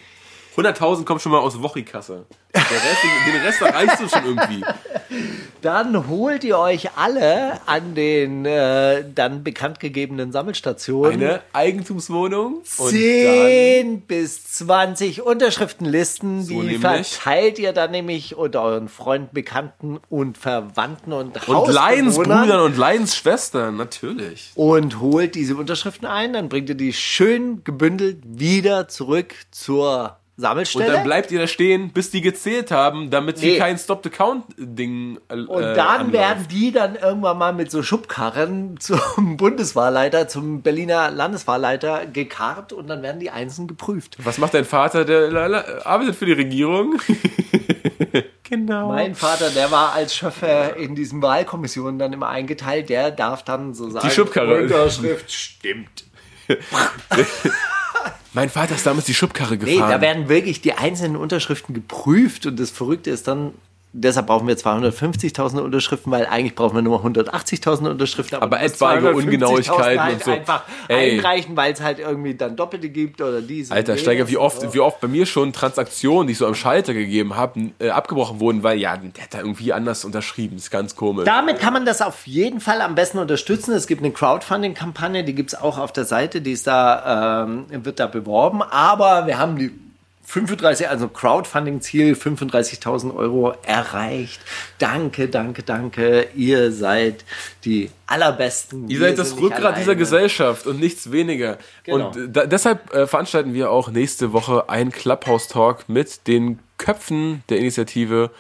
[0.57, 2.27] 100.000 kommt schon mal aus Wochikasse.
[2.55, 4.65] Den Rest erreichst du schon irgendwie.
[5.61, 12.63] Dann holt ihr euch alle an den äh, dann bekannt gegebenen Sammelstationen Eine Eigentumswohnung.
[12.79, 16.81] Und 10 bis 20 Unterschriftenlisten, die nämlich.
[16.81, 21.73] verteilt ihr dann nämlich unter euren Freunden, Bekannten und Verwandten und und.
[21.73, 24.53] Leidensbrüdern und Leidensschwestern, natürlich.
[24.55, 30.43] und holt diese Unterschriften ein, dann bringt ihr die schön gebündelt wieder zurück zur Und
[30.43, 30.93] Sammelstelle.
[30.93, 33.53] dann bleibt ihr da stehen, bis die gezählt haben, damit Nee.
[33.53, 39.37] sie kein Stop-the-Count-Ding äh, Und dann werden die dann irgendwann mal mit so Schubkarren zum
[39.37, 44.17] Bundeswahlleiter, zum Berliner Landeswahlleiter gekarrt und dann werden die einzeln geprüft.
[44.25, 45.05] Was macht dein Vater?
[45.05, 47.01] Der arbeitet für die Regierung.
[48.43, 48.89] genau.
[48.89, 53.73] Mein Vater, der war als Chauffeur in diesen Wahlkommissionen dann immer eingeteilt, der darf dann
[53.73, 54.63] so sagen, Schubkarre.
[54.63, 56.07] Unterschrift stimmt.
[58.35, 59.91] Mein Vater ist damals die Schubkarre Nee, gefahren.
[59.91, 63.53] da werden wirklich die einzelnen Unterschriften geprüft und das Verrückte ist dann,
[63.95, 68.43] deshalb brauchen wir 250.000 Unterschriften, weil eigentlich brauchen wir nur 180.000 Unterschriften.
[68.43, 70.31] Aber musst etwaige 250.000 Ungenauigkeiten halt und so.
[70.33, 71.13] einfach Ey.
[71.13, 73.73] einreichen, weil es halt irgendwie dann Doppelte gibt oder diese.
[73.73, 76.93] Alter, Steiger, wie oft, wie oft bei mir schon Transaktionen, die ich so am Schalter
[76.93, 80.57] gegeben habe, äh, abgebrochen wurden, weil ja, der hat da irgendwie anders unterschrieben.
[80.57, 81.25] ist ganz komisch.
[81.25, 83.73] Damit kann man das auf jeden Fall am besten unterstützen.
[83.73, 87.67] Es gibt eine Crowdfunding-Kampagne, die gibt es auch auf der Seite, die ist da, ähm,
[87.85, 88.63] wird da beworben.
[88.63, 89.84] Aber wir haben die
[90.27, 94.41] 35, also Crowdfunding-Ziel 35.000 Euro erreicht.
[94.79, 96.29] Danke, danke, danke.
[96.35, 97.25] Ihr seid
[97.65, 98.89] die allerbesten.
[98.89, 99.79] Ihr seid das Rückgrat alleine.
[99.79, 101.59] dieser Gesellschaft und nichts weniger.
[101.85, 102.09] Genau.
[102.09, 107.43] Und äh, da, deshalb äh, veranstalten wir auch nächste Woche einen Clubhouse-Talk mit den Köpfen
[107.49, 108.31] der Initiative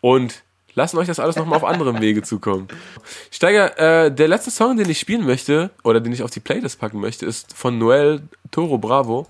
[0.00, 0.42] und
[0.74, 2.68] lassen euch das alles nochmal auf anderem Wege zukommen.
[3.30, 6.80] Steiger, äh, der letzte Song, den ich spielen möchte oder den ich auf die Playlist
[6.80, 9.26] packen möchte, ist von Noel Toro Bravo.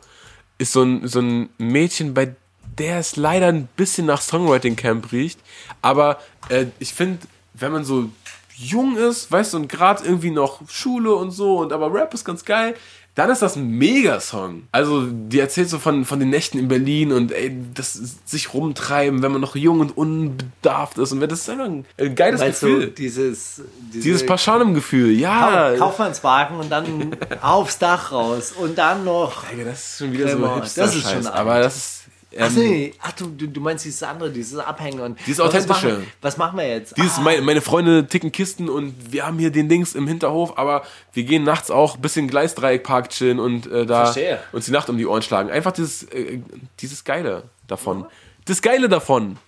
[0.58, 2.34] Ist so ein, so ein Mädchen, bei
[2.78, 5.38] der es leider ein bisschen nach Songwriting Camp riecht.
[5.82, 7.20] Aber äh, ich finde,
[7.54, 8.10] wenn man so
[8.56, 12.24] jung ist, weißt du, und gerade irgendwie noch Schule und so, und aber Rap ist
[12.24, 12.74] ganz geil,
[13.14, 14.64] dann ist das ein Megasong.
[14.72, 19.22] Also, die erzählt so von, von den Nächten in Berlin und ey, das sich rumtreiben,
[19.22, 21.12] wenn man noch jung und unbedarft ist.
[21.12, 22.86] Und das ist einfach ein, ein geiles du, Gefühl.
[22.90, 23.62] dieses,
[23.92, 25.70] diese Dieses Paschanem-Gefühl, ja.
[25.72, 29.44] Kau- Kaufmannswagen und dann aufs Dach raus und dann noch.
[29.48, 30.52] Digga, das ist schon wieder Cremant.
[30.54, 31.34] so hipster Das ist schon alt.
[31.36, 32.03] Aber das ist.
[32.38, 32.94] Ach, Ähm, nee.
[33.00, 35.88] Ach du, du, meinst dieses andere, dieses Abhängen und Dieses was Authentische.
[35.88, 36.96] machen, was machen wir jetzt?
[36.96, 40.58] Dieses, Ah, meine, meine Freunde ticken Kisten und wir haben hier den Dings im Hinterhof,
[40.58, 40.82] aber
[41.12, 44.40] wir gehen nachts auch ein bisschen Gleisdreieckpark chillen und äh, da Verstehe.
[44.52, 45.50] uns die Nacht um die Ohren schlagen.
[45.50, 46.40] Einfach dieses, äh,
[46.80, 48.06] dieses Geile davon.
[48.46, 49.38] Das Geile davon.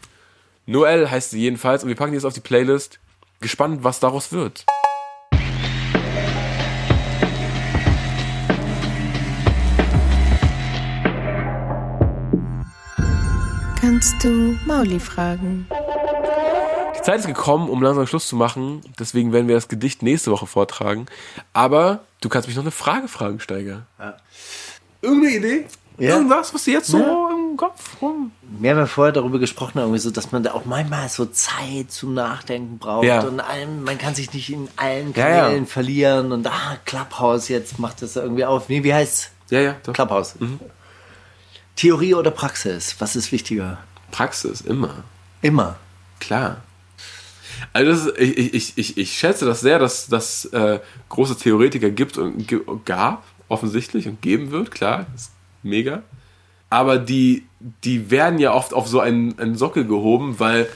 [0.66, 2.99] Noel heißt sie jedenfalls und wir packen die jetzt auf die Playlist.
[3.41, 4.64] Gespannt, was daraus wird.
[13.87, 15.68] Kannst du Mauli fragen?
[16.99, 18.80] Die Zeit ist gekommen, um langsam Schluss zu machen.
[18.99, 21.07] Deswegen werden wir das Gedicht nächste Woche vortragen.
[21.53, 23.87] Aber du kannst mich noch eine Frage fragen, Steiger.
[25.03, 25.66] Irgendeine Idee?
[25.99, 26.16] Ja.
[26.16, 28.32] Irgendwas, was dir jetzt so im Kopf rum...
[28.59, 31.93] Wir haben ja vorher darüber gesprochen, irgendwie so, dass man da auch manchmal so Zeit
[31.93, 33.20] zum Nachdenken braucht Ja.
[33.20, 35.41] und allem, man kann sich nicht in allen Ja, ja.
[35.45, 38.68] Kanälen verlieren und ah, Clubhouse, jetzt macht das irgendwie auf.
[38.68, 39.30] Nee, wie heißt's?
[39.49, 39.93] Ja, ja, doch.
[39.93, 40.34] Clubhouse.
[41.77, 42.97] Theorie oder Praxis?
[42.99, 43.79] Was ist wichtiger?
[44.11, 45.05] Praxis, immer.
[45.43, 45.77] Immer.
[46.18, 46.62] Klar.
[47.72, 52.18] Also ist, ich, ich, ich, ich schätze das sehr, dass das äh, große Theoretiker gibt
[52.18, 52.47] und
[52.85, 56.03] gab, offensichtlich, und geben wird, klar, ist mega.
[56.70, 57.45] Aber die,
[57.85, 60.68] die werden ja oft auf so einen, einen Sockel gehoben, weil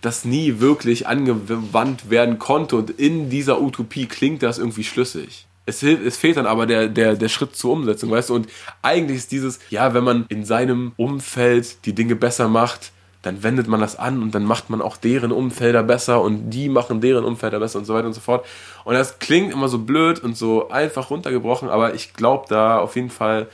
[0.00, 5.46] das nie wirklich angewandt werden konnte und in dieser Utopie klingt das irgendwie schlüssig.
[5.66, 8.34] Es, es fehlt dann aber der, der, der Schritt zur Umsetzung, weißt du?
[8.34, 8.48] Und
[8.82, 12.92] eigentlich ist dieses, ja, wenn man in seinem Umfeld die Dinge besser macht,
[13.24, 16.68] dann wendet man das an und dann macht man auch deren Umfelder besser und die
[16.68, 18.44] machen deren Umfelder besser und so weiter und so fort.
[18.84, 22.96] Und das klingt immer so blöd und so einfach runtergebrochen, aber ich glaube da auf
[22.96, 23.48] jeden Fall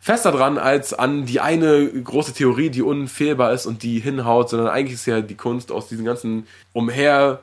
[0.00, 4.68] fester dran als an die eine große Theorie, die unfehlbar ist und die hinhaut, sondern
[4.68, 7.40] eigentlich ist ja die Kunst aus diesen ganzen umher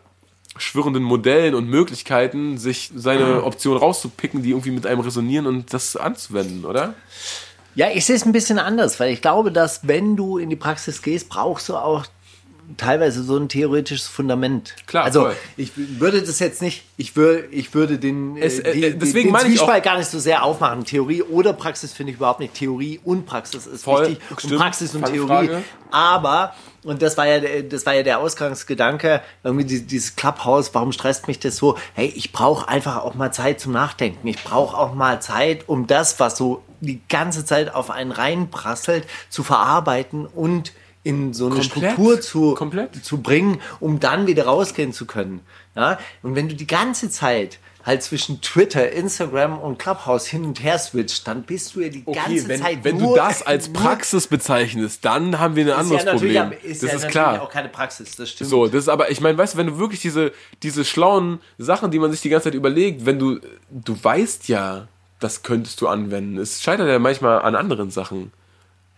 [0.59, 5.95] schwirrenden Modellen und Möglichkeiten, sich seine Option rauszupicken, die irgendwie mit einem resonieren und das
[5.95, 6.93] anzuwenden, oder?
[7.75, 10.55] Ja, ich sehe es ein bisschen anders, weil ich glaube, dass wenn du in die
[10.55, 12.05] Praxis gehst, brauchst du auch
[12.77, 14.75] teilweise so ein theoretisches Fundament.
[14.85, 15.35] Klar, Also voll.
[15.57, 19.29] ich würde das jetzt nicht, ich würde, ich würde den, äh, Es, äh, die, deswegen
[19.29, 20.83] den meine ich Zwiespalt auch- gar nicht so sehr aufmachen.
[20.85, 22.53] Theorie oder Praxis finde ich überhaupt nicht.
[22.53, 24.19] Theorie und Praxis ist Voll, wichtig.
[24.29, 24.59] Und stimmt.
[24.61, 25.05] Praxis und.
[25.05, 25.49] Theorie.
[25.89, 26.53] Aber,
[26.83, 30.91] und das war ja, der- das war ja der Ausgangsgedanke, irgendwie die- dieses Clubhouse, warum
[30.91, 31.77] stresst mich das so?
[31.93, 34.27] Hey, ich brauche einfach auch mal Zeit zum Nachdenken.
[34.27, 39.05] Ich brauche auch mal Zeit, um das, was so die ganze Zeit auf einen reinprasselt,
[39.29, 40.71] zu verarbeiten und
[41.03, 41.91] in so eine Komplett.
[41.93, 43.05] Struktur zu, Komplett.
[43.05, 45.41] zu bringen, um dann wieder rausgehen zu können.
[45.75, 45.97] Ja?
[46.23, 50.77] Und wenn du die ganze Zeit halt zwischen Twitter, Instagram und Clubhouse hin und her
[50.77, 53.71] switcht, dann bist du ja die Okay, ganze wenn, Zeit wenn nur, du das als
[53.71, 56.51] Praxis bezeichnest, dann haben wir ein anderes ja Problem.
[56.63, 57.41] Ist das ja ist natürlich klar.
[57.41, 58.49] auch keine Praxis, das stimmt.
[58.49, 60.31] So, das ist aber, ich meine, weißt du, wenn du wirklich diese,
[60.61, 63.39] diese schlauen Sachen, die man sich die ganze Zeit überlegt, wenn du,
[63.69, 64.87] du weißt ja,
[65.19, 66.37] das könntest du anwenden.
[66.37, 68.31] Es scheitert ja manchmal an anderen Sachen.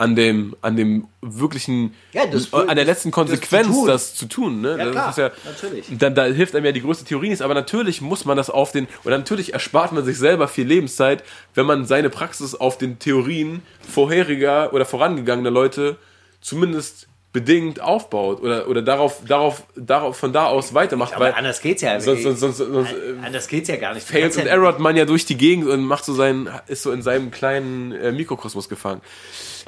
[0.01, 3.87] An dem, an dem wirklichen, Ja, das- an der letzten das zu Konsequenz, tun.
[3.87, 4.61] das zu tun.
[4.61, 4.69] Ne?
[4.77, 5.85] Ja, das klar, ja, natürlich.
[5.91, 8.71] Dann, da hilft einem ja die größte Theorie nicht, aber natürlich muss man das auf
[8.71, 11.23] den, oder natürlich erspart man sich selber viel Lebenszeit,
[11.53, 15.97] wenn man seine Praxis auf den Theorien vorheriger oder vorangegangener Leute
[16.41, 21.13] zumindest bedingt aufbaut oder, oder darauf, darauf, darauf, von da aus weitermacht.
[21.13, 21.99] aber weil anders geht's ja.
[21.99, 24.05] sonst, sonst, sonst, sonst äh, anders geht's ja gar nicht.
[24.05, 26.91] Fails und ja, errort man ja durch die Gegend und macht so sein, ist so
[26.91, 29.01] in seinem kleinen äh, Mikrokosmos gefangen.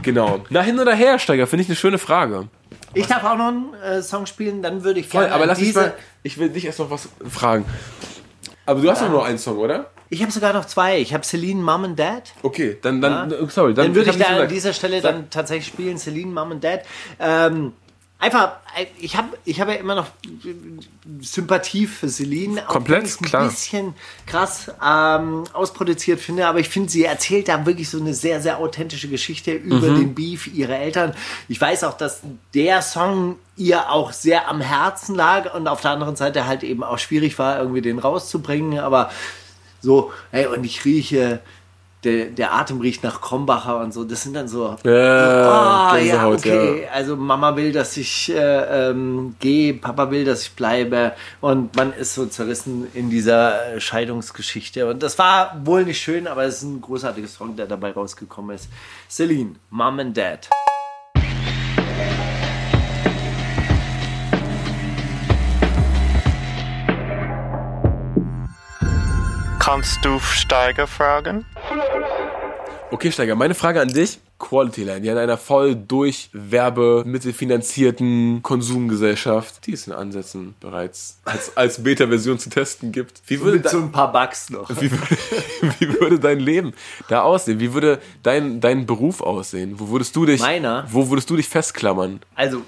[0.01, 0.43] Genau.
[0.49, 2.49] Na, hin oder her, Steiger, finde ich eine schöne Frage.
[2.93, 5.59] Ich darf auch noch einen äh, Song spielen, dann würde ich Voll, gerne aber lass
[5.59, 5.79] mich diese...
[5.79, 7.65] mal, ich will dich erst noch was fragen.
[8.65, 9.89] Aber du hast doch nur einen Song, oder?
[10.13, 10.99] Ich habe sogar noch zwei.
[10.99, 12.31] Ich habe Celine Mom and Dad.
[12.43, 15.29] Okay, dann, dann, äh, sorry, dann, Dann würde ich nicht da an dieser Stelle dann
[15.29, 16.81] tatsächlich spielen, Celine, Mom and Dad.
[17.19, 17.73] Ähm,
[18.19, 20.07] einfach, äh, ich habe ich hab ja immer noch
[21.21, 22.61] Sympathie für Celine.
[22.67, 23.45] auch Komplett, ich's ein klar.
[23.45, 23.93] bisschen
[24.25, 28.59] krass ähm, ausproduziert finde, aber ich finde, sie erzählt da wirklich so eine sehr, sehr
[28.59, 29.95] authentische Geschichte über Mhm.
[29.95, 31.13] den Beef ihrer Eltern.
[31.47, 32.21] Ich weiß auch, dass
[32.53, 36.83] der Song ihr auch sehr am Herzen lag und auf der anderen Seite halt eben
[36.83, 39.11] auch schwierig war, irgendwie den rauszubringen, aber
[39.83, 41.41] so, hey, und ich rieche,
[42.03, 46.27] der, der Atem riecht nach Krombacher und so, das sind dann so, Ja, ah, ja,
[46.27, 51.13] okay, also Mama will, dass ich äh, ähm, gehe, Papa will, dass ich bleibe.
[51.41, 54.87] Und man ist so zerrissen in dieser äh, Scheidungsgeschichte.
[54.87, 58.55] Und das war wohl nicht schön, aber es ist ein großartiger Song, der dabei rausgekommen
[58.55, 58.69] ist.
[59.09, 60.49] Celine, Mom and Dad.
[69.63, 71.45] Kannst du Steiger fragen?
[72.91, 74.19] Okay, Steiger, meine Frage an dich.
[74.37, 81.55] Quality Line, ja in einer voll durch Werbemittelfinanzierten Konsumgesellschaft, die es in Ansätzen bereits als,
[81.55, 83.21] als Beta-Version zu testen gibt.
[83.27, 84.69] Wie würde, Mit so ein paar Bugs noch.
[84.69, 85.17] wie, würde,
[85.79, 86.73] wie würde dein Leben
[87.07, 87.61] da aussehen?
[87.61, 89.79] Wie würde dein, dein Beruf aussehen?
[89.79, 90.85] Wo würdest du dich, Meiner?
[90.91, 92.19] wo würdest du dich festklammern?
[92.35, 92.63] Also,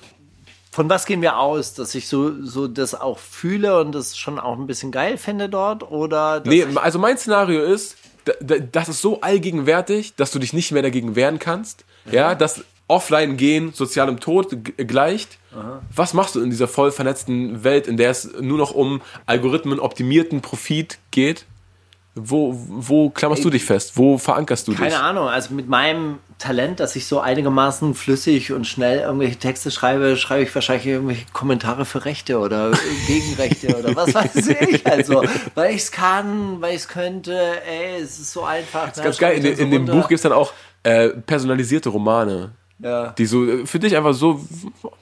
[0.76, 1.74] von was gehen wir aus?
[1.74, 5.48] Dass ich so, so das auch fühle und das schon auch ein bisschen geil finde
[5.48, 5.90] dort?
[5.90, 7.96] Oder Nee, also mein Szenario ist,
[8.26, 11.86] da- da- das ist so allgegenwärtig, dass du dich nicht mehr dagegen wehren kannst.
[12.12, 15.38] Ja, dass offline gehen sozialem Tod gleicht.
[15.96, 19.80] Was machst du in dieser voll vernetzten Welt, in der es nur noch um Algorithmen
[19.80, 21.46] optimierten Profit geht?
[22.18, 23.98] Wo, wo klammerst du dich fest?
[23.98, 24.80] Wo verankerst du dich?
[24.80, 29.70] keine Ahnung, also mit meinem Talent, dass ich so einigermaßen flüssig und schnell irgendwelche Texte
[29.70, 32.72] schreibe, schreibe ich wahrscheinlich irgendwelche Kommentare für Rechte oder
[33.08, 34.88] gegen Rechte oder was weiß ich.
[34.88, 35.24] Also,
[35.56, 37.38] weil ich es kann, weil ich es könnte,
[37.68, 38.88] ey, es ist so einfach.
[38.90, 39.38] Das ist ganz geil.
[39.38, 42.52] In, in dem Buch gibt es dann auch äh, personalisierte Romane.
[42.80, 43.10] Ja.
[43.18, 44.40] Die so äh, für dich einfach so,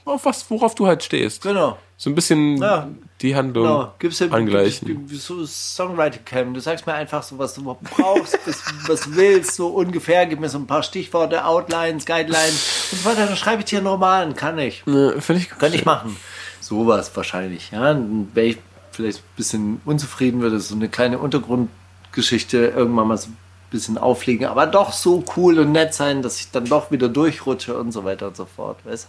[0.06, 1.42] auf was, worauf du halt stehst.
[1.44, 1.78] Genau.
[1.98, 2.88] So ein bisschen Ja.
[3.24, 5.08] Die Handlung Genau, gibst du angleichen.
[5.08, 6.54] gibst- so Songwriting Camp.
[6.54, 10.26] Du sagst mir einfach so, was du brauchst, was, was willst, so ungefähr.
[10.28, 13.26] Gib mir so ein paar Stichworte, Outlines, Guidelines und so weiter.
[13.26, 14.36] Dann schreibe ich dir einen Roman.
[14.36, 14.86] Kann ich.
[14.86, 16.16] Ne, Finde ich Könnte ich machen.
[16.62, 17.72] Sowas wahrscheinlich.
[17.72, 17.98] Ja,
[18.34, 18.58] wäre ich
[18.92, 23.38] vielleicht ein bisschen unzufrieden, würde so eine kleine Untergrundgeschichte irgendwann mal so ein
[23.72, 27.76] bisschen auflegen, aber doch so cool und nett sein, dass ich dann doch wieder durchrutsche
[27.76, 28.78] und so weiter und so fort.
[28.86, 29.08] Weißt du?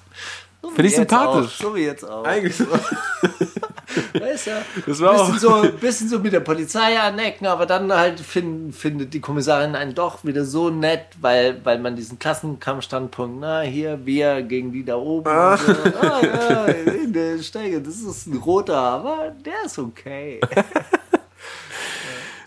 [0.65, 1.57] So Finde ich sympathisch.
[1.61, 2.25] Auch, so wie jetzt auch.
[2.25, 2.65] Eigentlich so.
[4.19, 4.51] Weißt du?
[4.87, 8.75] Das war bisschen, auch- so, bisschen so mit der Polizei anecken, aber dann halt find,
[8.75, 14.07] findet die Kommissarin einen doch wieder so nett, weil, weil man diesen Klassenkampfstandpunkt, na hier,
[14.07, 15.29] wir gegen die da oben.
[15.29, 15.73] Und so.
[16.01, 16.67] ah, ja,
[17.09, 20.41] der Steiger, das ist ein roter, aber der ist okay.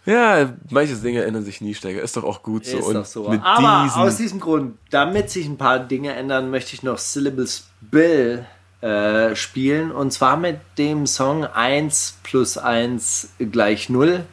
[0.08, 2.02] Ja, manche Dinge ändern sich nie, Steiger.
[2.02, 2.78] Ist doch auch gut so.
[2.78, 3.28] ist Und doch so.
[3.28, 7.68] Aber diesen, aus diesem Grund, damit sich ein paar Dinge ändern, möchte ich noch Syllables
[7.82, 8.46] Bill
[8.80, 9.92] äh, spielen.
[9.92, 14.24] Und zwar mit dem Song 1 plus 1 gleich 0.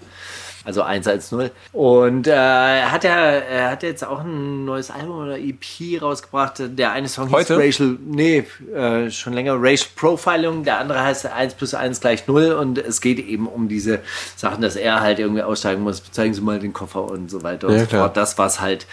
[0.64, 1.50] Also 110.
[1.72, 6.54] Und äh, er hat ja, er hat jetzt auch ein neues Album oder EP rausgebracht.
[6.66, 7.60] Der eine Song Heute?
[7.62, 10.64] hieß Racial, nee, äh, schon länger Racial Profiling.
[10.64, 12.52] Der andere heißt 1 plus 1 gleich 0.
[12.52, 14.00] Und es geht eben um diese
[14.36, 16.02] Sachen, dass er halt irgendwie aussteigen muss.
[16.12, 18.02] Zeigen Sie mal den Koffer und so weiter und Ja, so klar.
[18.04, 18.16] fort.
[18.16, 18.86] Das, was halt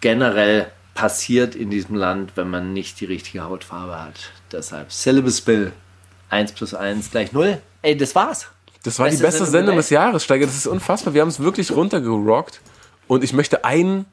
[0.00, 4.14] generell passiert in diesem Land, wenn man nicht die richtige Hautfarbe hat.
[4.52, 5.72] Deshalb Syllabus Bill
[6.30, 7.58] 1 plus 1 gleich 0.
[7.82, 8.48] Ey, das war's.
[8.86, 10.46] Das war die Beste beste Sendung Sendung des Jahres, Steiger.
[10.46, 11.12] Das ist unfassbar.
[11.12, 12.60] Wir haben es wirklich runtergerockt.
[13.08, 14.06] Und ich möchte einen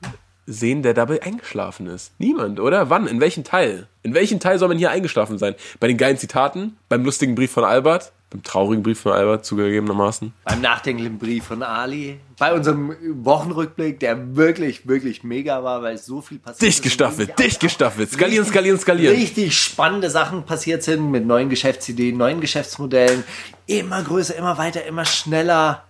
[0.47, 2.11] sehen, der dabei eingeschlafen ist.
[2.17, 2.89] Niemand, oder?
[2.89, 3.05] Wann?
[3.05, 3.87] In welchem Teil?
[4.01, 5.53] In welchem Teil soll man hier eingeschlafen sein?
[5.79, 6.75] Bei den geilen Zitaten?
[6.89, 8.11] Beim lustigen Brief von Albert?
[8.33, 10.33] Beim traurigen Brief von Albert, zugegebenermaßen?
[10.43, 12.19] Beim nachdenklichen Brief von Ali.
[12.39, 16.83] Bei unserem Wochenrückblick, der wirklich, wirklich mega war, weil so viel passiert Dicht ist.
[16.83, 18.11] gestaffelt, dicht gestaffelt.
[18.11, 19.15] Skalieren, skalieren, skalieren.
[19.15, 23.23] Richtig spannende Sachen passiert sind mit neuen Geschäftsideen, neuen Geschäftsmodellen.
[23.67, 25.83] Immer größer, immer weiter, immer schneller.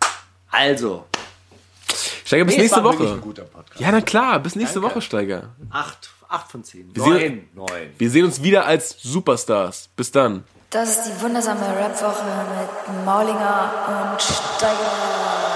[0.52, 1.06] Also,
[2.26, 3.22] Steiger, bis Nee, nächste Woche.
[3.80, 4.96] Ja, na klar, bis nächste Danke.
[4.96, 5.50] Woche, Steiger.
[5.70, 6.94] 8, 8 von 10.
[6.94, 7.90] Wir sehen- 9, 9.
[7.98, 9.90] Wir sehen uns wieder als Superstars.
[9.96, 10.44] Bis dann.
[10.74, 12.26] Das ist die wundersame Rap-Woche
[12.58, 13.70] mit Maulinger
[14.12, 15.53] und Steiger.